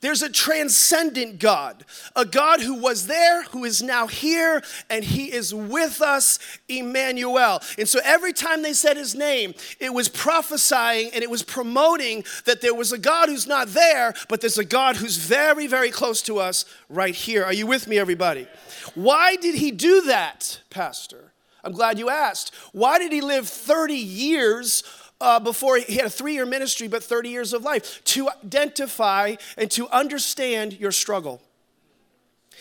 There's 0.00 0.22
a 0.22 0.28
transcendent 0.28 1.38
God, 1.38 1.84
a 2.14 2.26
God 2.26 2.60
who 2.60 2.74
was 2.74 3.06
there, 3.06 3.44
who 3.44 3.64
is 3.64 3.82
now 3.82 4.06
here, 4.06 4.62
and 4.90 5.02
he 5.02 5.32
is 5.32 5.54
with 5.54 6.02
us, 6.02 6.38
Emmanuel. 6.68 7.62
And 7.78 7.88
so 7.88 8.00
every 8.04 8.34
time 8.34 8.60
they 8.60 8.74
said 8.74 8.98
his 8.98 9.14
name, 9.14 9.54
it 9.80 9.94
was 9.94 10.08
prophesying 10.08 11.10
and 11.14 11.22
it 11.22 11.30
was 11.30 11.42
promoting 11.42 12.24
that 12.44 12.60
there 12.60 12.74
was 12.74 12.92
a 12.92 12.98
God 12.98 13.30
who's 13.30 13.46
not 13.46 13.68
there, 13.68 14.14
but 14.28 14.42
there's 14.42 14.58
a 14.58 14.64
God 14.64 14.96
who's 14.96 15.16
very, 15.16 15.66
very 15.66 15.90
close 15.90 16.20
to 16.22 16.38
us 16.38 16.66
right 16.90 17.14
here. 17.14 17.42
Are 17.42 17.52
you 17.52 17.66
with 17.66 17.88
me, 17.88 17.98
everybody? 17.98 18.46
Why 18.94 19.36
did 19.36 19.54
he 19.54 19.70
do 19.70 20.02
that, 20.02 20.60
Pastor? 20.68 21.32
I'm 21.64 21.72
glad 21.72 21.98
you 21.98 22.10
asked. 22.10 22.54
Why 22.72 22.98
did 22.98 23.12
he 23.12 23.20
live 23.20 23.48
30 23.48 23.94
years? 23.94 24.84
Uh, 25.20 25.40
before 25.40 25.78
he 25.78 25.96
had 25.96 26.06
a 26.06 26.10
three 26.10 26.34
year 26.34 26.46
ministry, 26.46 26.88
but 26.88 27.02
30 27.02 27.28
years 27.28 27.52
of 27.52 27.62
life 27.62 28.02
to 28.04 28.28
identify 28.28 29.36
and 29.56 29.70
to 29.72 29.88
understand 29.88 30.74
your 30.74 30.92
struggle. 30.92 31.40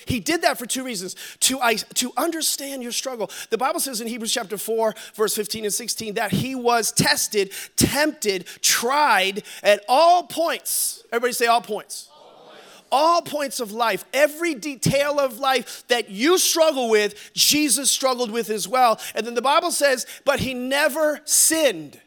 He 0.06 0.20
did 0.20 0.42
that 0.44 0.58
for 0.58 0.66
two 0.66 0.84
reasons 0.84 1.16
to, 1.42 1.60
to 1.96 2.12
understand 2.16 2.84
your 2.84 2.92
struggle. 2.92 3.32
The 3.50 3.58
Bible 3.58 3.80
says 3.80 4.02
in 4.02 4.08
Hebrews 4.08 4.34
chapter 4.34 4.58
4, 4.58 4.94
verse 5.16 5.36
15 5.36 5.66
and 5.66 5.74
16, 5.74 6.16
that 6.16 6.32
he 6.32 6.54
was 6.54 6.92
tested, 6.92 7.52
tempted, 7.76 8.46
tried 8.62 9.44
at 9.64 9.84
all 9.88 10.24
points. 10.24 11.04
Everybody 11.12 11.34
say 11.34 11.48
all 11.48 11.62
points. 11.62 12.10
All 12.92 13.22
points 13.24 13.60
of 13.60 13.72
life, 13.72 14.06
every 14.14 14.54
detail 14.54 15.20
of 15.20 15.40
life 15.40 15.84
that 15.88 16.10
you 16.10 16.38
struggle 16.38 16.90
with, 16.90 17.32
Jesus 17.34 17.90
struggled 17.90 18.32
with 18.32 18.50
as 18.50 18.68
well. 18.68 19.00
And 19.16 19.26
then 19.26 19.34
the 19.34 19.42
Bible 19.42 19.72
says, 19.72 20.06
but 20.24 20.40
he 20.40 20.54
never 20.54 21.20
sinned. 21.26 22.00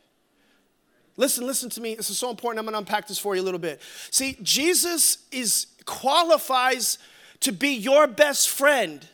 Listen, 1.18 1.46
listen 1.46 1.68
to 1.70 1.80
me. 1.80 1.96
This 1.96 2.10
is 2.10 2.18
so 2.18 2.30
important. 2.30 2.60
I'm 2.60 2.64
going 2.64 2.74
to 2.74 2.78
unpack 2.78 3.08
this 3.08 3.18
for 3.18 3.34
you 3.34 3.42
a 3.42 3.44
little 3.44 3.58
bit. 3.58 3.82
See, 4.10 4.38
Jesus 4.40 5.18
is 5.32 5.66
qualifies 5.84 6.96
to 7.40 7.52
be 7.52 7.70
your 7.70 8.06
best 8.06 8.48
friend 8.48 9.04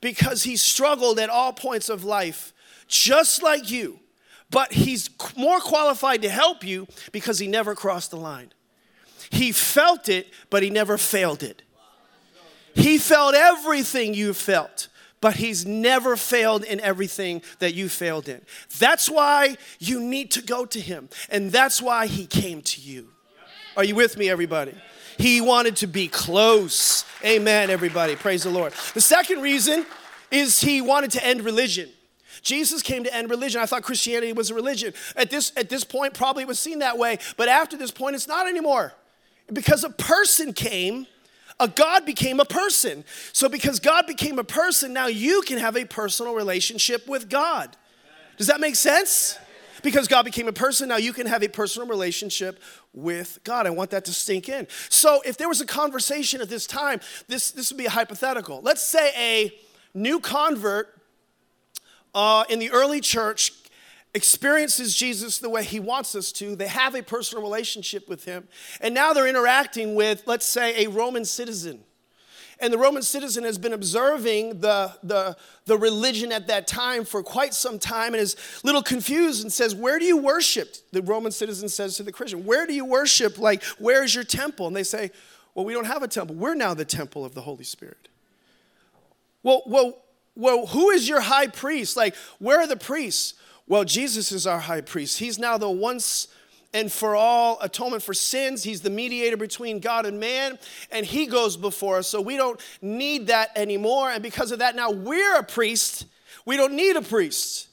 because 0.00 0.44
he 0.44 0.56
struggled 0.56 1.18
at 1.18 1.28
all 1.28 1.52
points 1.52 1.88
of 1.88 2.04
life, 2.04 2.54
just 2.86 3.42
like 3.42 3.68
you. 3.68 3.98
But 4.50 4.72
he's 4.72 5.10
more 5.36 5.58
qualified 5.60 6.22
to 6.22 6.28
help 6.28 6.64
you 6.64 6.86
because 7.10 7.40
he 7.40 7.48
never 7.48 7.74
crossed 7.74 8.12
the 8.12 8.16
line. 8.16 8.52
He 9.30 9.50
felt 9.50 10.08
it, 10.08 10.28
but 10.50 10.62
he 10.62 10.70
never 10.70 10.96
failed 10.96 11.42
it. 11.42 11.62
He 12.74 12.98
felt 12.98 13.34
everything 13.34 14.14
you 14.14 14.34
felt 14.34 14.86
but 15.20 15.36
he's 15.36 15.66
never 15.66 16.16
failed 16.16 16.64
in 16.64 16.80
everything 16.80 17.42
that 17.58 17.74
you 17.74 17.88
failed 17.88 18.28
in. 18.28 18.40
That's 18.78 19.08
why 19.10 19.56
you 19.78 20.00
need 20.00 20.30
to 20.32 20.42
go 20.42 20.64
to 20.66 20.80
him, 20.80 21.08
and 21.28 21.52
that's 21.52 21.82
why 21.82 22.06
he 22.06 22.26
came 22.26 22.62
to 22.62 22.80
you. 22.80 23.08
Are 23.76 23.84
you 23.84 23.94
with 23.94 24.16
me, 24.16 24.28
everybody? 24.28 24.74
He 25.18 25.40
wanted 25.40 25.76
to 25.76 25.86
be 25.86 26.08
close. 26.08 27.04
Amen, 27.24 27.70
everybody. 27.70 28.16
Praise 28.16 28.44
the 28.44 28.50
Lord. 28.50 28.72
The 28.94 29.00
second 29.00 29.42
reason 29.42 29.84
is 30.30 30.60
he 30.60 30.80
wanted 30.80 31.10
to 31.12 31.24
end 31.24 31.42
religion. 31.42 31.90
Jesus 32.42 32.80
came 32.80 33.04
to 33.04 33.14
end 33.14 33.28
religion. 33.28 33.60
I 33.60 33.66
thought 33.66 33.82
Christianity 33.82 34.32
was 34.32 34.50
a 34.50 34.54
religion. 34.54 34.94
At 35.14 35.30
this, 35.30 35.52
at 35.56 35.68
this 35.68 35.84
point, 35.84 36.14
probably 36.14 36.42
it 36.42 36.48
was 36.48 36.58
seen 36.58 36.78
that 36.78 36.96
way, 36.96 37.18
but 37.36 37.48
after 37.48 37.76
this 37.76 37.90
point, 37.90 38.16
it's 38.16 38.28
not 38.28 38.48
anymore. 38.48 38.94
Because 39.52 39.84
a 39.84 39.90
person 39.90 40.52
came 40.52 41.06
a 41.60 41.68
God 41.68 42.04
became 42.04 42.40
a 42.40 42.44
person. 42.44 43.04
So, 43.32 43.48
because 43.48 43.78
God 43.78 44.06
became 44.06 44.38
a 44.38 44.44
person, 44.44 44.92
now 44.92 45.06
you 45.06 45.42
can 45.42 45.58
have 45.58 45.76
a 45.76 45.84
personal 45.84 46.34
relationship 46.34 47.06
with 47.06 47.28
God. 47.28 47.76
Does 48.38 48.48
that 48.48 48.60
make 48.60 48.74
sense? 48.74 49.38
Because 49.82 50.08
God 50.08 50.24
became 50.24 50.48
a 50.48 50.52
person, 50.52 50.88
now 50.88 50.96
you 50.96 51.12
can 51.12 51.26
have 51.26 51.42
a 51.42 51.48
personal 51.48 51.86
relationship 51.86 52.60
with 52.92 53.38
God. 53.44 53.66
I 53.66 53.70
want 53.70 53.90
that 53.90 54.04
to 54.06 54.12
sink 54.12 54.48
in. 54.48 54.66
So, 54.88 55.20
if 55.24 55.36
there 55.36 55.48
was 55.48 55.60
a 55.60 55.66
conversation 55.66 56.40
at 56.40 56.48
this 56.48 56.66
time, 56.66 57.00
this, 57.28 57.50
this 57.50 57.70
would 57.70 57.78
be 57.78 57.86
a 57.86 57.90
hypothetical. 57.90 58.60
Let's 58.62 58.82
say 58.82 59.12
a 59.16 59.52
new 59.94 60.18
convert 60.18 60.98
uh, 62.14 62.44
in 62.48 62.58
the 62.58 62.70
early 62.70 63.00
church 63.00 63.52
experiences 64.14 64.94
Jesus 64.96 65.38
the 65.38 65.48
way 65.48 65.62
he 65.62 65.80
wants 65.80 66.14
us 66.14 66.32
to. 66.32 66.56
They 66.56 66.66
have 66.66 66.94
a 66.94 67.02
personal 67.02 67.42
relationship 67.42 68.08
with 68.08 68.24
him. 68.24 68.48
And 68.80 68.94
now 68.94 69.12
they're 69.12 69.28
interacting 69.28 69.94
with, 69.94 70.24
let's 70.26 70.46
say, 70.46 70.84
a 70.84 70.90
Roman 70.90 71.24
citizen. 71.24 71.84
And 72.62 72.70
the 72.70 72.78
Roman 72.78 73.02
citizen 73.02 73.44
has 73.44 73.56
been 73.56 73.72
observing 73.72 74.60
the, 74.60 74.92
the, 75.02 75.34
the 75.64 75.78
religion 75.78 76.30
at 76.30 76.46
that 76.48 76.66
time 76.66 77.06
for 77.06 77.22
quite 77.22 77.54
some 77.54 77.78
time 77.78 78.12
and 78.12 78.20
is 78.20 78.36
a 78.62 78.66
little 78.66 78.82
confused 78.82 79.42
and 79.42 79.50
says, 79.50 79.74
Where 79.74 79.98
do 79.98 80.04
you 80.04 80.18
worship? 80.18 80.76
The 80.92 81.00
Roman 81.00 81.32
citizen 81.32 81.70
says 81.70 81.96
to 81.96 82.02
the 82.02 82.12
Christian, 82.12 82.44
Where 82.44 82.66
do 82.66 82.74
you 82.74 82.84
worship? 82.84 83.38
Like, 83.38 83.64
where's 83.78 84.14
your 84.14 84.24
temple? 84.24 84.66
And 84.66 84.76
they 84.76 84.82
say, 84.82 85.10
Well, 85.54 85.64
we 85.64 85.72
don't 85.72 85.86
have 85.86 86.02
a 86.02 86.08
temple. 86.08 86.36
We're 86.36 86.54
now 86.54 86.74
the 86.74 86.84
temple 86.84 87.24
of 87.24 87.34
the 87.34 87.40
Holy 87.40 87.64
Spirit. 87.64 88.08
Well, 89.42 89.62
well, 89.64 90.02
well, 90.36 90.66
who 90.66 90.90
is 90.90 91.08
your 91.08 91.20
high 91.20 91.46
priest? 91.46 91.96
Like, 91.96 92.14
where 92.38 92.60
are 92.60 92.66
the 92.66 92.76
priests? 92.76 93.34
Well, 93.70 93.84
Jesus 93.84 94.32
is 94.32 94.48
our 94.48 94.58
high 94.58 94.80
priest. 94.80 95.20
He's 95.20 95.38
now 95.38 95.56
the 95.56 95.70
once 95.70 96.26
and 96.74 96.90
for 96.90 97.14
all 97.14 97.56
atonement 97.62 98.02
for 98.02 98.12
sins. 98.12 98.64
He's 98.64 98.80
the 98.80 98.90
mediator 98.90 99.36
between 99.36 99.78
God 99.78 100.06
and 100.06 100.18
man, 100.18 100.58
and 100.90 101.06
He 101.06 101.26
goes 101.26 101.56
before 101.56 101.98
us. 101.98 102.08
So 102.08 102.20
we 102.20 102.36
don't 102.36 102.60
need 102.82 103.28
that 103.28 103.52
anymore. 103.54 104.10
And 104.10 104.24
because 104.24 104.50
of 104.50 104.58
that, 104.58 104.74
now 104.74 104.90
we're 104.90 105.36
a 105.36 105.44
priest. 105.44 106.06
We 106.44 106.56
don't 106.56 106.72
need 106.72 106.96
a 106.96 107.00
priest. 107.00 107.68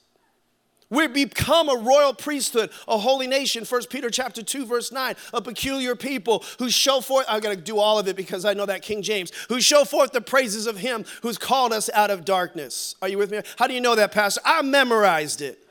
We 0.92 1.08
become 1.08 1.68
a 1.68 1.76
royal 1.76 2.14
priesthood, 2.14 2.70
a 2.88 3.00
holy 3.00 3.26
nation. 3.26 3.66
1 3.66 3.82
Peter 3.90 4.12
chapter 4.12 4.44
2, 4.44 4.68
verse 4.68 4.92
9, 4.92 5.16
a 5.34 5.42
peculiar 5.42 5.96
people 5.96 6.44
who 6.60 6.70
show 6.70 7.02
forth, 7.02 7.26
I'm 7.28 7.40
gonna 7.40 7.56
do 7.56 7.80
all 7.80 7.98
of 7.98 8.08
it 8.08 8.16
because 8.16 8.46
I 8.46 8.54
know 8.54 8.68
that 8.68 8.84
King 8.84 9.02
James, 9.02 9.32
who 9.50 9.60
show 9.60 9.84
forth 9.84 10.12
the 10.12 10.22
praises 10.22 10.68
of 10.68 10.78
him 10.78 11.06
who's 11.24 11.40
called 11.40 11.74
us 11.74 11.90
out 11.96 12.12
of 12.12 12.24
darkness. 12.24 12.94
Are 13.02 13.10
you 13.10 13.18
with 13.18 13.32
me? 13.32 13.42
How 13.58 13.66
do 13.66 13.74
you 13.74 13.82
know 13.82 13.96
that, 13.96 14.12
Pastor? 14.12 14.42
I 14.46 14.62
memorized 14.62 15.42
it. 15.42 15.64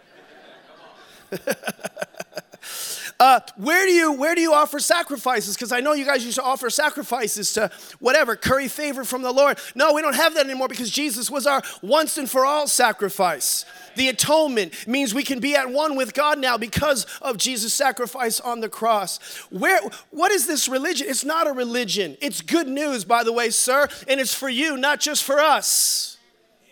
uh, 3.20 3.40
where 3.56 3.86
do 3.86 3.92
you 3.92 4.12
where 4.12 4.34
do 4.34 4.40
you 4.40 4.52
offer 4.52 4.78
sacrifices? 4.78 5.56
Because 5.56 5.72
I 5.72 5.80
know 5.80 5.92
you 5.92 6.04
guys 6.04 6.24
used 6.24 6.36
to 6.36 6.42
offer 6.42 6.70
sacrifices 6.70 7.52
to 7.54 7.70
whatever 7.98 8.36
curry 8.36 8.68
favor 8.68 9.04
from 9.04 9.22
the 9.22 9.32
Lord. 9.32 9.58
No, 9.74 9.92
we 9.92 10.02
don't 10.02 10.14
have 10.14 10.34
that 10.34 10.44
anymore 10.44 10.68
because 10.68 10.90
Jesus 10.90 11.30
was 11.30 11.46
our 11.46 11.62
once 11.82 12.18
and 12.18 12.30
for 12.30 12.44
all 12.44 12.66
sacrifice. 12.66 13.64
The 13.96 14.08
atonement 14.08 14.86
means 14.86 15.14
we 15.14 15.22
can 15.22 15.40
be 15.40 15.56
at 15.56 15.70
one 15.70 15.96
with 15.96 16.12
God 16.12 16.38
now 16.38 16.58
because 16.58 17.06
of 17.22 17.38
Jesus' 17.38 17.72
sacrifice 17.72 18.40
on 18.40 18.60
the 18.60 18.68
cross. 18.68 19.18
Where 19.50 19.80
what 20.10 20.30
is 20.30 20.46
this 20.46 20.68
religion? 20.68 21.06
It's 21.08 21.24
not 21.24 21.46
a 21.46 21.52
religion. 21.52 22.16
It's 22.20 22.42
good 22.42 22.68
news, 22.68 23.04
by 23.04 23.24
the 23.24 23.32
way, 23.32 23.50
sir, 23.50 23.88
and 24.06 24.20
it's 24.20 24.34
for 24.34 24.48
you, 24.48 24.76
not 24.76 25.00
just 25.00 25.24
for 25.24 25.40
us. 25.40 26.18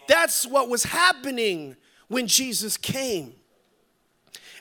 That's 0.06 0.46
what 0.46 0.68
was 0.68 0.84
happening 0.84 1.76
when 2.08 2.26
Jesus 2.26 2.76
came. 2.76 3.34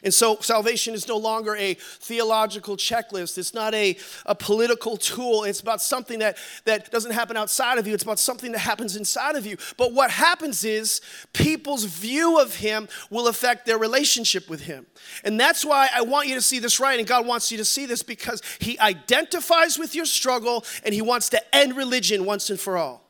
And 0.03 0.13
so 0.13 0.37
salvation 0.41 0.93
is 0.93 1.07
no 1.07 1.17
longer 1.17 1.55
a 1.55 1.75
theological 1.75 2.77
checklist. 2.77 3.37
It's 3.37 3.53
not 3.53 3.73
a, 3.73 3.97
a 4.25 4.35
political 4.35 4.97
tool. 4.97 5.43
It's 5.43 5.61
about 5.61 5.81
something 5.81 6.19
that, 6.19 6.37
that 6.65 6.91
doesn't 6.91 7.11
happen 7.11 7.37
outside 7.37 7.77
of 7.77 7.87
you. 7.87 7.93
It's 7.93 8.03
about 8.03 8.19
something 8.19 8.51
that 8.51 8.59
happens 8.59 8.95
inside 8.95 9.35
of 9.35 9.45
you. 9.45 9.57
But 9.77 9.93
what 9.93 10.11
happens 10.11 10.63
is 10.63 11.01
people's 11.31 11.85
view 11.85 12.39
of 12.39 12.55
him 12.55 12.87
will 13.09 13.27
affect 13.27 13.65
their 13.65 13.77
relationship 13.77 14.49
with 14.49 14.61
him. 14.61 14.85
And 15.23 15.39
that's 15.39 15.63
why 15.65 15.89
I 15.93 16.01
want 16.01 16.27
you 16.27 16.35
to 16.35 16.41
see 16.41 16.59
this 16.59 16.79
right. 16.79 16.99
And 16.99 17.07
God 17.07 17.25
wants 17.25 17.51
you 17.51 17.57
to 17.57 17.65
see 17.65 17.85
this 17.85 18.03
because 18.03 18.41
he 18.59 18.77
identifies 18.79 19.79
with 19.79 19.95
your 19.95 20.05
struggle 20.05 20.65
and 20.83 20.93
he 20.93 21.01
wants 21.01 21.29
to 21.29 21.55
end 21.55 21.77
religion 21.77 22.25
once 22.25 22.49
and 22.49 22.59
for 22.59 22.77
all 22.77 23.02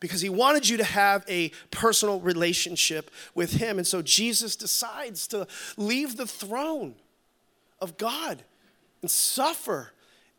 because 0.00 0.20
he 0.20 0.28
wanted 0.28 0.68
you 0.68 0.76
to 0.76 0.84
have 0.84 1.24
a 1.28 1.50
personal 1.70 2.20
relationship 2.20 3.10
with 3.34 3.52
him. 3.52 3.78
And 3.78 3.86
so 3.86 4.02
Jesus 4.02 4.56
decides 4.56 5.26
to 5.28 5.46
leave 5.76 6.16
the 6.16 6.26
throne 6.26 6.94
of 7.80 7.96
God 7.96 8.42
and 9.02 9.10
suffer 9.10 9.92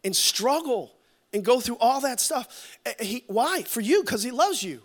and 0.04 0.15
struggle 0.15 0.93
and 1.34 1.43
go 1.43 1.60
through 1.60 1.78
all 1.78 2.02
that 2.02 2.19
stuff. 2.19 2.78
He, 3.00 3.24
why? 3.28 3.63
For 3.63 3.82
you, 3.82 4.02
because 4.04 4.24
he 4.24 4.32
loves 4.32 4.63
you. 4.63 4.82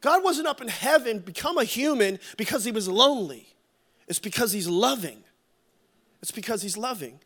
God 0.00 0.22
wasn't 0.22 0.46
up 0.46 0.60
in 0.60 0.68
heaven, 0.68 1.18
become 1.18 1.58
a 1.58 1.64
human 1.64 2.18
because 2.36 2.64
he 2.64 2.72
was 2.72 2.88
lonely. 2.88 3.48
It's 4.06 4.18
because 4.18 4.52
he's 4.52 4.68
loving. 4.68 5.24
It's 6.20 6.30
because 6.30 6.62
he's 6.62 6.76
loving. 6.76 7.20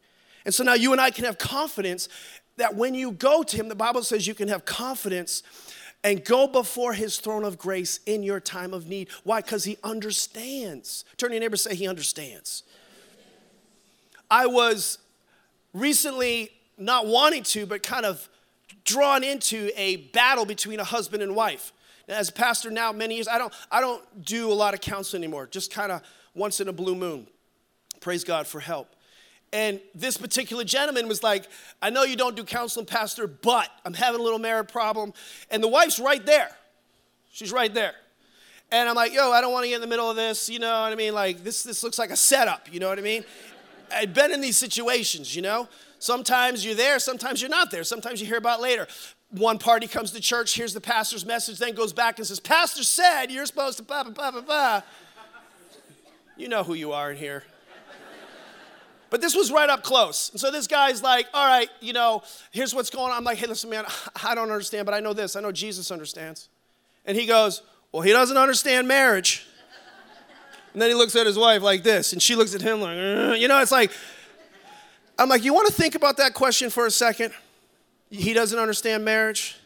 And 0.44 0.54
so 0.54 0.64
now 0.64 0.74
you 0.74 0.92
and 0.92 1.00
I 1.00 1.10
can 1.10 1.24
have 1.24 1.38
confidence 1.38 2.08
that 2.56 2.74
when 2.74 2.94
you 2.94 3.12
go 3.12 3.42
to 3.42 3.56
him, 3.56 3.68
the 3.68 3.74
Bible 3.74 4.02
says 4.02 4.26
you 4.26 4.34
can 4.34 4.48
have 4.48 4.64
confidence 4.64 5.42
and 6.04 6.24
go 6.24 6.46
before 6.46 6.92
his 6.92 7.18
throne 7.18 7.44
of 7.44 7.58
grace 7.58 8.00
in 8.06 8.22
your 8.22 8.40
time 8.40 8.72
of 8.72 8.88
need. 8.88 9.08
Why? 9.24 9.40
Because 9.40 9.64
he 9.64 9.78
understands. 9.82 11.04
Turn 11.16 11.30
to 11.30 11.34
your 11.34 11.40
neighbor 11.40 11.56
say, 11.56 11.74
He 11.74 11.88
understands. 11.88 12.62
I 14.30 14.46
was 14.46 14.98
recently 15.72 16.50
not 16.76 17.06
wanting 17.06 17.42
to, 17.42 17.66
but 17.66 17.82
kind 17.82 18.06
of 18.06 18.28
drawn 18.84 19.24
into 19.24 19.70
a 19.76 19.96
battle 19.96 20.44
between 20.44 20.80
a 20.80 20.84
husband 20.84 21.22
and 21.22 21.34
wife. 21.34 21.72
As 22.06 22.30
a 22.30 22.32
pastor 22.32 22.70
now, 22.70 22.92
many 22.92 23.16
years, 23.16 23.28
I 23.28 23.36
don't, 23.36 23.52
I 23.70 23.80
don't 23.80 24.24
do 24.24 24.50
a 24.50 24.54
lot 24.54 24.72
of 24.74 24.80
counseling 24.80 25.22
anymore, 25.22 25.46
just 25.46 25.72
kind 25.72 25.92
of 25.92 26.02
once 26.34 26.60
in 26.60 26.68
a 26.68 26.72
blue 26.72 26.94
moon. 26.94 27.26
Praise 28.00 28.24
God 28.24 28.46
for 28.46 28.60
help. 28.60 28.94
And 29.52 29.80
this 29.94 30.16
particular 30.16 30.64
gentleman 30.64 31.08
was 31.08 31.22
like, 31.22 31.48
I 31.80 31.90
know 31.90 32.02
you 32.02 32.16
don't 32.16 32.36
do 32.36 32.44
counseling, 32.44 32.86
Pastor, 32.86 33.26
but 33.26 33.70
I'm 33.84 33.94
having 33.94 34.20
a 34.20 34.22
little 34.22 34.38
marriage 34.38 34.68
problem. 34.68 35.12
And 35.50 35.62
the 35.62 35.68
wife's 35.68 35.98
right 35.98 36.24
there. 36.24 36.50
She's 37.32 37.52
right 37.52 37.72
there. 37.72 37.94
And 38.70 38.88
I'm 38.88 38.94
like, 38.94 39.14
yo, 39.14 39.32
I 39.32 39.40
don't 39.40 39.52
want 39.52 39.64
to 39.64 39.68
get 39.68 39.76
in 39.76 39.80
the 39.80 39.86
middle 39.86 40.10
of 40.10 40.16
this. 40.16 40.50
You 40.50 40.58
know 40.58 40.82
what 40.82 40.92
I 40.92 40.94
mean? 40.94 41.14
Like, 41.14 41.42
this, 41.42 41.62
this 41.62 41.82
looks 41.82 41.98
like 41.98 42.10
a 42.10 42.16
setup. 42.16 42.72
You 42.72 42.80
know 42.80 42.88
what 42.88 42.98
I 42.98 43.02
mean? 43.02 43.24
I've 43.90 44.12
been 44.12 44.32
in 44.32 44.42
these 44.42 44.58
situations, 44.58 45.34
you 45.34 45.40
know? 45.40 45.68
Sometimes 45.98 46.64
you're 46.64 46.74
there, 46.74 46.98
sometimes 46.98 47.40
you're 47.40 47.50
not 47.50 47.70
there. 47.70 47.82
Sometimes 47.84 48.20
you 48.20 48.26
hear 48.26 48.36
about 48.36 48.60
later. 48.60 48.86
One 49.30 49.58
party 49.58 49.86
comes 49.86 50.12
to 50.12 50.20
church, 50.20 50.54
hears 50.54 50.74
the 50.74 50.80
pastor's 50.80 51.26
message, 51.26 51.58
then 51.58 51.74
goes 51.74 51.92
back 51.92 52.18
and 52.18 52.26
says, 52.26 52.40
Pastor 52.40 52.82
said 52.82 53.26
you're 53.30 53.46
supposed 53.46 53.78
to 53.78 53.82
blah, 53.82 54.04
blah, 54.04 54.12
blah, 54.12 54.30
blah, 54.30 54.40
blah. 54.42 54.82
You 56.36 56.48
know 56.48 56.62
who 56.62 56.74
you 56.74 56.92
are 56.92 57.10
in 57.10 57.16
here. 57.16 57.44
But 59.10 59.20
this 59.20 59.34
was 59.34 59.50
right 59.50 59.68
up 59.68 59.82
close. 59.82 60.30
And 60.30 60.40
so 60.40 60.50
this 60.50 60.66
guy's 60.66 61.02
like, 61.02 61.26
all 61.32 61.46
right, 61.46 61.70
you 61.80 61.92
know, 61.92 62.22
here's 62.50 62.74
what's 62.74 62.90
going 62.90 63.10
on. 63.10 63.16
I'm 63.16 63.24
like, 63.24 63.38
hey, 63.38 63.46
listen, 63.46 63.70
man, 63.70 63.84
I 64.24 64.34
don't 64.34 64.50
understand, 64.50 64.84
but 64.84 64.94
I 64.94 65.00
know 65.00 65.12
this. 65.12 65.36
I 65.36 65.40
know 65.40 65.52
Jesus 65.52 65.90
understands. 65.90 66.48
And 67.06 67.16
he 67.16 67.26
goes, 67.26 67.62
well, 67.90 68.02
he 68.02 68.12
doesn't 68.12 68.36
understand 68.36 68.86
marriage. 68.86 69.46
And 70.72 70.82
then 70.82 70.90
he 70.90 70.94
looks 70.94 71.16
at 71.16 71.26
his 71.26 71.38
wife 71.38 71.62
like 71.62 71.82
this, 71.82 72.12
and 72.12 72.22
she 72.22 72.34
looks 72.34 72.54
at 72.54 72.60
him 72.60 72.80
like, 72.80 72.96
uh, 72.98 73.34
you 73.34 73.48
know, 73.48 73.60
it's 73.60 73.72
like, 73.72 73.90
I'm 75.18 75.28
like, 75.28 75.42
you 75.42 75.52
want 75.52 75.66
to 75.66 75.72
think 75.72 75.94
about 75.94 76.18
that 76.18 76.34
question 76.34 76.70
for 76.70 76.86
a 76.86 76.90
second? 76.90 77.32
He 78.10 78.32
doesn't 78.32 78.58
understand 78.58 79.04
marriage. 79.04 79.56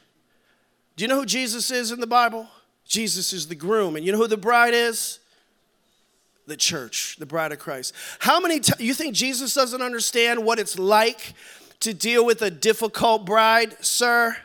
Do 0.96 1.04
you 1.04 1.08
know 1.08 1.18
who 1.18 1.26
Jesus 1.26 1.70
is 1.70 1.90
in 1.90 2.00
the 2.00 2.06
Bible? 2.06 2.48
Jesus 2.86 3.32
is 3.32 3.48
the 3.48 3.54
groom. 3.54 3.96
And 3.96 4.06
you 4.06 4.12
know 4.12 4.18
who 4.18 4.26
the 4.26 4.36
bride 4.36 4.74
is? 4.74 5.18
The 6.52 6.58
church, 6.58 7.16
the 7.18 7.24
bride 7.24 7.50
of 7.52 7.58
Christ. 7.58 7.94
How 8.18 8.38
many 8.38 8.60
times, 8.60 8.78
you 8.78 8.92
think 8.92 9.14
Jesus 9.14 9.54
doesn't 9.54 9.80
understand 9.80 10.44
what 10.44 10.58
it's 10.58 10.78
like 10.78 11.32
to 11.80 11.94
deal 11.94 12.26
with 12.26 12.42
a 12.42 12.50
difficult 12.50 13.24
bride, 13.24 13.74
sir? 13.82 14.36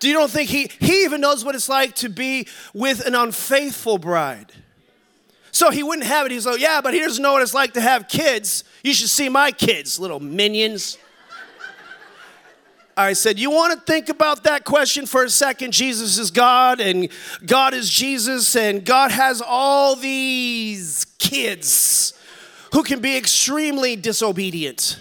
Do 0.00 0.06
you 0.06 0.12
don't 0.12 0.30
think 0.30 0.50
he, 0.50 0.70
he 0.80 1.04
even 1.04 1.22
knows 1.22 1.46
what 1.46 1.54
it's 1.54 1.70
like 1.70 1.94
to 1.94 2.10
be 2.10 2.46
with 2.74 3.06
an 3.06 3.14
unfaithful 3.14 3.96
bride? 3.96 4.52
So 5.50 5.70
he 5.70 5.82
wouldn't 5.82 6.06
have 6.06 6.26
it. 6.26 6.32
He's 6.32 6.44
like, 6.44 6.60
yeah, 6.60 6.82
but 6.82 6.92
he 6.92 7.00
doesn't 7.00 7.22
know 7.22 7.32
what 7.32 7.40
it's 7.40 7.54
like 7.54 7.72
to 7.72 7.80
have 7.80 8.06
kids. 8.06 8.64
You 8.82 8.92
should 8.92 9.08
see 9.08 9.30
my 9.30 9.50
kids, 9.50 9.98
little 9.98 10.20
minions. 10.20 10.98
I 12.96 13.12
said, 13.12 13.38
You 13.38 13.50
want 13.50 13.78
to 13.78 13.92
think 13.92 14.08
about 14.08 14.44
that 14.44 14.64
question 14.64 15.06
for 15.06 15.24
a 15.24 15.30
second? 15.30 15.72
Jesus 15.72 16.18
is 16.18 16.30
God, 16.30 16.80
and 16.80 17.08
God 17.44 17.74
is 17.74 17.90
Jesus, 17.90 18.54
and 18.56 18.84
God 18.84 19.10
has 19.10 19.42
all 19.44 19.96
these 19.96 21.06
kids 21.18 22.14
who 22.72 22.82
can 22.82 23.00
be 23.00 23.16
extremely 23.16 23.96
disobedient. 23.96 25.00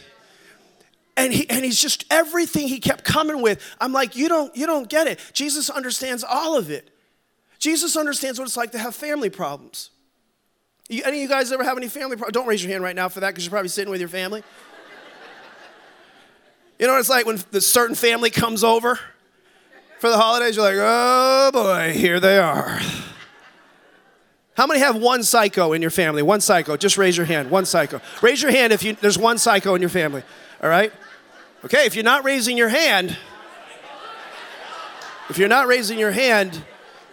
And, 1.15 1.31
he, 1.31 1.47
and 1.49 1.63
he's 1.63 1.79
just 1.79 2.05
everything 2.09 2.67
he 2.67 2.79
kept 2.79 3.03
coming 3.03 3.41
with. 3.41 3.63
I'm 3.79 3.93
like 3.93 4.15
you 4.15 4.27
don't 4.27 4.55
you 4.55 4.65
don't 4.65 4.89
get 4.89 5.07
it. 5.07 5.19
Jesus 5.33 5.69
understands 5.69 6.23
all 6.23 6.57
of 6.57 6.71
it. 6.71 6.89
Jesus 7.59 7.95
understands 7.95 8.39
what 8.39 8.45
it's 8.45 8.57
like 8.57 8.71
to 8.71 8.79
have 8.79 8.95
family 8.95 9.29
problems. 9.29 9.91
You, 10.89 11.03
any 11.05 11.17
of 11.17 11.21
you 11.21 11.29
guys 11.29 11.51
ever 11.51 11.63
have 11.63 11.77
any 11.77 11.87
family 11.87 12.17
problems 12.17 12.33
don't 12.33 12.47
raise 12.47 12.63
your 12.63 12.71
hand 12.71 12.83
right 12.83 12.95
now 12.95 13.09
for 13.09 13.19
that 13.19 13.29
because 13.29 13.45
you're 13.45 13.51
probably 13.51 13.69
sitting 13.69 13.91
with 13.91 14.01
your 14.01 14.09
family 14.09 14.43
you 16.79 16.87
know 16.87 16.93
what 16.93 16.99
it's 16.99 17.09
like 17.09 17.25
when 17.25 17.39
the 17.51 17.61
certain 17.61 17.95
family 17.95 18.29
comes 18.29 18.63
over 18.63 18.99
for 19.99 20.09
the 20.09 20.17
holidays 20.17 20.55
you're 20.55 20.65
like 20.65 20.75
oh 20.77 21.49
boy 21.53 21.93
here 21.93 22.19
they 22.19 22.37
are 22.37 22.79
how 24.55 24.67
many 24.67 24.79
have 24.81 24.95
one 24.95 25.23
psycho 25.23 25.73
in 25.73 25.81
your 25.81 25.89
family? 25.89 26.21
One 26.21 26.39
psycho. 26.39 26.77
Just 26.77 26.97
raise 26.97 27.17
your 27.17 27.25
hand. 27.25 27.49
One 27.49 27.65
psycho. 27.65 28.01
Raise 28.21 28.41
your 28.41 28.51
hand 28.51 28.71
if 28.71 28.83
you, 28.83 28.93
there's 28.93 29.17
one 29.17 29.39
psycho 29.39 29.73
in 29.73 29.81
your 29.81 29.89
family. 29.89 30.21
All 30.61 30.69
right? 30.69 30.93
Okay, 31.65 31.85
if 31.85 31.95
you're 31.95 32.03
not 32.03 32.23
raising 32.23 32.55
your 32.57 32.69
hand, 32.69 33.17
if 35.29 35.37
you're 35.37 35.47
not 35.47 35.67
raising 35.67 35.97
your 35.97 36.11
hand, 36.11 36.63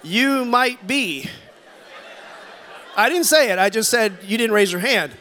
you 0.02 0.44
might 0.44 0.86
be. 0.86 1.30
I 2.96 3.08
didn't 3.08 3.24
say 3.24 3.50
it, 3.50 3.58
I 3.58 3.70
just 3.70 3.90
said 3.90 4.18
you 4.22 4.36
didn't 4.36 4.52
raise 4.52 4.72
your 4.72 4.80
hand. 4.80 5.12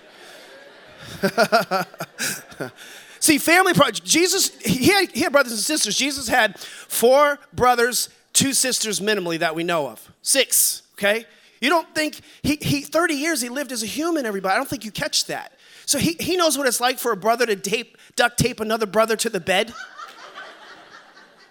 See, 3.20 3.38
family. 3.38 3.74
Jesus, 4.04 4.58
he 4.60 4.88
had, 4.88 5.12
he 5.12 5.22
had 5.22 5.32
brothers 5.32 5.52
and 5.52 5.62
sisters. 5.62 5.96
Jesus 5.96 6.28
had 6.28 6.58
four 6.60 7.40
brothers, 7.54 8.10
two 8.34 8.54
sisters 8.54 9.00
minimally 9.00 9.40
that 9.40 9.56
we 9.56 9.64
know 9.64 9.88
of. 9.88 10.12
Six, 10.22 10.84
okay? 10.94 11.26
You 11.62 11.70
don't 11.70 11.94
think, 11.94 12.22
he, 12.42 12.58
he 12.62 12.82
30 12.82 13.16
years 13.16 13.42
he 13.42 13.50
lived 13.50 13.72
as 13.72 13.84
a 13.84 13.86
human, 13.86 14.26
everybody. 14.26 14.54
I 14.54 14.58
don't 14.58 14.70
think 14.70 14.86
you 14.86 14.92
catch 14.92 15.26
that. 15.26 15.54
So 15.86 15.98
he, 15.98 16.16
he 16.20 16.38
knows 16.38 16.58
what 16.58 16.68
it's 16.68 16.80
like 16.80 17.00
for 17.00 17.12
a 17.12 17.18
brother 17.18 17.46
to 17.46 17.56
tape, 17.56 17.98
duct 18.16 18.38
tape 18.38 18.60
another 18.60 18.86
brother 18.86 19.16
to 19.18 19.30
the 19.30 19.40
bed. 19.40 19.74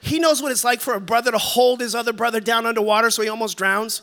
He 0.00 0.18
knows 0.18 0.40
what 0.40 0.52
it's 0.52 0.64
like 0.64 0.81
for 0.81 0.94
a 0.94 1.00
brother 1.00 1.33
to 1.33 1.38
hold 1.38 1.81
his 1.81 1.94
other 1.94 2.12
brother 2.12 2.40
down 2.40 2.64
underwater 2.64 3.11
so 3.11 3.22
he 3.22 3.28
almost 3.28 3.59
drowns. 3.59 4.02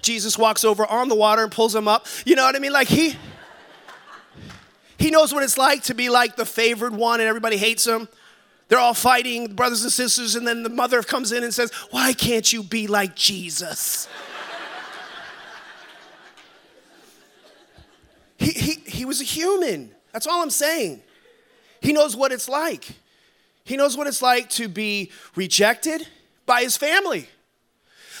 Jesus 0.00 0.36
walks 0.36 0.64
over 0.64 0.86
on 0.86 1.08
the 1.08 1.14
water 1.14 1.42
and 1.42 1.52
pulls 1.52 1.74
him 1.74 1.86
up. 1.86 2.06
You 2.24 2.36
know 2.36 2.44
what 2.44 2.56
I 2.56 2.58
mean? 2.58 2.72
Like 2.72 2.88
he 2.88 3.16
he 4.98 5.10
knows 5.10 5.32
what 5.34 5.42
it's 5.42 5.58
like 5.58 5.82
to 5.84 5.94
be 5.94 6.08
like 6.08 6.36
the 6.36 6.46
favored 6.46 6.94
one 6.94 7.20
and 7.20 7.28
everybody 7.28 7.56
hates 7.56 7.86
him. 7.86 8.08
They're 8.68 8.78
all 8.78 8.94
fighting, 8.94 9.54
brothers 9.54 9.82
and 9.82 9.92
sisters, 9.92 10.34
and 10.36 10.46
then 10.46 10.62
the 10.62 10.70
mother 10.70 11.02
comes 11.02 11.32
in 11.32 11.44
and 11.44 11.52
says, 11.52 11.70
Why 11.90 12.12
can't 12.12 12.50
you 12.52 12.62
be 12.62 12.86
like 12.86 13.14
Jesus? 13.14 14.08
He, 18.36 18.50
he, 18.50 18.72
he 18.84 19.04
was 19.06 19.22
a 19.22 19.24
human. 19.24 19.90
That's 20.12 20.26
all 20.26 20.42
I'm 20.42 20.50
saying. 20.50 21.02
He 21.80 21.94
knows 21.94 22.14
what 22.14 22.30
it's 22.30 22.48
like. 22.48 22.86
He 23.64 23.76
knows 23.76 23.96
what 23.96 24.06
it's 24.06 24.20
like 24.20 24.50
to 24.50 24.68
be 24.68 25.10
rejected 25.34 26.06
by 26.44 26.62
his 26.62 26.76
family. 26.76 27.28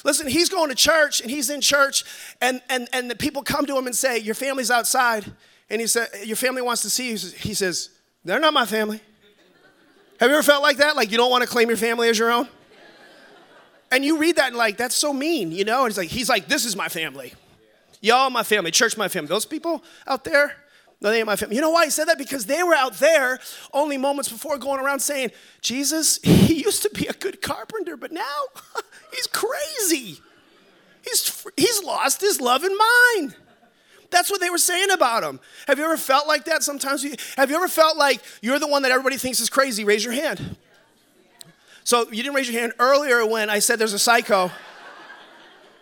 Listen, 0.02 0.26
he's 0.26 0.48
going 0.48 0.70
to 0.70 0.74
church 0.74 1.20
and 1.20 1.30
he's 1.30 1.50
in 1.50 1.60
church, 1.60 2.04
and, 2.40 2.62
and, 2.70 2.88
and 2.92 3.10
the 3.10 3.16
people 3.16 3.42
come 3.42 3.66
to 3.66 3.76
him 3.76 3.86
and 3.86 3.94
say, 3.94 4.18
Your 4.18 4.34
family's 4.34 4.70
outside. 4.70 5.24
And 5.70 5.80
he 5.80 5.86
said, 5.86 6.08
Your 6.24 6.36
family 6.36 6.62
wants 6.62 6.82
to 6.82 6.90
see 6.90 7.10
you. 7.10 7.16
He 7.16 7.54
says, 7.54 7.90
They're 8.24 8.40
not 8.40 8.52
my 8.52 8.66
family. 8.66 9.00
Have 10.20 10.30
you 10.30 10.36
ever 10.36 10.42
felt 10.42 10.62
like 10.62 10.78
that? 10.78 10.96
Like 10.96 11.10
you 11.10 11.16
don't 11.16 11.30
want 11.30 11.42
to 11.42 11.48
claim 11.48 11.68
your 11.68 11.76
family 11.76 12.08
as 12.08 12.18
your 12.18 12.30
own? 12.30 12.48
And 13.90 14.04
you 14.04 14.18
read 14.18 14.36
that 14.36 14.48
and 14.48 14.56
like, 14.56 14.76
that's 14.76 14.94
so 14.94 15.12
mean, 15.12 15.52
you 15.52 15.64
know? 15.64 15.84
And 15.84 15.90
he's 15.90 15.98
like, 15.98 16.08
he's 16.08 16.28
like, 16.28 16.48
this 16.48 16.64
is 16.64 16.76
my 16.76 16.88
family. 16.88 17.32
Y'all, 18.00 18.28
my 18.30 18.42
family, 18.42 18.70
church, 18.70 18.96
my 18.96 19.08
family. 19.08 19.28
Those 19.28 19.46
people 19.46 19.84
out 20.06 20.24
there, 20.24 20.54
no, 21.00 21.10
they 21.10 21.18
ain't 21.18 21.26
my 21.26 21.36
family. 21.36 21.56
You 21.56 21.62
know 21.62 21.70
why 21.70 21.84
he 21.84 21.90
said 21.90 22.06
that? 22.06 22.18
Because 22.18 22.46
they 22.46 22.62
were 22.62 22.74
out 22.74 22.94
there 22.94 23.38
only 23.72 23.96
moments 23.96 24.28
before 24.28 24.58
going 24.58 24.80
around 24.80 25.00
saying, 25.00 25.30
Jesus, 25.60 26.18
he 26.22 26.62
used 26.62 26.82
to 26.82 26.90
be 26.90 27.06
a 27.06 27.12
good 27.12 27.40
carpenter, 27.40 27.96
but 27.96 28.12
now 28.12 28.42
he's 29.12 29.26
crazy. 29.26 30.20
He's, 31.02 31.46
he's 31.56 31.82
lost 31.82 32.20
his 32.20 32.40
love 32.40 32.64
and 32.64 32.76
mind. 32.76 33.36
That's 34.14 34.30
what 34.30 34.40
they 34.40 34.48
were 34.48 34.58
saying 34.58 34.92
about 34.92 35.24
him. 35.24 35.40
Have 35.66 35.76
you 35.76 35.84
ever 35.84 35.96
felt 35.96 36.28
like 36.28 36.44
that 36.44 36.62
sometimes? 36.62 37.02
Have 37.36 37.50
you 37.50 37.56
ever 37.56 37.66
felt 37.66 37.96
like 37.96 38.22
you're 38.42 38.60
the 38.60 38.68
one 38.68 38.82
that 38.82 38.92
everybody 38.92 39.16
thinks 39.16 39.40
is 39.40 39.50
crazy? 39.50 39.82
Raise 39.82 40.04
your 40.04 40.14
hand. 40.14 40.54
So 41.82 42.08
you 42.12 42.22
didn't 42.22 42.36
raise 42.36 42.48
your 42.48 42.60
hand 42.60 42.74
earlier 42.78 43.26
when 43.26 43.50
I 43.50 43.58
said 43.58 43.80
there's 43.80 43.92
a 43.92 43.98
psycho. 43.98 44.52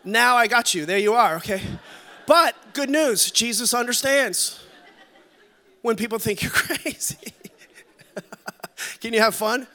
Now 0.03 0.37
I 0.37 0.47
got 0.47 0.75
you. 0.75 0.87
There 0.87 0.97
you 0.97 1.13
are, 1.13 1.37
okay? 1.37 1.61
But 2.27 2.57
good 2.73 2.89
news 2.89 3.31
Jesus 3.31 3.75
understands 3.75 4.65
when 5.83 5.95
people 5.97 6.19
think 6.19 6.41
you're 6.43 6.51
crazy. 6.55 7.35
Can 9.03 9.13
you 9.13 9.21
have 9.21 9.35
fun? 9.35 9.67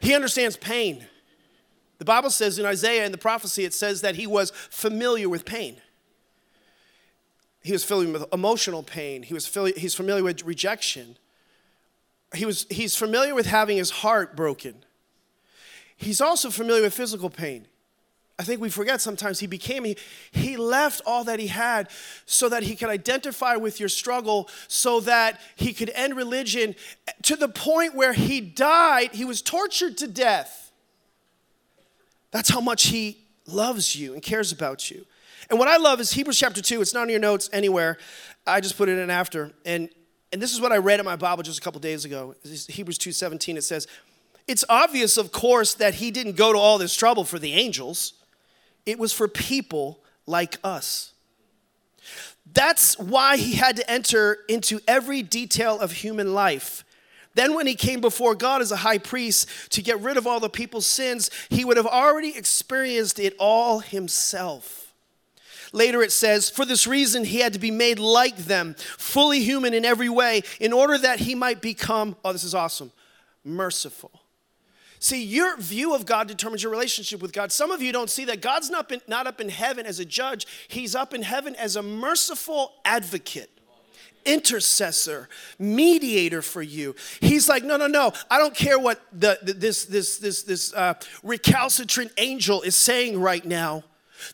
He 0.00 0.16
understands 0.16 0.56
pain. 0.56 1.06
The 1.98 2.04
Bible 2.04 2.30
says 2.30 2.58
in 2.58 2.66
Isaiah 2.66 3.06
in 3.06 3.12
the 3.12 3.18
prophecy, 3.18 3.64
it 3.64 3.72
says 3.72 4.00
that 4.00 4.16
he 4.16 4.26
was 4.26 4.50
familiar 4.50 5.28
with 5.28 5.44
pain. 5.44 5.76
He 7.66 7.72
was 7.72 7.82
familiar 7.82 8.12
with 8.12 8.32
emotional 8.32 8.84
pain. 8.84 9.24
He 9.24 9.34
was 9.34 9.52
he's 9.76 9.96
familiar 9.96 10.22
with 10.22 10.44
rejection. 10.44 11.16
He 12.32 12.44
was, 12.44 12.64
he's 12.70 12.94
familiar 12.94 13.34
with 13.34 13.46
having 13.46 13.76
his 13.76 13.90
heart 13.90 14.36
broken. 14.36 14.84
He's 15.96 16.20
also 16.20 16.50
familiar 16.50 16.82
with 16.82 16.94
physical 16.94 17.28
pain. 17.28 17.66
I 18.38 18.44
think 18.44 18.60
we 18.60 18.68
forget 18.68 19.00
sometimes 19.00 19.40
he 19.40 19.48
became, 19.48 19.82
he, 19.82 19.96
he 20.30 20.56
left 20.56 21.00
all 21.06 21.24
that 21.24 21.40
he 21.40 21.48
had 21.48 21.88
so 22.24 22.48
that 22.50 22.62
he 22.62 22.76
could 22.76 22.88
identify 22.88 23.56
with 23.56 23.80
your 23.80 23.88
struggle, 23.88 24.48
so 24.68 25.00
that 25.00 25.40
he 25.56 25.72
could 25.72 25.90
end 25.90 26.14
religion 26.14 26.76
to 27.22 27.34
the 27.34 27.48
point 27.48 27.96
where 27.96 28.12
he 28.12 28.40
died, 28.40 29.10
he 29.12 29.24
was 29.24 29.42
tortured 29.42 29.96
to 29.98 30.06
death. 30.06 30.70
That's 32.30 32.50
how 32.50 32.60
much 32.60 32.84
he 32.84 33.24
loves 33.44 33.96
you 33.96 34.14
and 34.14 34.22
cares 34.22 34.52
about 34.52 34.88
you. 34.88 35.04
And 35.50 35.58
what 35.58 35.68
I 35.68 35.76
love 35.76 36.00
is 36.00 36.12
Hebrews 36.12 36.38
chapter 36.38 36.60
2, 36.60 36.80
it's 36.80 36.94
not 36.94 37.04
in 37.04 37.10
your 37.10 37.20
notes 37.20 37.48
anywhere. 37.52 37.98
I 38.46 38.60
just 38.60 38.76
put 38.76 38.88
it 38.88 38.98
in 38.98 39.10
after. 39.10 39.52
And, 39.64 39.88
and 40.32 40.42
this 40.42 40.52
is 40.52 40.60
what 40.60 40.72
I 40.72 40.78
read 40.78 41.00
in 41.00 41.06
my 41.06 41.16
Bible 41.16 41.42
just 41.42 41.58
a 41.58 41.62
couple 41.62 41.80
days 41.80 42.04
ago. 42.04 42.34
Hebrews 42.44 42.98
2:17. 42.98 43.56
It 43.56 43.62
says, 43.62 43.86
It's 44.48 44.64
obvious, 44.68 45.16
of 45.16 45.32
course, 45.32 45.74
that 45.74 45.94
he 45.94 46.10
didn't 46.10 46.36
go 46.36 46.52
to 46.52 46.58
all 46.58 46.78
this 46.78 46.94
trouble 46.94 47.24
for 47.24 47.38
the 47.38 47.52
angels 47.52 48.14
it 48.86 49.00
was 49.00 49.12
for 49.12 49.26
people 49.26 50.00
like 50.24 50.58
us. 50.64 51.12
That's 52.50 52.96
why 52.98 53.36
he 53.36 53.54
had 53.54 53.76
to 53.76 53.90
enter 53.90 54.38
into 54.48 54.80
every 54.86 55.22
detail 55.22 55.78
of 55.80 55.90
human 55.90 56.32
life. 56.32 56.84
Then, 57.34 57.54
when 57.54 57.66
he 57.66 57.74
came 57.74 58.00
before 58.00 58.34
God 58.34 58.62
as 58.62 58.72
a 58.72 58.76
high 58.76 58.96
priest 58.96 59.48
to 59.72 59.82
get 59.82 60.00
rid 60.00 60.16
of 60.16 60.26
all 60.26 60.40
the 60.40 60.48
people's 60.48 60.86
sins, 60.86 61.28
he 61.50 61.66
would 61.66 61.76
have 61.76 61.86
already 61.86 62.34
experienced 62.34 63.18
it 63.18 63.34
all 63.38 63.80
himself. 63.80 64.85
Later 65.72 66.02
it 66.02 66.12
says, 66.12 66.50
For 66.50 66.64
this 66.64 66.86
reason, 66.86 67.24
he 67.24 67.40
had 67.40 67.52
to 67.52 67.58
be 67.58 67.70
made 67.70 67.98
like 67.98 68.36
them, 68.36 68.74
fully 68.78 69.40
human 69.40 69.74
in 69.74 69.84
every 69.84 70.08
way, 70.08 70.42
in 70.60 70.72
order 70.72 70.98
that 70.98 71.20
he 71.20 71.34
might 71.34 71.60
become, 71.60 72.16
oh, 72.24 72.32
this 72.32 72.44
is 72.44 72.54
awesome, 72.54 72.92
merciful. 73.44 74.10
See, 74.98 75.22
your 75.22 75.56
view 75.58 75.94
of 75.94 76.06
God 76.06 76.26
determines 76.26 76.62
your 76.62 76.72
relationship 76.72 77.20
with 77.20 77.32
God. 77.32 77.52
Some 77.52 77.70
of 77.70 77.82
you 77.82 77.92
don't 77.92 78.10
see 78.10 78.24
that 78.26 78.40
God's 78.40 78.70
not, 78.70 78.88
been, 78.88 79.02
not 79.06 79.26
up 79.26 79.40
in 79.40 79.48
heaven 79.48 79.86
as 79.86 80.00
a 80.00 80.04
judge, 80.04 80.46
He's 80.68 80.94
up 80.94 81.14
in 81.14 81.22
heaven 81.22 81.54
as 81.56 81.76
a 81.76 81.82
merciful 81.82 82.72
advocate 82.84 83.50
intercessor, 84.26 85.28
mediator 85.58 86.42
for 86.42 86.60
you. 86.60 86.94
He's 87.20 87.48
like, 87.48 87.62
no, 87.62 87.76
no, 87.76 87.86
no. 87.86 88.12
I 88.30 88.38
don't 88.38 88.54
care 88.54 88.78
what 88.78 89.00
the, 89.12 89.38
the 89.40 89.52
this 89.54 89.84
this 89.84 90.18
this 90.18 90.42
this 90.42 90.74
uh, 90.74 90.94
recalcitrant 91.22 92.12
angel 92.18 92.62
is 92.62 92.76
saying 92.76 93.20
right 93.20 93.44
now. 93.44 93.84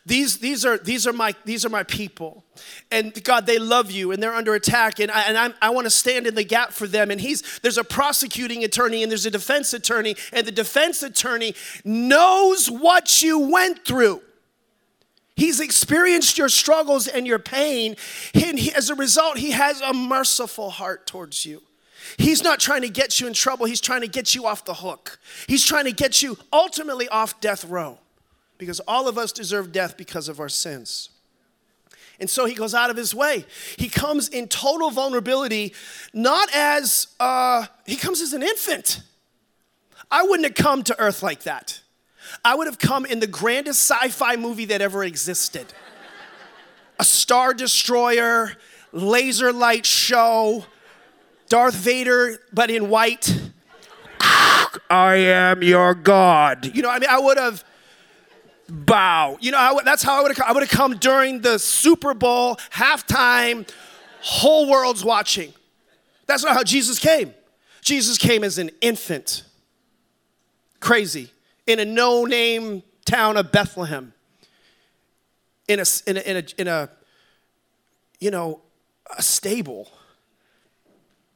These, 0.05 0.39
these, 0.39 0.65
are, 0.65 0.77
these, 0.77 1.07
are 1.07 1.13
my, 1.13 1.35
these 1.45 1.65
are 1.65 1.69
my 1.69 1.83
people. 1.83 2.43
And 2.91 3.23
God, 3.23 3.45
they 3.45 3.59
love 3.59 3.91
you 3.91 4.11
and 4.11 4.21
they're 4.21 4.33
under 4.33 4.53
attack. 4.53 4.99
And 4.99 5.11
I, 5.11 5.21
and 5.23 5.53
I 5.61 5.69
want 5.69 5.85
to 5.85 5.91
stand 5.91 6.27
in 6.27 6.35
the 6.35 6.43
gap 6.43 6.71
for 6.71 6.87
them. 6.87 7.11
And 7.11 7.19
he's, 7.19 7.59
there's 7.59 7.77
a 7.77 7.83
prosecuting 7.83 8.63
attorney 8.63 9.03
and 9.03 9.11
there's 9.11 9.25
a 9.25 9.31
defense 9.31 9.73
attorney. 9.73 10.15
And 10.31 10.45
the 10.45 10.51
defense 10.51 11.03
attorney 11.03 11.55
knows 11.83 12.69
what 12.69 13.21
you 13.21 13.39
went 13.39 13.85
through. 13.85 14.21
He's 15.35 15.59
experienced 15.59 16.37
your 16.37 16.49
struggles 16.49 17.07
and 17.07 17.25
your 17.25 17.39
pain. 17.39 17.95
And 18.33 18.59
he, 18.59 18.71
as 18.73 18.89
a 18.89 18.95
result, 18.95 19.37
he 19.37 19.51
has 19.51 19.81
a 19.81 19.93
merciful 19.93 20.69
heart 20.69 21.07
towards 21.07 21.45
you. 21.45 21.61
He's 22.17 22.43
not 22.43 22.59
trying 22.59 22.81
to 22.81 22.89
get 22.89 23.19
you 23.19 23.27
in 23.27 23.33
trouble, 23.33 23.65
he's 23.65 23.81
trying 23.81 24.01
to 24.01 24.07
get 24.07 24.35
you 24.35 24.45
off 24.45 24.65
the 24.65 24.73
hook. 24.75 25.19
He's 25.47 25.65
trying 25.65 25.85
to 25.85 25.91
get 25.91 26.21
you 26.21 26.37
ultimately 26.51 27.07
off 27.07 27.39
death 27.39 27.65
row 27.65 27.99
because 28.63 28.79
all 28.81 29.07
of 29.07 29.17
us 29.17 29.31
deserve 29.31 29.71
death 29.71 29.97
because 29.97 30.29
of 30.29 30.39
our 30.39 30.49
sins. 30.49 31.09
And 32.19 32.29
so 32.29 32.45
he 32.45 32.53
goes 32.53 32.73
out 32.73 32.89
of 32.89 32.95
his 32.95 33.13
way. 33.13 33.45
He 33.77 33.89
comes 33.89 34.29
in 34.29 34.47
total 34.47 34.91
vulnerability, 34.91 35.73
not 36.13 36.49
as, 36.55 37.07
uh, 37.19 37.65
he 37.85 37.97
comes 37.97 38.21
as 38.21 38.33
an 38.33 38.41
infant. 38.41 39.01
I 40.09 40.23
wouldn't 40.23 40.45
have 40.45 40.55
come 40.55 40.83
to 40.83 40.99
earth 40.99 41.21
like 41.21 41.43
that. 41.43 41.81
I 42.45 42.55
would 42.55 42.67
have 42.67 42.79
come 42.79 43.05
in 43.05 43.19
the 43.19 43.27
grandest 43.27 43.89
sci 43.89 44.09
fi 44.09 44.35
movie 44.37 44.65
that 44.65 44.81
ever 44.81 45.03
existed 45.03 45.65
a 46.99 47.03
Star 47.03 47.53
Destroyer, 47.53 48.53
laser 48.91 49.51
light 49.51 49.85
show, 49.85 50.65
Darth 51.49 51.75
Vader, 51.75 52.39
but 52.53 52.69
in 52.69 52.87
white. 52.87 53.35
I 54.89 55.15
am 55.15 55.63
your 55.63 55.95
God. 55.95 56.73
You 56.73 56.83
know, 56.83 56.89
I 56.89 56.99
mean, 56.99 57.09
I 57.09 57.19
would 57.19 57.37
have 57.37 57.63
bow. 58.73 59.37
You 59.39 59.51
know, 59.51 59.57
I, 59.57 59.83
that's 59.83 60.03
how 60.03 60.19
I 60.19 60.21
would 60.23 60.35
have. 60.35 60.47
I 60.47 60.51
would 60.51 60.63
have 60.63 60.69
come 60.69 60.97
during 60.97 61.41
the 61.41 61.59
Super 61.59 62.13
Bowl 62.13 62.57
halftime. 62.71 63.69
Whole 64.21 64.69
world's 64.69 65.03
watching. 65.03 65.53
That's 66.25 66.43
not 66.43 66.53
how 66.53 66.63
Jesus 66.63 66.99
came. 66.99 67.33
Jesus 67.81 68.17
came 68.17 68.43
as 68.43 68.57
an 68.57 68.71
infant. 68.81 69.43
Crazy 70.79 71.29
in 71.67 71.79
a 71.79 71.85
no 71.85 72.25
name 72.25 72.83
town 73.05 73.37
of 73.37 73.51
Bethlehem, 73.51 74.13
in 75.67 75.79
a, 75.79 75.85
in 76.07 76.17
a, 76.17 76.19
in 76.21 76.37
a, 76.37 76.43
in 76.57 76.67
a 76.67 76.89
you 78.19 78.31
know, 78.31 78.61
a 79.17 79.21
stable. 79.21 79.91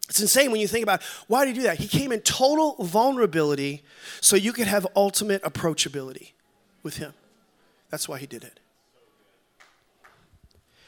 It's 0.09 0.21
insane 0.21 0.51
when 0.51 0.61
you 0.61 0.67
think 0.67 0.83
about 0.83 1.03
why 1.27 1.45
did 1.45 1.55
he 1.55 1.61
do 1.61 1.67
that? 1.67 1.77
He 1.79 1.87
came 1.87 2.13
in 2.13 2.21
total 2.21 2.75
vulnerability 2.83 3.83
so 4.21 4.37
you 4.37 4.53
could 4.53 4.67
have 4.67 4.87
ultimate 4.95 5.43
approachability 5.43 6.31
with 6.83 6.97
him. 6.97 7.13
That's 7.89 8.07
why 8.07 8.19
he 8.19 8.27
did 8.27 8.43
it. 8.43 8.59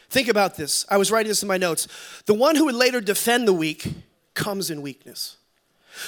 Think 0.10 0.28
about 0.28 0.58
this. 0.58 0.86
I 0.90 0.98
was 0.98 1.12
writing 1.12 1.30
this 1.30 1.44
in 1.44 1.48
my 1.48 1.58
notes. 1.58 1.88
The 2.26 2.34
one 2.34 2.56
who 2.56 2.66
would 2.66 2.76
later 2.76 3.00
defend 3.00 3.48
the 3.48 3.54
weak 3.54 3.88
comes 4.34 4.72
in 4.72 4.82
weakness. 4.82 5.38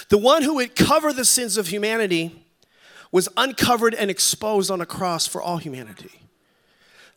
The 0.10 0.18
one 0.18 0.44
who 0.44 0.56
would 0.56 0.76
cover 0.76 1.14
the 1.14 1.26
sins 1.26 1.58
of 1.58 1.68
humanity 1.68 2.46
was 3.12 3.30
uncovered 3.38 3.94
and 3.94 4.10
exposed 4.10 4.72
on 4.72 4.82
a 4.82 4.86
cross 4.86 5.28
for 5.28 5.42
all 5.42 5.58
humanity. 5.58 6.22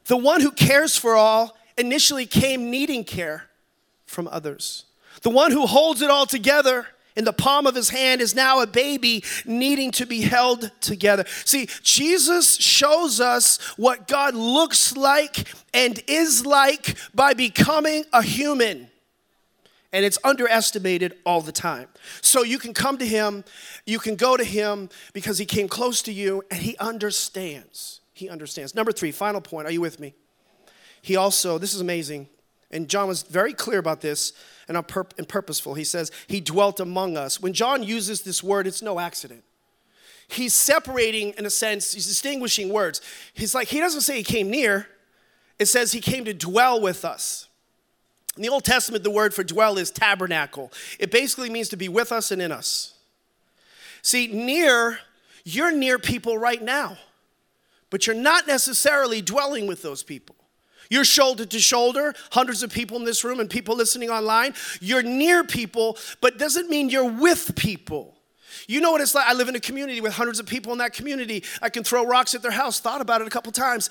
The 0.06 0.16
one 0.16 0.40
who 0.40 0.50
cares 0.50 0.96
for 0.96 1.14
all 1.14 1.56
initially 1.78 2.26
came 2.26 2.70
needing 2.70 3.04
care 3.04 3.44
from 4.04 4.28
others. 4.28 4.84
The 5.22 5.30
one 5.30 5.52
who 5.52 5.66
holds 5.66 6.02
it 6.02 6.10
all 6.10 6.26
together 6.26 6.88
in 7.16 7.24
the 7.24 7.32
palm 7.32 7.66
of 7.66 7.74
his 7.74 7.90
hand 7.90 8.20
is 8.20 8.34
now 8.34 8.60
a 8.60 8.66
baby 8.66 9.22
needing 9.44 9.90
to 9.92 10.06
be 10.06 10.22
held 10.22 10.70
together. 10.80 11.24
See, 11.44 11.68
Jesus 11.82 12.56
shows 12.56 13.20
us 13.20 13.58
what 13.76 14.08
God 14.08 14.34
looks 14.34 14.96
like 14.96 15.48
and 15.72 16.02
is 16.06 16.44
like 16.44 16.96
by 17.14 17.34
becoming 17.34 18.04
a 18.12 18.22
human 18.22 18.88
and 19.94 20.04
it's 20.04 20.18
underestimated 20.24 21.14
all 21.24 21.40
the 21.40 21.52
time. 21.52 21.86
So 22.20 22.42
you 22.42 22.58
can 22.58 22.74
come 22.74 22.98
to 22.98 23.06
him, 23.06 23.44
you 23.86 24.00
can 24.00 24.16
go 24.16 24.36
to 24.36 24.42
him 24.42 24.88
because 25.12 25.38
he 25.38 25.46
came 25.46 25.68
close 25.68 26.02
to 26.02 26.12
you 26.12 26.42
and 26.50 26.60
he 26.60 26.76
understands. 26.78 28.00
He 28.12 28.28
understands. 28.28 28.74
Number 28.74 28.90
three, 28.90 29.12
final 29.12 29.40
point. 29.40 29.68
Are 29.68 29.70
you 29.70 29.80
with 29.80 30.00
me? 30.00 30.14
He 31.00 31.14
also, 31.14 31.58
this 31.58 31.74
is 31.74 31.80
amazing, 31.80 32.28
and 32.74 32.88
John 32.88 33.06
was 33.06 33.22
very 33.22 33.54
clear 33.54 33.78
about 33.78 34.00
this 34.00 34.32
and, 34.66 34.76
and 34.76 35.28
purposeful. 35.28 35.74
He 35.74 35.84
says, 35.84 36.10
He 36.26 36.40
dwelt 36.40 36.80
among 36.80 37.16
us. 37.16 37.40
When 37.40 37.52
John 37.52 37.84
uses 37.84 38.22
this 38.22 38.42
word, 38.42 38.66
it's 38.66 38.82
no 38.82 38.98
accident. 38.98 39.44
He's 40.26 40.54
separating, 40.54 41.34
in 41.38 41.46
a 41.46 41.50
sense, 41.50 41.92
he's 41.92 42.06
distinguishing 42.06 42.70
words. 42.70 43.00
He's 43.32 43.54
like, 43.54 43.68
He 43.68 43.78
doesn't 43.78 44.00
say 44.00 44.16
He 44.16 44.24
came 44.24 44.50
near, 44.50 44.88
it 45.58 45.66
says 45.66 45.92
He 45.92 46.00
came 46.00 46.24
to 46.24 46.34
dwell 46.34 46.80
with 46.80 47.04
us. 47.04 47.48
In 48.36 48.42
the 48.42 48.48
Old 48.48 48.64
Testament, 48.64 49.04
the 49.04 49.10
word 49.10 49.32
for 49.32 49.44
dwell 49.44 49.78
is 49.78 49.92
tabernacle. 49.92 50.72
It 50.98 51.12
basically 51.12 51.50
means 51.50 51.68
to 51.68 51.76
be 51.76 51.88
with 51.88 52.10
us 52.10 52.32
and 52.32 52.42
in 52.42 52.50
us. 52.50 52.94
See, 54.02 54.26
near, 54.26 54.98
you're 55.44 55.70
near 55.70 56.00
people 56.00 56.36
right 56.36 56.60
now, 56.60 56.98
but 57.90 58.08
you're 58.08 58.16
not 58.16 58.48
necessarily 58.48 59.22
dwelling 59.22 59.68
with 59.68 59.82
those 59.82 60.02
people. 60.02 60.34
You're 60.90 61.04
shoulder 61.04 61.46
to 61.46 61.58
shoulder, 61.58 62.14
hundreds 62.32 62.62
of 62.62 62.72
people 62.72 62.96
in 62.96 63.04
this 63.04 63.24
room 63.24 63.40
and 63.40 63.48
people 63.48 63.76
listening 63.76 64.10
online. 64.10 64.54
You're 64.80 65.02
near 65.02 65.44
people, 65.44 65.98
but 66.20 66.38
doesn't 66.38 66.68
mean 66.70 66.88
you're 66.88 67.10
with 67.10 67.54
people. 67.56 68.14
You 68.66 68.80
know 68.80 68.92
what 68.92 69.00
it's 69.00 69.14
like? 69.14 69.26
I 69.26 69.34
live 69.34 69.48
in 69.48 69.56
a 69.56 69.60
community 69.60 70.00
with 70.00 70.12
hundreds 70.12 70.38
of 70.38 70.46
people 70.46 70.72
in 70.72 70.78
that 70.78 70.92
community. 70.92 71.44
I 71.60 71.68
can 71.68 71.84
throw 71.84 72.06
rocks 72.06 72.34
at 72.34 72.42
their 72.42 72.50
house. 72.50 72.80
Thought 72.80 73.00
about 73.00 73.20
it 73.20 73.26
a 73.26 73.30
couple 73.30 73.52
times 73.52 73.90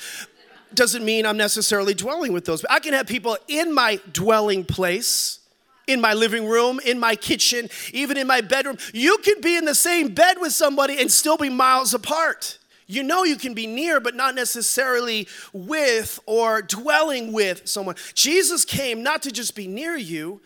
doesn't 0.74 1.06
mean 1.06 1.26
I'm 1.26 1.38
necessarily 1.38 1.94
dwelling 1.94 2.34
with 2.34 2.46
those. 2.46 2.66
I 2.70 2.80
can 2.80 2.94
have 2.94 3.08
people 3.08 3.38
in 3.48 3.74
my 3.74 4.00
dwelling 4.12 4.66
place, 4.66 5.40
in 5.88 6.02
my 6.02 6.14
living 6.14 6.48
room, 6.48 6.80
in 6.86 7.00
my 7.00 7.16
kitchen, 7.16 7.70
even 7.92 8.18
in 8.18 8.28
my 8.28 8.42
bedroom. 8.42 8.78
You 8.94 9.18
can 9.20 9.42
be 9.42 9.56
in 9.56 9.66
the 9.66 9.76
same 9.76 10.14
bed 10.14 10.38
with 10.40 10.54
somebody 10.54 11.00
and 11.00 11.12
still 11.12 11.38
be 11.38 11.50
miles 11.50 11.94
apart. 11.94 12.58
You 12.88 13.04
know 13.04 13.24
you 13.24 13.38
can 13.38 13.54
be 13.54 13.68
near, 13.68 14.00
but 14.00 14.16
not 14.16 14.36
necessarily 14.36 15.28
with 15.54 16.20
or 16.26 16.62
dwelling 16.62 17.32
with 17.32 17.68
someone. 17.68 17.96
Jesus 18.14 18.66
came 18.66 19.04
not 19.04 19.24
to 19.24 19.32
just 19.32 19.56
be 19.56 19.68
near 19.68 19.96
you, 19.96 20.42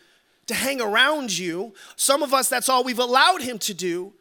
to 0.48 0.54
hang 0.54 0.80
around 0.80 1.38
you. 1.38 1.74
Some 1.96 2.24
of 2.24 2.34
us, 2.34 2.50
that's 2.50 2.70
all 2.70 2.84
we've 2.84 3.00
allowed 3.00 3.42
him 3.42 3.60
to 3.60 3.74
do. 3.74 4.14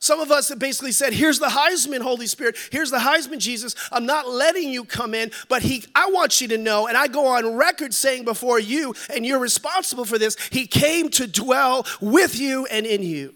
Some 0.00 0.20
of 0.20 0.30
us 0.30 0.48
have 0.48 0.60
basically 0.60 0.92
said, 0.92 1.12
here's 1.12 1.40
the 1.40 1.48
Heisman, 1.48 2.00
Holy 2.00 2.28
Spirit. 2.28 2.56
Here's 2.70 2.90
the 2.90 2.98
Heisman, 2.98 3.38
Jesus. 3.38 3.74
I'm 3.90 4.06
not 4.06 4.28
letting 4.28 4.70
you 4.70 4.84
come 4.84 5.12
in, 5.12 5.32
but 5.48 5.62
he, 5.62 5.84
I 5.94 6.10
want 6.10 6.40
you 6.40 6.48
to 6.48 6.58
know, 6.58 6.86
and 6.86 6.96
I 6.96 7.08
go 7.08 7.26
on 7.26 7.56
record 7.56 7.92
saying 7.92 8.24
before 8.24 8.60
you, 8.60 8.94
and 9.12 9.26
you're 9.26 9.40
responsible 9.40 10.04
for 10.04 10.16
this, 10.16 10.36
he 10.50 10.66
came 10.66 11.08
to 11.10 11.26
dwell 11.26 11.84
with 12.00 12.38
you 12.38 12.66
and 12.66 12.86
in 12.86 13.02
you. 13.02 13.34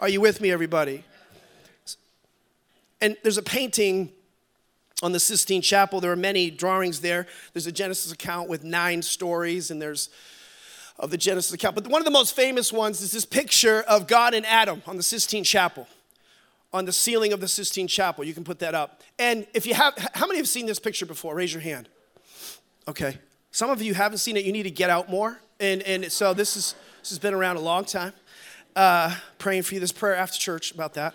Are 0.00 0.08
you 0.08 0.20
with 0.20 0.40
me, 0.40 0.50
everybody? 0.50 1.04
And 3.00 3.16
there's 3.22 3.38
a 3.38 3.42
painting 3.42 4.12
on 5.02 5.12
the 5.12 5.20
Sistine 5.20 5.62
Chapel. 5.62 6.00
There 6.00 6.12
are 6.12 6.16
many 6.16 6.50
drawings 6.50 7.00
there. 7.00 7.26
There's 7.52 7.66
a 7.66 7.72
Genesis 7.72 8.12
account 8.12 8.48
with 8.48 8.64
nine 8.64 9.02
stories, 9.02 9.70
and 9.70 9.80
there's 9.80 10.08
of 10.98 11.10
the 11.10 11.16
Genesis 11.16 11.52
account. 11.52 11.76
But 11.76 11.86
one 11.86 12.00
of 12.00 12.04
the 12.04 12.10
most 12.10 12.34
famous 12.34 12.72
ones 12.72 13.00
is 13.00 13.12
this 13.12 13.24
picture 13.24 13.82
of 13.82 14.08
God 14.08 14.34
and 14.34 14.44
Adam 14.44 14.82
on 14.86 14.96
the 14.96 15.02
Sistine 15.02 15.44
Chapel 15.44 15.86
on 16.72 16.84
the 16.84 16.92
ceiling 16.92 17.32
of 17.32 17.40
the 17.40 17.48
Sistine 17.48 17.86
Chapel. 17.86 18.24
You 18.24 18.34
can 18.34 18.44
put 18.44 18.58
that 18.58 18.74
up. 18.74 19.02
And 19.18 19.46
if 19.54 19.66
you 19.66 19.74
have, 19.74 19.94
how 20.14 20.26
many 20.26 20.38
have 20.38 20.48
seen 20.48 20.66
this 20.66 20.78
picture 20.78 21.06
before? 21.06 21.34
Raise 21.34 21.52
your 21.52 21.62
hand. 21.62 21.88
Okay. 22.86 23.18
Some 23.52 23.70
of 23.70 23.80
you 23.80 23.94
haven't 23.94 24.18
seen 24.18 24.36
it. 24.36 24.44
You 24.44 24.52
need 24.52 24.64
to 24.64 24.70
get 24.70 24.90
out 24.90 25.08
more. 25.08 25.40
And, 25.60 25.82
and 25.82 26.10
so 26.12 26.34
this, 26.34 26.56
is, 26.56 26.74
this 27.00 27.10
has 27.10 27.18
been 27.18 27.34
around 27.34 27.56
a 27.56 27.60
long 27.60 27.84
time. 27.84 28.12
Uh, 28.76 29.14
praying 29.38 29.62
for 29.62 29.74
you. 29.74 29.80
This 29.80 29.92
prayer 29.92 30.14
after 30.14 30.38
church 30.38 30.72
about 30.72 30.94
that. 30.94 31.14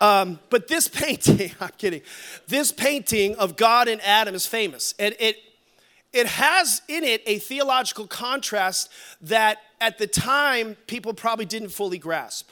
Um, 0.00 0.38
but 0.48 0.68
this 0.68 0.88
painting, 0.88 1.52
I'm 1.60 1.70
kidding. 1.76 2.02
This 2.48 2.72
painting 2.72 3.36
of 3.36 3.56
God 3.56 3.88
and 3.88 4.00
Adam 4.02 4.34
is 4.34 4.46
famous. 4.46 4.94
And 4.98 5.14
it, 5.20 5.36
it 6.12 6.26
has 6.26 6.82
in 6.88 7.04
it 7.04 7.22
a 7.26 7.38
theological 7.38 8.06
contrast 8.06 8.90
that 9.20 9.58
at 9.80 9.98
the 9.98 10.06
time 10.06 10.76
people 10.86 11.14
probably 11.14 11.44
didn't 11.44 11.68
fully 11.68 11.98
grasp. 11.98 12.50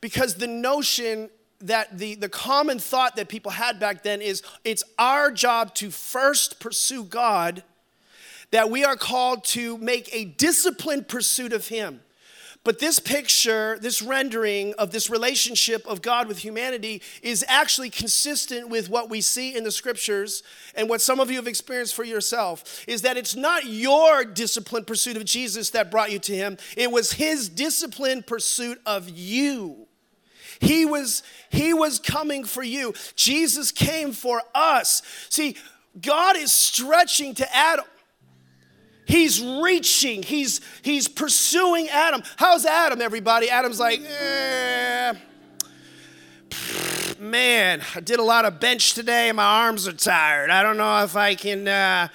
Because 0.00 0.34
the 0.34 0.46
notion 0.46 1.30
that 1.60 1.98
the, 1.98 2.14
the 2.14 2.28
common 2.28 2.78
thought 2.78 3.16
that 3.16 3.28
people 3.28 3.52
had 3.52 3.78
back 3.78 4.02
then 4.02 4.22
is 4.22 4.42
it's 4.64 4.82
our 4.98 5.30
job 5.30 5.74
to 5.74 5.90
first 5.90 6.58
pursue 6.58 7.04
God, 7.04 7.62
that 8.50 8.70
we 8.70 8.84
are 8.84 8.96
called 8.96 9.44
to 9.44 9.76
make 9.78 10.08
a 10.12 10.24
disciplined 10.24 11.06
pursuit 11.06 11.52
of 11.52 11.68
Him. 11.68 12.00
But 12.62 12.78
this 12.78 12.98
picture, 12.98 13.78
this 13.80 14.02
rendering 14.02 14.74
of 14.74 14.90
this 14.90 15.08
relationship 15.08 15.86
of 15.86 16.02
God 16.02 16.28
with 16.28 16.38
humanity 16.38 17.00
is 17.22 17.42
actually 17.48 17.88
consistent 17.88 18.68
with 18.68 18.90
what 18.90 19.08
we 19.08 19.22
see 19.22 19.56
in 19.56 19.64
the 19.64 19.70
scriptures 19.70 20.42
and 20.74 20.86
what 20.86 21.00
some 21.00 21.20
of 21.20 21.30
you 21.30 21.36
have 21.36 21.46
experienced 21.46 21.94
for 21.94 22.04
yourself 22.04 22.84
is 22.86 23.00
that 23.02 23.16
it's 23.16 23.34
not 23.34 23.64
your 23.64 24.24
disciplined 24.24 24.86
pursuit 24.86 25.16
of 25.16 25.24
Jesus 25.24 25.70
that 25.70 25.90
brought 25.90 26.12
you 26.12 26.18
to 26.18 26.36
him, 26.36 26.58
it 26.76 26.90
was 26.90 27.12
his 27.12 27.48
disciplined 27.48 28.26
pursuit 28.26 28.78
of 28.84 29.08
you. 29.08 29.86
He 30.60 30.84
was 30.84 31.22
he 31.48 31.72
was 31.72 31.98
coming 31.98 32.44
for 32.44 32.62
you. 32.62 32.92
Jesus 33.16 33.72
came 33.72 34.12
for 34.12 34.42
us. 34.54 35.00
See, 35.30 35.56
God 36.00 36.36
is 36.36 36.52
stretching 36.52 37.34
to 37.36 37.56
Adam. 37.56 37.86
He's 39.10 39.42
reaching, 39.42 40.22
he's, 40.22 40.60
he's 40.82 41.08
pursuing 41.08 41.88
Adam. 41.88 42.22
How's 42.36 42.64
Adam, 42.64 43.00
everybody? 43.02 43.50
Adam's 43.50 43.80
like, 43.80 44.00
eh, 44.00 45.14
man, 47.18 47.82
I 47.96 48.00
did 48.00 48.20
a 48.20 48.22
lot 48.22 48.44
of 48.44 48.60
bench 48.60 48.94
today. 48.94 49.32
My 49.32 49.64
arms 49.64 49.88
are 49.88 49.92
tired. 49.92 50.48
I 50.48 50.62
don't 50.62 50.76
know 50.76 51.02
if 51.02 51.16
I 51.16 51.34
can 51.34 51.66
uh, 51.66 52.06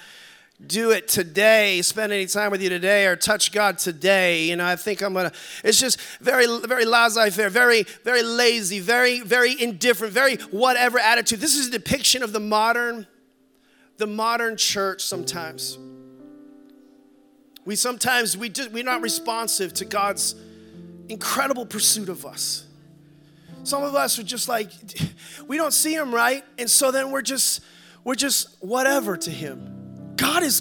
do 0.66 0.92
it 0.92 1.06
today, 1.06 1.82
spend 1.82 2.14
any 2.14 2.24
time 2.24 2.50
with 2.50 2.62
you 2.62 2.70
today, 2.70 3.04
or 3.04 3.14
touch 3.14 3.52
God 3.52 3.76
today. 3.76 4.44
You 4.44 4.56
know, 4.56 4.64
I 4.64 4.76
think 4.76 5.02
I'm 5.02 5.12
gonna. 5.12 5.32
It's 5.62 5.78
just 5.78 6.00
very, 6.22 6.46
very 6.64 6.86
laissez-faire, 6.86 7.50
very, 7.50 7.82
very 8.04 8.22
lazy, 8.22 8.80
very, 8.80 9.20
very 9.20 9.60
indifferent, 9.60 10.14
very 10.14 10.36
whatever 10.50 10.98
attitude. 10.98 11.40
This 11.40 11.56
is 11.56 11.66
a 11.66 11.72
depiction 11.72 12.22
of 12.22 12.32
the 12.32 12.40
modern, 12.40 13.06
the 13.98 14.06
modern 14.06 14.56
church 14.56 15.02
sometimes. 15.02 15.76
We 17.66 17.74
sometimes 17.74 18.36
we 18.36 18.48
just, 18.48 18.70
we're 18.70 18.84
not 18.84 19.02
responsive 19.02 19.74
to 19.74 19.84
God's 19.84 20.36
incredible 21.08 21.66
pursuit 21.66 22.08
of 22.08 22.24
us. 22.24 22.64
Some 23.64 23.82
of 23.82 23.96
us 23.96 24.18
are 24.20 24.22
just 24.22 24.48
like 24.48 24.70
we 25.48 25.56
don't 25.56 25.72
see 25.72 25.92
him 25.92 26.14
right, 26.14 26.44
and 26.58 26.70
so 26.70 26.92
then 26.92 27.10
we're 27.10 27.22
just 27.22 27.60
we're 28.04 28.14
just 28.14 28.56
whatever 28.60 29.16
to 29.16 29.30
him. 29.30 30.14
God 30.16 30.44
is 30.44 30.60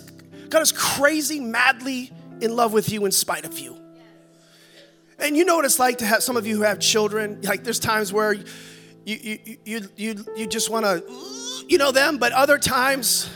God 0.49 0.64
is 0.64 0.72
crazy, 0.72 1.39
madly 1.39 2.12
in 2.41 2.56
love 2.56 2.74
with 2.74 2.91
you 2.91 3.06
in 3.06 3.12
spite 3.12 3.45
of 3.45 3.60
you. 3.60 3.78
And 5.20 5.38
you 5.38 5.45
know 5.45 5.56
what 5.56 5.66
it's 5.66 5.80
like 5.80 5.99
to 5.99 6.06
have 6.06 6.24
some 6.24 6.36
of 6.36 6.47
you 6.47 6.58
who 6.58 6.64
have 6.64 6.80
children. 6.80 7.39
Like 7.43 7.64
there's 7.64 7.80
times 7.80 8.12
where 8.12 8.34
you 8.34 8.45
you 9.06 9.58
you 9.64 9.89
you, 9.95 10.26
you 10.36 10.47
just 10.47 10.72
want 10.72 10.86
to 10.86 11.03
you 11.68 11.78
know 11.78 11.91
them, 11.91 12.18
but 12.18 12.32
other 12.32 12.58
times 12.58 13.30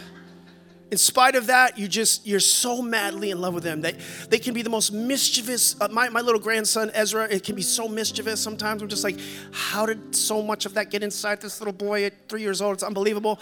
in 0.91 0.97
spite 0.97 1.35
of 1.35 1.47
that, 1.47 1.77
you 1.77 1.87
just, 1.87 2.25
you're 2.25 2.39
so 2.39 2.81
madly 2.81 3.29
in 3.29 3.39
love 3.39 3.53
with 3.53 3.63
them. 3.63 3.81
They, 3.81 3.95
they 4.29 4.39
can 4.39 4.53
be 4.55 4.63
the 4.63 4.71
most 4.71 4.91
mischievous. 4.91 5.79
Uh, 5.79 5.87
my, 5.91 6.09
my 6.09 6.21
little 6.21 6.41
grandson, 6.41 6.89
Ezra, 6.93 7.27
it 7.29 7.43
can 7.43 7.55
be 7.55 7.61
so 7.61 7.87
mischievous 7.87 8.41
sometimes. 8.41 8.81
I'm 8.81 8.89
just 8.89 9.03
like, 9.03 9.19
how 9.51 9.85
did 9.85 10.15
so 10.15 10.41
much 10.41 10.65
of 10.65 10.73
that 10.73 10.89
get 10.89 11.03
inside 11.03 11.41
this 11.41 11.61
little 11.61 11.73
boy 11.73 12.05
at 12.05 12.27
three 12.27 12.41
years 12.41 12.59
old? 12.59 12.73
It's 12.73 12.83
unbelievable. 12.83 13.39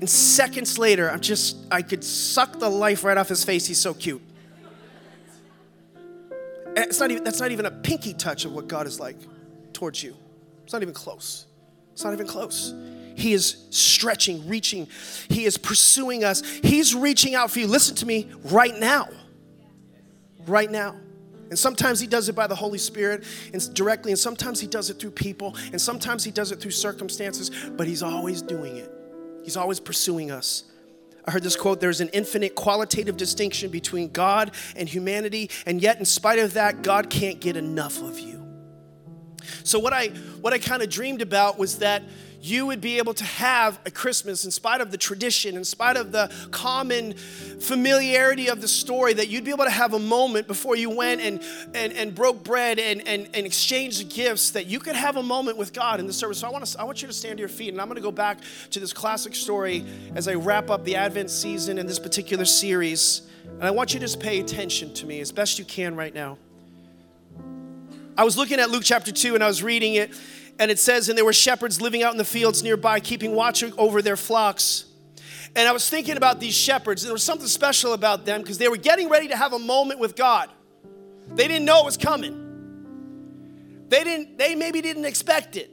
And 0.00 0.08
seconds 0.08 0.78
later, 0.78 1.10
I'm 1.10 1.20
just, 1.20 1.56
I 1.70 1.82
could 1.82 2.02
suck 2.02 2.58
the 2.58 2.70
life 2.70 3.04
right 3.04 3.18
off 3.18 3.28
his 3.28 3.44
face. 3.44 3.66
He's 3.66 3.80
so 3.80 3.92
cute. 3.92 4.22
It's 6.74 7.00
not 7.00 7.10
even, 7.10 7.24
that's 7.24 7.40
not 7.40 7.50
even 7.50 7.66
a 7.66 7.70
pinky 7.70 8.14
touch 8.14 8.44
of 8.44 8.52
what 8.52 8.66
God 8.66 8.86
is 8.86 8.98
like 8.98 9.16
towards 9.72 10.02
you. 10.02 10.16
It's 10.64 10.72
not 10.72 10.82
even 10.82 10.94
close. 10.94 11.46
It's 11.92 12.04
not 12.04 12.12
even 12.12 12.26
close. 12.26 12.74
He 13.16 13.32
is 13.32 13.66
stretching, 13.70 14.46
reaching. 14.48 14.88
He 15.28 15.44
is 15.44 15.56
pursuing 15.56 16.22
us. 16.22 16.42
He's 16.62 16.94
reaching 16.94 17.34
out 17.34 17.50
for 17.50 17.58
you. 17.58 17.66
Listen 17.66 17.96
to 17.96 18.06
me 18.06 18.28
right 18.44 18.76
now. 18.78 19.08
Right 20.46 20.70
now. 20.70 20.96
And 21.48 21.58
sometimes 21.58 22.00
he 22.00 22.06
does 22.06 22.28
it 22.28 22.34
by 22.34 22.46
the 22.46 22.54
Holy 22.54 22.78
Spirit 22.78 23.24
and 23.52 23.74
directly, 23.74 24.12
and 24.12 24.18
sometimes 24.18 24.60
he 24.60 24.66
does 24.66 24.90
it 24.90 24.98
through 24.98 25.12
people, 25.12 25.56
and 25.72 25.80
sometimes 25.80 26.24
he 26.24 26.30
does 26.30 26.50
it 26.50 26.60
through 26.60 26.72
circumstances, 26.72 27.50
but 27.76 27.86
he's 27.86 28.02
always 28.02 28.42
doing 28.42 28.76
it. 28.76 28.90
He's 29.44 29.56
always 29.56 29.78
pursuing 29.78 30.30
us. 30.30 30.64
I 31.24 31.30
heard 31.30 31.42
this 31.42 31.56
quote 31.56 31.80
there's 31.80 32.00
an 32.00 32.08
infinite 32.08 32.54
qualitative 32.54 33.16
distinction 33.16 33.70
between 33.70 34.10
God 34.10 34.52
and 34.76 34.88
humanity, 34.88 35.50
and 35.66 35.80
yet, 35.80 35.98
in 35.98 36.04
spite 36.04 36.38
of 36.38 36.54
that, 36.54 36.82
God 36.82 37.10
can't 37.10 37.40
get 37.40 37.56
enough 37.56 38.02
of 38.02 38.18
you. 38.18 38.44
So, 39.62 39.78
what 39.78 39.92
I, 39.92 40.08
what 40.40 40.52
I 40.52 40.58
kind 40.58 40.82
of 40.82 40.90
dreamed 40.90 41.22
about 41.22 41.58
was 41.58 41.78
that 41.78 42.02
you 42.46 42.66
would 42.66 42.80
be 42.80 42.98
able 42.98 43.14
to 43.14 43.24
have 43.24 43.78
a 43.84 43.90
Christmas 43.90 44.44
in 44.44 44.50
spite 44.50 44.80
of 44.80 44.90
the 44.90 44.96
tradition, 44.96 45.56
in 45.56 45.64
spite 45.64 45.96
of 45.96 46.12
the 46.12 46.32
common 46.50 47.14
familiarity 47.14 48.48
of 48.48 48.60
the 48.60 48.68
story, 48.68 49.12
that 49.14 49.28
you'd 49.28 49.44
be 49.44 49.50
able 49.50 49.64
to 49.64 49.70
have 49.70 49.94
a 49.94 49.98
moment 49.98 50.46
before 50.46 50.76
you 50.76 50.90
went 50.90 51.20
and, 51.20 51.42
and, 51.74 51.92
and 51.92 52.14
broke 52.14 52.44
bread 52.44 52.78
and, 52.78 53.06
and, 53.06 53.28
and 53.34 53.46
exchanged 53.46 54.08
gifts, 54.08 54.50
that 54.50 54.66
you 54.66 54.78
could 54.78 54.96
have 54.96 55.16
a 55.16 55.22
moment 55.22 55.56
with 55.56 55.72
God 55.72 56.00
in 56.00 56.06
the 56.06 56.12
service. 56.12 56.38
So 56.38 56.48
I 56.48 56.50
want, 56.50 56.64
to, 56.64 56.80
I 56.80 56.84
want 56.84 57.02
you 57.02 57.08
to 57.08 57.14
stand 57.14 57.38
to 57.38 57.40
your 57.40 57.48
feet, 57.48 57.70
and 57.70 57.80
I'm 57.80 57.88
going 57.88 57.96
to 57.96 58.02
go 58.02 58.12
back 58.12 58.38
to 58.70 58.80
this 58.80 58.92
classic 58.92 59.34
story 59.34 59.84
as 60.14 60.28
I 60.28 60.34
wrap 60.34 60.70
up 60.70 60.84
the 60.84 60.96
Advent 60.96 61.30
season 61.30 61.78
in 61.78 61.86
this 61.86 61.98
particular 61.98 62.44
series. 62.44 63.22
And 63.44 63.64
I 63.64 63.70
want 63.70 63.94
you 63.94 64.00
to 64.00 64.04
just 64.04 64.20
pay 64.20 64.40
attention 64.40 64.92
to 64.94 65.06
me 65.06 65.20
as 65.20 65.32
best 65.32 65.58
you 65.58 65.64
can 65.64 65.96
right 65.96 66.14
now. 66.14 66.38
I 68.18 68.24
was 68.24 68.38
looking 68.38 68.60
at 68.60 68.70
Luke 68.70 68.82
chapter 68.84 69.12
2 69.12 69.34
and 69.34 69.44
I 69.44 69.46
was 69.46 69.62
reading 69.62 69.94
it, 69.94 70.10
and 70.58 70.70
it 70.70 70.78
says, 70.78 71.08
And 71.08 71.16
there 71.16 71.24
were 71.24 71.32
shepherds 71.32 71.80
living 71.80 72.02
out 72.02 72.12
in 72.12 72.18
the 72.18 72.24
fields 72.24 72.62
nearby, 72.62 73.00
keeping 73.00 73.32
watch 73.32 73.62
over 73.76 74.02
their 74.02 74.16
flocks. 74.16 74.86
And 75.54 75.66
I 75.66 75.72
was 75.72 75.88
thinking 75.88 76.16
about 76.16 76.38
these 76.38 76.54
shepherds, 76.54 77.02
there 77.02 77.12
was 77.12 77.22
something 77.22 77.48
special 77.48 77.94
about 77.94 78.26
them 78.26 78.42
because 78.42 78.58
they 78.58 78.68
were 78.68 78.76
getting 78.76 79.08
ready 79.08 79.28
to 79.28 79.36
have 79.36 79.54
a 79.54 79.58
moment 79.58 80.00
with 80.00 80.14
God. 80.14 80.50
They 81.28 81.48
didn't 81.48 81.64
know 81.64 81.80
it 81.80 81.84
was 81.86 81.96
coming. 81.96 83.84
They 83.88 84.04
didn't, 84.04 84.38
they 84.38 84.54
maybe 84.54 84.80
didn't 84.82 85.04
expect 85.04 85.56
it. 85.56 85.70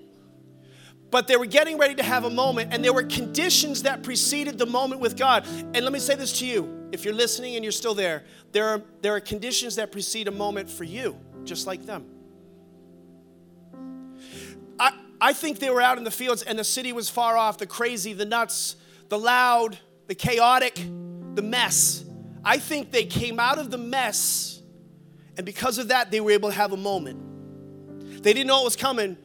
But 1.11 1.27
they 1.27 1.35
were 1.35 1.45
getting 1.45 1.77
ready 1.77 1.95
to 1.95 2.03
have 2.03 2.23
a 2.23 2.29
moment, 2.29 2.73
and 2.73 2.83
there 2.83 2.93
were 2.93 3.03
conditions 3.03 3.83
that 3.83 4.01
preceded 4.01 4.57
the 4.57 4.65
moment 4.65 4.99
with 4.99 5.15
God. 5.15 5.45
And 5.47 5.75
let 5.75 5.91
me 5.91 5.99
say 5.99 6.15
this 6.15 6.39
to 6.39 6.45
you 6.45 6.89
if 6.91 7.03
you're 7.05 7.13
listening 7.13 7.55
and 7.55 7.63
you're 7.63 7.71
still 7.71 7.93
there, 7.93 8.23
there 8.51 8.69
are, 8.69 8.81
there 9.01 9.15
are 9.15 9.19
conditions 9.19 9.75
that 9.75 9.91
precede 9.91 10.27
a 10.27 10.31
moment 10.31 10.69
for 10.69 10.83
you, 10.83 11.19
just 11.43 11.67
like 11.67 11.85
them. 11.85 12.05
I 14.79 15.31
think 15.31 15.59
they 15.59 15.69
were 15.69 15.81
out 15.81 15.97
in 15.97 16.03
the 16.03 16.11
fields 16.11 16.43
and 16.43 16.59
the 16.59 16.65
city 16.65 16.91
was 16.91 17.09
far 17.09 17.37
off, 17.37 17.57
the 17.57 17.65
crazy, 17.65 18.11
the 18.11 18.25
nuts, 18.25 18.75
the 19.07 19.17
loud, 19.17 19.77
the 20.07 20.15
chaotic, 20.15 20.75
the 21.35 21.41
mess. 21.41 22.03
I 22.43 22.57
think 22.57 22.91
they 22.91 23.05
came 23.05 23.39
out 23.39 23.57
of 23.57 23.71
the 23.71 23.77
mess, 23.77 24.61
and 25.37 25.45
because 25.45 25.77
of 25.77 25.87
that, 25.87 26.11
they 26.11 26.19
were 26.19 26.31
able 26.31 26.49
to 26.49 26.55
have 26.55 26.73
a 26.73 26.77
moment. 26.77 28.21
They 28.21 28.33
didn't 28.33 28.47
know 28.47 28.61
it 28.61 28.65
was 28.65 28.75
coming, 28.75 29.17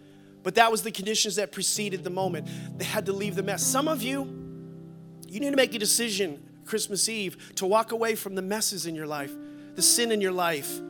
but 0.44 0.54
that 0.54 0.70
was 0.70 0.84
the 0.84 0.92
conditions 0.92 1.34
that 1.36 1.50
preceded 1.50 2.04
the 2.04 2.10
moment. 2.10 2.48
They 2.78 2.84
had 2.84 3.06
to 3.06 3.12
leave 3.12 3.34
the 3.34 3.42
mess. 3.42 3.62
Some 3.62 3.88
of 3.88 4.00
you, 4.02 4.22
you 5.26 5.40
need 5.40 5.50
to 5.50 5.56
make 5.56 5.74
a 5.74 5.78
decision 5.80 6.40
Christmas 6.64 7.08
Eve 7.08 7.54
to 7.56 7.66
walk 7.66 7.90
away 7.90 8.14
from 8.14 8.36
the 8.36 8.42
messes 8.42 8.86
in 8.86 8.94
your 8.94 9.06
life, 9.06 9.32
the 9.74 9.82
sin 9.82 10.12
in 10.12 10.20
your 10.20 10.32
life, 10.32 10.80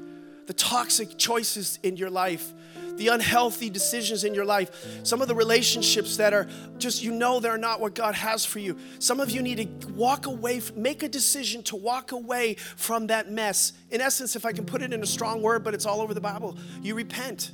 the 0.47 0.53
toxic 0.53 1.17
choices 1.17 1.79
in 1.83 1.97
your 1.97 2.11
life, 2.11 2.53
the 2.99 3.09
unhealthy 3.09 3.71
decisions 3.71 4.25
in 4.25 4.35
your 4.35 4.45
life, 4.45 4.71
some 5.05 5.23
of 5.23 5.29
the 5.29 5.35
relationships 5.35 6.17
that 6.19 6.33
are 6.33 6.49
just, 6.77 7.03
you 7.03 7.13
know, 7.13 7.41
they're 7.41 7.57
not 7.57 7.81
what 7.81 7.95
God 7.95 8.15
has 8.15 8.45
for 8.45 8.59
you. 8.59 8.77
Some 8.99 9.21
of 9.21 9.31
you 9.31 9.41
need 9.41 9.81
to 9.81 9.89
walk 9.89 10.27
away, 10.27 10.61
make 10.75 11.03
a 11.03 11.09
decision 11.09 11.63
to 11.65 11.77
walk 11.77 12.13
away 12.13 12.55
from 12.77 13.07
that 13.07 13.31
mess. 13.31 13.73
In 13.91 14.01
essence, 14.01 14.37
if 14.37 14.45
I 14.45 14.53
can 14.53 14.67
put 14.67 14.83
it 14.83 14.93
in 14.93 15.03
a 15.03 15.07
strong 15.07 15.41
word, 15.41 15.65
but 15.65 15.75
it's 15.75 15.87
all 15.87 16.01
over 16.01 16.13
the 16.13 16.21
Bible, 16.21 16.59
you 16.83 16.95
repent. 16.95 17.53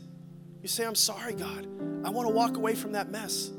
You 0.62 0.68
say, 0.68 0.86
I'm 0.86 0.94
sorry, 0.94 1.34
God. 1.34 1.66
I 2.04 2.10
want 2.10 2.26
to 2.26 2.34
walk 2.34 2.56
away 2.56 2.74
from 2.74 2.92
that 2.92 3.10
mess. 3.10 3.50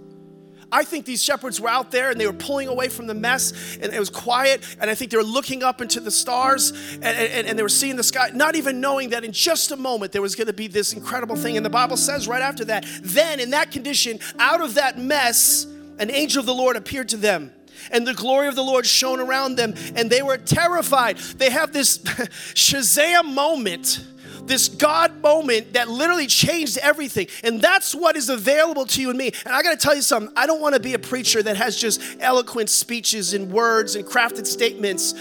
I 0.72 0.84
think 0.84 1.06
these 1.06 1.24
shepherds 1.24 1.60
were 1.60 1.70
out 1.70 1.92
there 1.92 2.10
and 2.10 2.20
they 2.20 2.28
were 2.28 2.34
pulling 2.34 2.68
away 2.68 2.90
from 2.90 3.08
the 3.08 3.14
mess 3.14 3.78
and 3.82 3.94
it 3.94 4.00
was 4.00 4.10
quiet. 4.10 4.62
And 4.80 4.90
I 4.90 4.96
think 4.96 5.12
they 5.12 5.18
were 5.18 5.24
looking 5.24 5.64
up 5.64 5.82
into 5.82 6.00
the 6.00 6.12
stars 6.12 6.72
and, 6.94 7.04
and, 7.06 7.48
and 7.48 7.60
they 7.60 7.64
were 7.64 7.70
seeing 7.70 7.96
the 7.96 8.04
sky, 8.04 8.32
not 8.34 8.56
even 8.56 8.82
knowing 8.82 9.10
that 9.10 9.24
in 9.24 9.32
just 9.32 9.72
a 9.72 9.78
moment 9.78 10.12
there 10.12 10.22
was 10.22 10.36
going 10.36 10.48
to 10.48 10.54
be 10.54 10.68
this 10.68 10.94
incredible 10.94 11.36
thing. 11.36 11.58
And 11.58 11.66
the 11.66 11.70
Bible 11.70 11.98
says 11.98 12.28
right 12.28 12.42
after 12.42 12.66
that, 12.66 12.86
then 13.02 13.40
in 13.40 13.52
that 13.52 13.72
condition, 13.72 14.20
out 14.40 14.62
of 14.62 14.76
that 14.76 14.98
mess, 14.98 15.66
an 16.00 16.12
angel 16.12 16.40
of 16.40 16.46
the 16.46 16.54
Lord 16.54 16.76
appeared 16.76 17.10
to 17.10 17.18
them 17.18 17.52
and 17.92 18.06
the 18.08 18.14
glory 18.14 18.48
of 18.48 18.56
the 18.56 18.64
Lord 18.64 18.86
shone 18.86 19.20
around 19.20 19.58
them, 19.58 19.76
and 19.96 20.10
they 20.10 20.22
were 20.22 20.38
terrified. 20.38 21.18
They 21.18 21.50
have 21.50 21.72
this 21.72 21.98
Shazam 22.54 23.34
moment 23.34 24.04
this 24.46 24.70
God 24.70 25.22
moment 25.22 25.74
that 25.74 25.90
literally 25.90 26.28
changed 26.28 26.78
everything. 26.78 27.28
And 27.44 27.62
that's 27.62 27.94
what 27.96 28.16
is 28.16 28.30
available 28.30 28.86
to 28.88 29.02
you 29.02 29.10
and 29.10 29.18
me. 29.18 29.32
And 29.46 29.54
I 29.54 29.62
got 29.62 29.72
to 29.72 29.78
tell 29.78 29.96
you 29.96 30.02
something. 30.02 30.32
I 30.36 30.46
don't 30.46 30.62
want 30.62 30.76
to 30.76 30.82
be 30.82 30.94
a 30.94 31.00
preacher 31.00 31.42
that 31.44 31.58
has 31.58 31.78
just 31.78 32.02
eloquent 32.20 32.70
speeches 32.70 33.34
and 33.34 33.52
words 33.52 33.96
and 33.96 34.06
crafted 34.06 34.46
statements. 34.46 35.14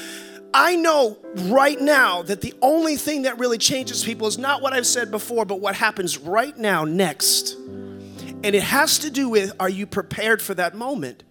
I 0.52 0.76
know 0.76 1.18
right 1.46 1.80
now 1.80 2.22
that 2.22 2.40
the 2.40 2.54
only 2.62 2.96
thing 2.96 3.22
that 3.22 3.38
really 3.38 3.58
changes 3.58 4.04
people 4.04 4.28
is 4.28 4.38
not 4.38 4.62
what 4.62 4.72
I've 4.72 4.86
said 4.86 5.10
before, 5.10 5.44
but 5.44 5.60
what 5.60 5.74
happens 5.74 6.18
right 6.18 6.56
now, 6.56 6.84
next. 6.84 7.54
And 7.54 8.54
it 8.54 8.62
has 8.62 9.00
to 9.00 9.10
do 9.10 9.28
with 9.28 9.52
are 9.58 9.68
you 9.68 9.86
prepared 9.86 10.40
for 10.40 10.54
that 10.54 10.74
moment? 10.74 11.24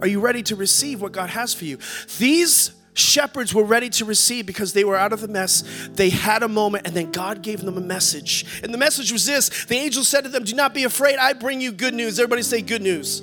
Are 0.00 0.08
you 0.08 0.18
ready 0.18 0.42
to 0.44 0.56
receive 0.56 1.00
what 1.00 1.12
God 1.12 1.30
has 1.30 1.54
for 1.54 1.64
you? 1.64 1.78
These 2.18 2.72
shepherds 2.94 3.54
were 3.54 3.64
ready 3.64 3.88
to 3.90 4.04
receive 4.04 4.46
because 4.46 4.72
they 4.72 4.84
were 4.84 4.96
out 4.96 5.12
of 5.12 5.20
the 5.20 5.28
mess. 5.28 5.88
They 5.92 6.10
had 6.10 6.42
a 6.42 6.48
moment, 6.48 6.86
and 6.86 6.94
then 6.94 7.10
God 7.10 7.42
gave 7.42 7.62
them 7.62 7.76
a 7.76 7.80
message. 7.80 8.60
And 8.62 8.72
the 8.72 8.78
message 8.78 9.12
was 9.12 9.26
this 9.26 9.64
the 9.66 9.76
angel 9.76 10.04
said 10.04 10.24
to 10.24 10.30
them, 10.30 10.44
Do 10.44 10.54
not 10.54 10.74
be 10.74 10.84
afraid, 10.84 11.18
I 11.18 11.32
bring 11.32 11.60
you 11.60 11.72
good 11.72 11.94
news. 11.94 12.18
Everybody 12.18 12.42
say 12.42 12.60
good 12.62 12.82
news. 12.82 13.22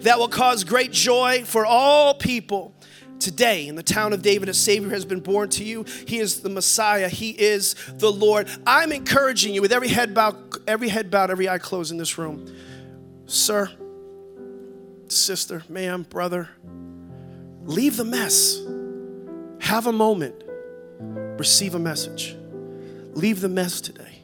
That 0.00 0.18
will 0.18 0.28
cause 0.28 0.64
great 0.64 0.92
joy 0.92 1.42
for 1.44 1.66
all 1.66 2.14
people. 2.14 2.74
Today, 3.18 3.66
in 3.66 3.74
the 3.74 3.82
town 3.82 4.12
of 4.12 4.22
David, 4.22 4.48
a 4.48 4.54
Savior 4.54 4.90
has 4.90 5.04
been 5.04 5.18
born 5.18 5.48
to 5.50 5.64
you. 5.64 5.84
He 6.06 6.18
is 6.18 6.40
the 6.40 6.48
Messiah. 6.48 7.08
He 7.08 7.30
is 7.30 7.74
the 7.94 8.12
Lord. 8.12 8.48
I'm 8.64 8.92
encouraging 8.92 9.54
you 9.54 9.60
with 9.60 9.72
every 9.72 9.88
head 9.88 10.14
bowed, 10.14 10.36
every 10.68 10.88
head 10.88 11.10
bowed, 11.10 11.28
every 11.28 11.48
eye 11.48 11.58
closed 11.58 11.90
in 11.90 11.98
this 11.98 12.16
room. 12.16 12.46
Sir, 13.26 13.72
sister, 15.08 15.64
ma'am, 15.68 16.04
brother, 16.08 16.48
leave 17.64 17.96
the 17.96 18.04
mess. 18.04 18.60
Have 19.60 19.86
a 19.86 19.92
moment. 19.92 20.44
Receive 21.38 21.74
a 21.74 21.78
message. 21.78 22.36
Leave 23.14 23.40
the 23.40 23.48
mess 23.48 23.80
today. 23.80 24.22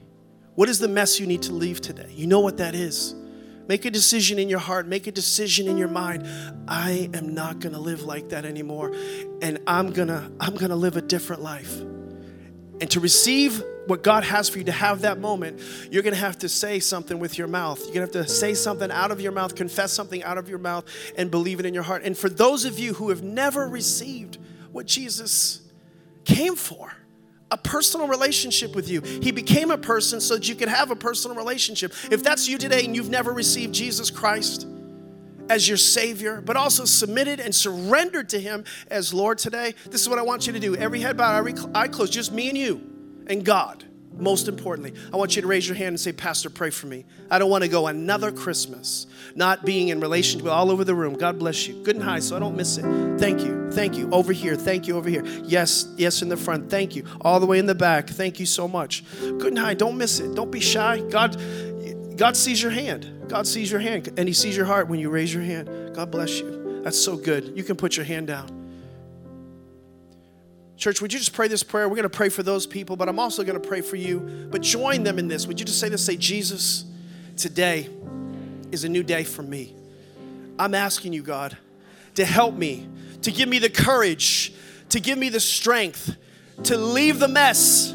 What 0.55 0.69
is 0.69 0.79
the 0.79 0.89
mess 0.89 1.19
you 1.19 1.27
need 1.27 1.43
to 1.43 1.53
leave 1.53 1.81
today? 1.81 2.13
You 2.15 2.27
know 2.27 2.41
what 2.41 2.59
that 2.59 2.75
is. 2.75 3.15
Make 3.67 3.85
a 3.87 3.91
decision 3.91 4.39
in 4.39 4.49
your 4.49 4.59
heart, 4.59 4.87
make 4.87 5.07
a 5.07 5.13
decision 5.13 5.69
in 5.69 5.79
your 5.79 5.89
mind. 5.89 6.29
I 6.69 7.09
am 7.15 7.35
not 7.35 7.61
going 7.61 7.73
to 7.73 7.81
live 7.81 8.03
like 8.03 8.29
that 8.29 8.45
anymore 8.45 8.95
and 9.41 9.59
I'm 9.67 9.93
going 9.93 10.09
to 10.09 10.31
I'm 10.39 10.55
going 10.55 10.71
to 10.71 10.77
live 10.77 10.97
a 10.97 11.03
different 11.03 11.43
life. 11.43 11.81
And 11.81 12.91
to 12.91 13.01
receive 13.01 13.63
what 13.87 14.03
God 14.03 14.25
has 14.25 14.49
for 14.49 14.59
you 14.59 14.65
to 14.65 14.73
have 14.73 15.03
that 15.03 15.19
moment, 15.19 15.61
you're 15.91 16.03
going 16.03 16.15
to 16.15 16.21
have 16.21 16.39
to 16.39 16.49
say 16.49 16.81
something 16.81 17.19
with 17.19 17.39
your 17.39 17.47
mouth. 17.47 17.79
You're 17.85 17.95
going 17.95 18.09
to 18.09 18.19
have 18.19 18.27
to 18.27 18.33
say 18.33 18.55
something 18.55 18.91
out 18.91 19.11
of 19.11 19.21
your 19.21 19.33
mouth, 19.33 19.55
confess 19.55 19.93
something 19.93 20.23
out 20.23 20.39
of 20.39 20.49
your 20.49 20.59
mouth 20.59 20.85
and 21.17 21.31
believe 21.31 21.61
it 21.61 21.67
in 21.67 21.75
your 21.75 21.83
heart. 21.83 22.03
And 22.05 22.17
for 22.17 22.29
those 22.29 22.65
of 22.65 22.79
you 22.79 22.95
who 22.95 23.11
have 23.11 23.23
never 23.23 23.69
received 23.69 24.39
what 24.75 24.87
Jesus 24.87 25.61
came 26.25 26.57
for, 26.57 26.93
a 27.51 27.57
personal 27.57 28.09
relationship 28.09 28.75
with 28.75 28.89
you. 28.89 29.01
He 29.01 29.31
became 29.31 29.71
a 29.71 29.79
person 29.79 30.21
so 30.21 30.35
that 30.35 30.49
you 30.49 30.57
could 30.57 30.69
have 30.69 30.91
a 30.91 30.97
personal 30.97 31.37
relationship. 31.37 31.93
If 32.11 32.25
that's 32.25 32.49
you 32.49 32.59
today 32.59 32.85
and 32.85 32.97
you've 32.97 33.09
never 33.09 33.33
received 33.33 33.73
Jesus 33.73 34.11
Christ 34.11 34.67
as 35.49 35.69
your 35.69 35.77
Savior, 35.77 36.41
but 36.41 36.57
also 36.57 36.85
submitted 36.87 37.39
and 37.39 37.55
surrendered 37.55 38.31
to 38.31 38.41
Him 38.41 38.65
as 38.91 39.15
Lord 39.15 39.39
today, 39.39 39.75
this 39.91 40.01
is 40.01 40.09
what 40.09 40.19
I 40.19 40.23
want 40.23 40.49
you 40.49 40.53
to 40.55 40.61
do. 40.61 40.75
Every 40.75 41.01
head 41.01 41.17
bowed, 41.17 41.37
every 41.37 41.55
eye 41.73 41.87
closed, 41.87 42.13
just 42.13 42.33
me 42.33 42.49
and 42.49 42.59
you 42.59 42.81
and 43.29 43.45
God. 43.45 43.85
Most 44.17 44.49
importantly, 44.49 44.95
I 45.13 45.17
want 45.17 45.35
you 45.37 45.43
to 45.43 45.49
raise 45.49 45.67
your 45.67 45.77
hand 45.77 45.89
and 45.89 46.01
say, 46.01 46.13
Pastor, 46.13 46.49
pray 46.49 46.71
for 46.71 46.87
me. 46.87 47.05
I 47.31 47.39
don't 47.39 47.51
want 47.51 47.65
to 47.65 47.69
go 47.69 47.89
another 47.89 48.31
Christmas 48.31 49.07
not 49.35 49.65
being 49.65 49.89
in 49.89 50.01
relation 50.01 50.41
to 50.41 50.51
all 50.51 50.71
over 50.71 50.85
the 50.85 50.95
room. 50.95 51.15
God 51.15 51.39
bless 51.39 51.67
you. 51.67 51.83
Good 51.83 51.97
and 51.97 52.05
high, 52.05 52.21
so 52.21 52.37
I 52.37 52.39
don't 52.39 52.57
miss 52.57 52.79
it. 52.79 52.83
Thank 53.19 53.41
you. 53.41 53.71
Thank 53.73 53.97
you. 53.97 54.09
Over 54.11 54.33
here. 54.33 54.55
Thank 54.55 54.87
you. 54.87 54.97
Over 54.97 55.09
here. 55.09 55.25
Yes, 55.45 55.87
yes, 55.97 56.23
in 56.23 56.29
the 56.29 56.37
front. 56.37 56.71
Thank 56.71 56.95
you. 56.95 57.05
All 57.23 57.41
the 57.41 57.47
way 57.47 57.59
in 57.59 57.67
the 57.67 57.75
back. 57.75 58.09
Thank 58.09 58.39
you 58.39 58.47
so 58.47 58.69
much. 58.69 59.05
Good 59.21 59.49
and 59.49 59.59
high. 59.59 59.75
Don't 59.75 59.99
miss 59.99 60.21
it. 60.21 60.35
Don't 60.35 60.51
be 60.51 60.61
shy. 60.61 61.01
God, 61.11 61.37
God 62.17 62.37
sees 62.37 62.63
your 62.63 62.71
hand. 62.71 63.11
God 63.29 63.47
sees 63.47 63.71
your 63.71 63.81
hand, 63.81 64.13
and 64.17 64.29
He 64.29 64.35
sees 64.35 64.57
your 64.57 64.67
heart 64.67 64.89
when 64.89 65.01
you 65.01 65.11
raise 65.11 65.33
your 65.33 65.43
hand. 65.43 65.95
God 65.95 66.11
bless 66.11 66.39
you. 66.39 66.81
That's 66.85 67.01
so 67.01 67.17
good. 67.17 67.57
You 67.57 67.65
can 67.65 67.77
put 67.77 67.97
your 67.97 68.05
hand 68.05 68.27
down. 68.27 68.64
Church, 70.77 71.01
would 71.01 71.13
you 71.13 71.19
just 71.19 71.33
pray 71.33 71.49
this 71.49 71.63
prayer? 71.63 71.89
We're 71.89 71.97
going 71.97 72.03
to 72.03 72.09
pray 72.09 72.29
for 72.29 72.43
those 72.43 72.67
people, 72.67 72.97
but 72.97 73.09
I'm 73.09 73.19
also 73.19 73.45
going 73.45 73.61
to 73.61 73.69
pray 73.69 73.81
for 73.81 73.97
you. 73.97 74.49
But 74.51 74.61
join 74.63 75.05
them 75.05 75.19
in 75.19 75.29
this. 75.29 75.47
Would 75.47 75.61
you 75.61 75.67
just 75.67 75.79
say 75.79 75.89
this? 75.89 76.05
Say, 76.05 76.17
Jesus, 76.17 76.85
today 77.37 77.89
is 78.73 78.85
a 78.85 78.89
new 78.89 79.03
day 79.03 79.25
for 79.25 79.43
me. 79.43 79.75
I'm 80.59 80.75
asking 80.75 81.13
you, 81.13 81.23
God, 81.23 81.57
to 82.17 82.25
help 82.25 82.55
me, 82.55 82.89
to 83.23 83.31
give 83.31 83.49
me 83.49 83.59
the 83.59 83.71
courage, 83.71 84.53
to 84.91 85.01
give 85.01 85.17
me 85.19 85.29
the 85.29 85.41
strength 85.41 86.17
to 86.63 86.77
leave 86.77 87.19
the 87.19 87.29
mess, 87.29 87.93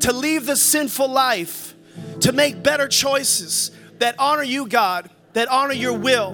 to 0.00 0.12
leave 0.12 0.46
the 0.46 0.56
sinful 0.56 1.08
life, 1.08 1.74
to 2.20 2.32
make 2.32 2.62
better 2.62 2.88
choices 2.88 3.70
that 3.98 4.14
honor 4.18 4.42
you, 4.42 4.66
God, 4.66 5.10
that 5.32 5.48
honor 5.48 5.74
your 5.74 5.92
will, 5.92 6.32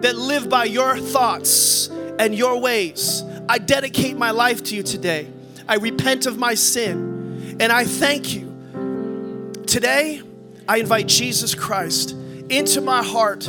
that 0.00 0.16
live 0.16 0.48
by 0.48 0.64
your 0.64 0.98
thoughts 0.98 1.88
and 2.18 2.34
your 2.34 2.60
ways. 2.60 3.22
I 3.48 3.58
dedicate 3.58 4.16
my 4.16 4.30
life 4.30 4.62
to 4.64 4.76
you 4.76 4.82
today. 4.82 5.28
I 5.68 5.76
repent 5.76 6.26
of 6.26 6.38
my 6.38 6.54
sin 6.54 7.56
and 7.60 7.72
I 7.72 7.84
thank 7.84 8.34
you. 8.34 9.62
Today, 9.66 10.22
I 10.68 10.78
invite 10.78 11.06
Jesus 11.06 11.54
Christ 11.54 12.12
into 12.48 12.80
my 12.80 13.02
heart 13.02 13.40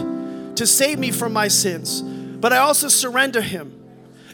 to 0.56 0.66
save 0.66 1.00
me 1.00 1.12
from 1.12 1.34
my 1.34 1.48
sins, 1.48 2.02
but 2.02 2.54
I 2.54 2.58
also 2.58 2.88
surrender 2.88 3.42
him 3.42 3.74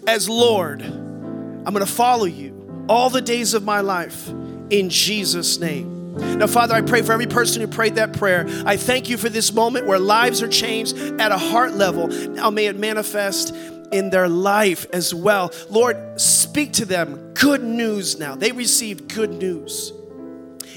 as 0.08 0.30
Lord. 0.30 0.82
I'm 0.82 1.74
going 1.74 1.86
to 1.86 1.86
follow 1.86 2.26
you 2.26 2.86
all 2.90 3.10
the 3.10 3.22
days 3.22 3.54
of 3.54 3.64
my 3.64 3.82
life 3.82 4.30
in 4.70 4.90
Jesus' 4.90 5.60
name. 5.60 6.38
Now, 6.38 6.48
Father, 6.48 6.76
I 6.76 6.82
pray 6.82 7.02
for 7.02 7.12
every 7.12 7.26
person 7.26 7.62
who 7.62 7.68
prayed 7.68 7.96
that 7.96 8.14
prayer. 8.14 8.46
I 8.66 8.78
thank 8.78 9.10
you 9.10 9.18
for 9.18 9.30
this 9.30 9.52
moment 9.52 9.88
where 9.88 9.98
lives 9.98 10.44
are 10.44 10.48
changed 10.48 10.96
at 11.20 11.32
a 11.32 11.38
heart 11.38 11.74
level. 11.74 12.08
Now, 12.08 12.50
may 12.52 12.68
it 12.68 12.78
manifest 12.78 13.56
in 13.94 14.10
their 14.10 14.28
life 14.28 14.86
as 14.92 15.14
well. 15.14 15.52
Lord, 15.70 16.20
speak 16.20 16.74
to 16.74 16.86
them 16.86 17.34
good 17.34 17.64
news 17.64 18.18
now. 18.20 18.36
They 18.36 18.52
received 18.52 19.14
good 19.14 19.32
news. 19.32 19.94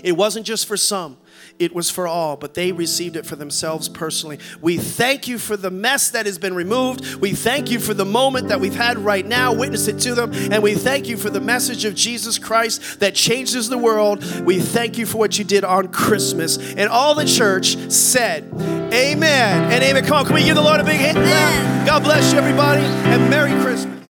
It 0.05 0.12
wasn't 0.12 0.47
just 0.47 0.67
for 0.67 0.77
some, 0.77 1.17
it 1.59 1.75
was 1.75 1.91
for 1.91 2.07
all, 2.07 2.37
but 2.37 2.55
they 2.55 2.73
received 2.73 3.17
it 3.17 3.27
for 3.27 3.37
themselves 3.37 3.89
personally. 3.89 4.39
We 4.61 4.77
thank 4.77 5.29
you 5.29 5.39
for 5.39 5.57
the 5.57 5.71
mess 5.71 6.11
that 6.11 6.27
has 6.27 6.39
been 6.39 6.55
removed. 6.55 7.17
We 7.17 7.33
thank 7.33 7.71
you 7.71 7.79
for 7.79 7.95
the 7.95 8.05
moment 8.05 8.49
that 8.49 8.61
we've 8.61 8.75
had 8.75 8.99
right 8.99 9.27
now. 9.27 9.55
Witness 9.55 9.89
it 9.89 9.99
to 10.01 10.15
them. 10.15 10.33
And 10.53 10.63
we 10.63 10.75
thank 10.75 11.09
you 11.09 11.17
for 11.17 11.31
the 11.31 11.41
message 11.41 11.85
of 11.85 11.95
Jesus 11.95 12.39
Christ 12.39 13.01
that 13.01 13.15
changes 13.15 13.69
the 13.69 13.79
world. 13.79 14.25
We 14.43 14.61
thank 14.61 14.99
you 14.99 15.07
for 15.07 15.19
what 15.19 15.39
you 15.39 15.45
did 15.45 15.65
on 15.65 15.89
Christmas. 15.89 16.59
And 16.59 16.89
all 16.89 17.15
the 17.15 17.25
church 17.25 17.77
said, 17.91 18.45
Amen 18.93 19.73
and 19.73 19.83
amen. 19.83 20.05
Come 20.05 20.19
on, 20.19 20.27
can 20.27 20.35
we 20.35 20.45
give 20.45 20.57
the 20.57 20.63
Lord 20.63 20.81
a 20.81 20.85
big 20.85 21.01
hand? 21.01 21.87
God 21.87 22.03
bless 22.03 22.33
you, 22.33 22.39
everybody, 22.39 22.83
and 22.83 23.31
Merry 23.31 23.51
Christmas. 23.63 23.95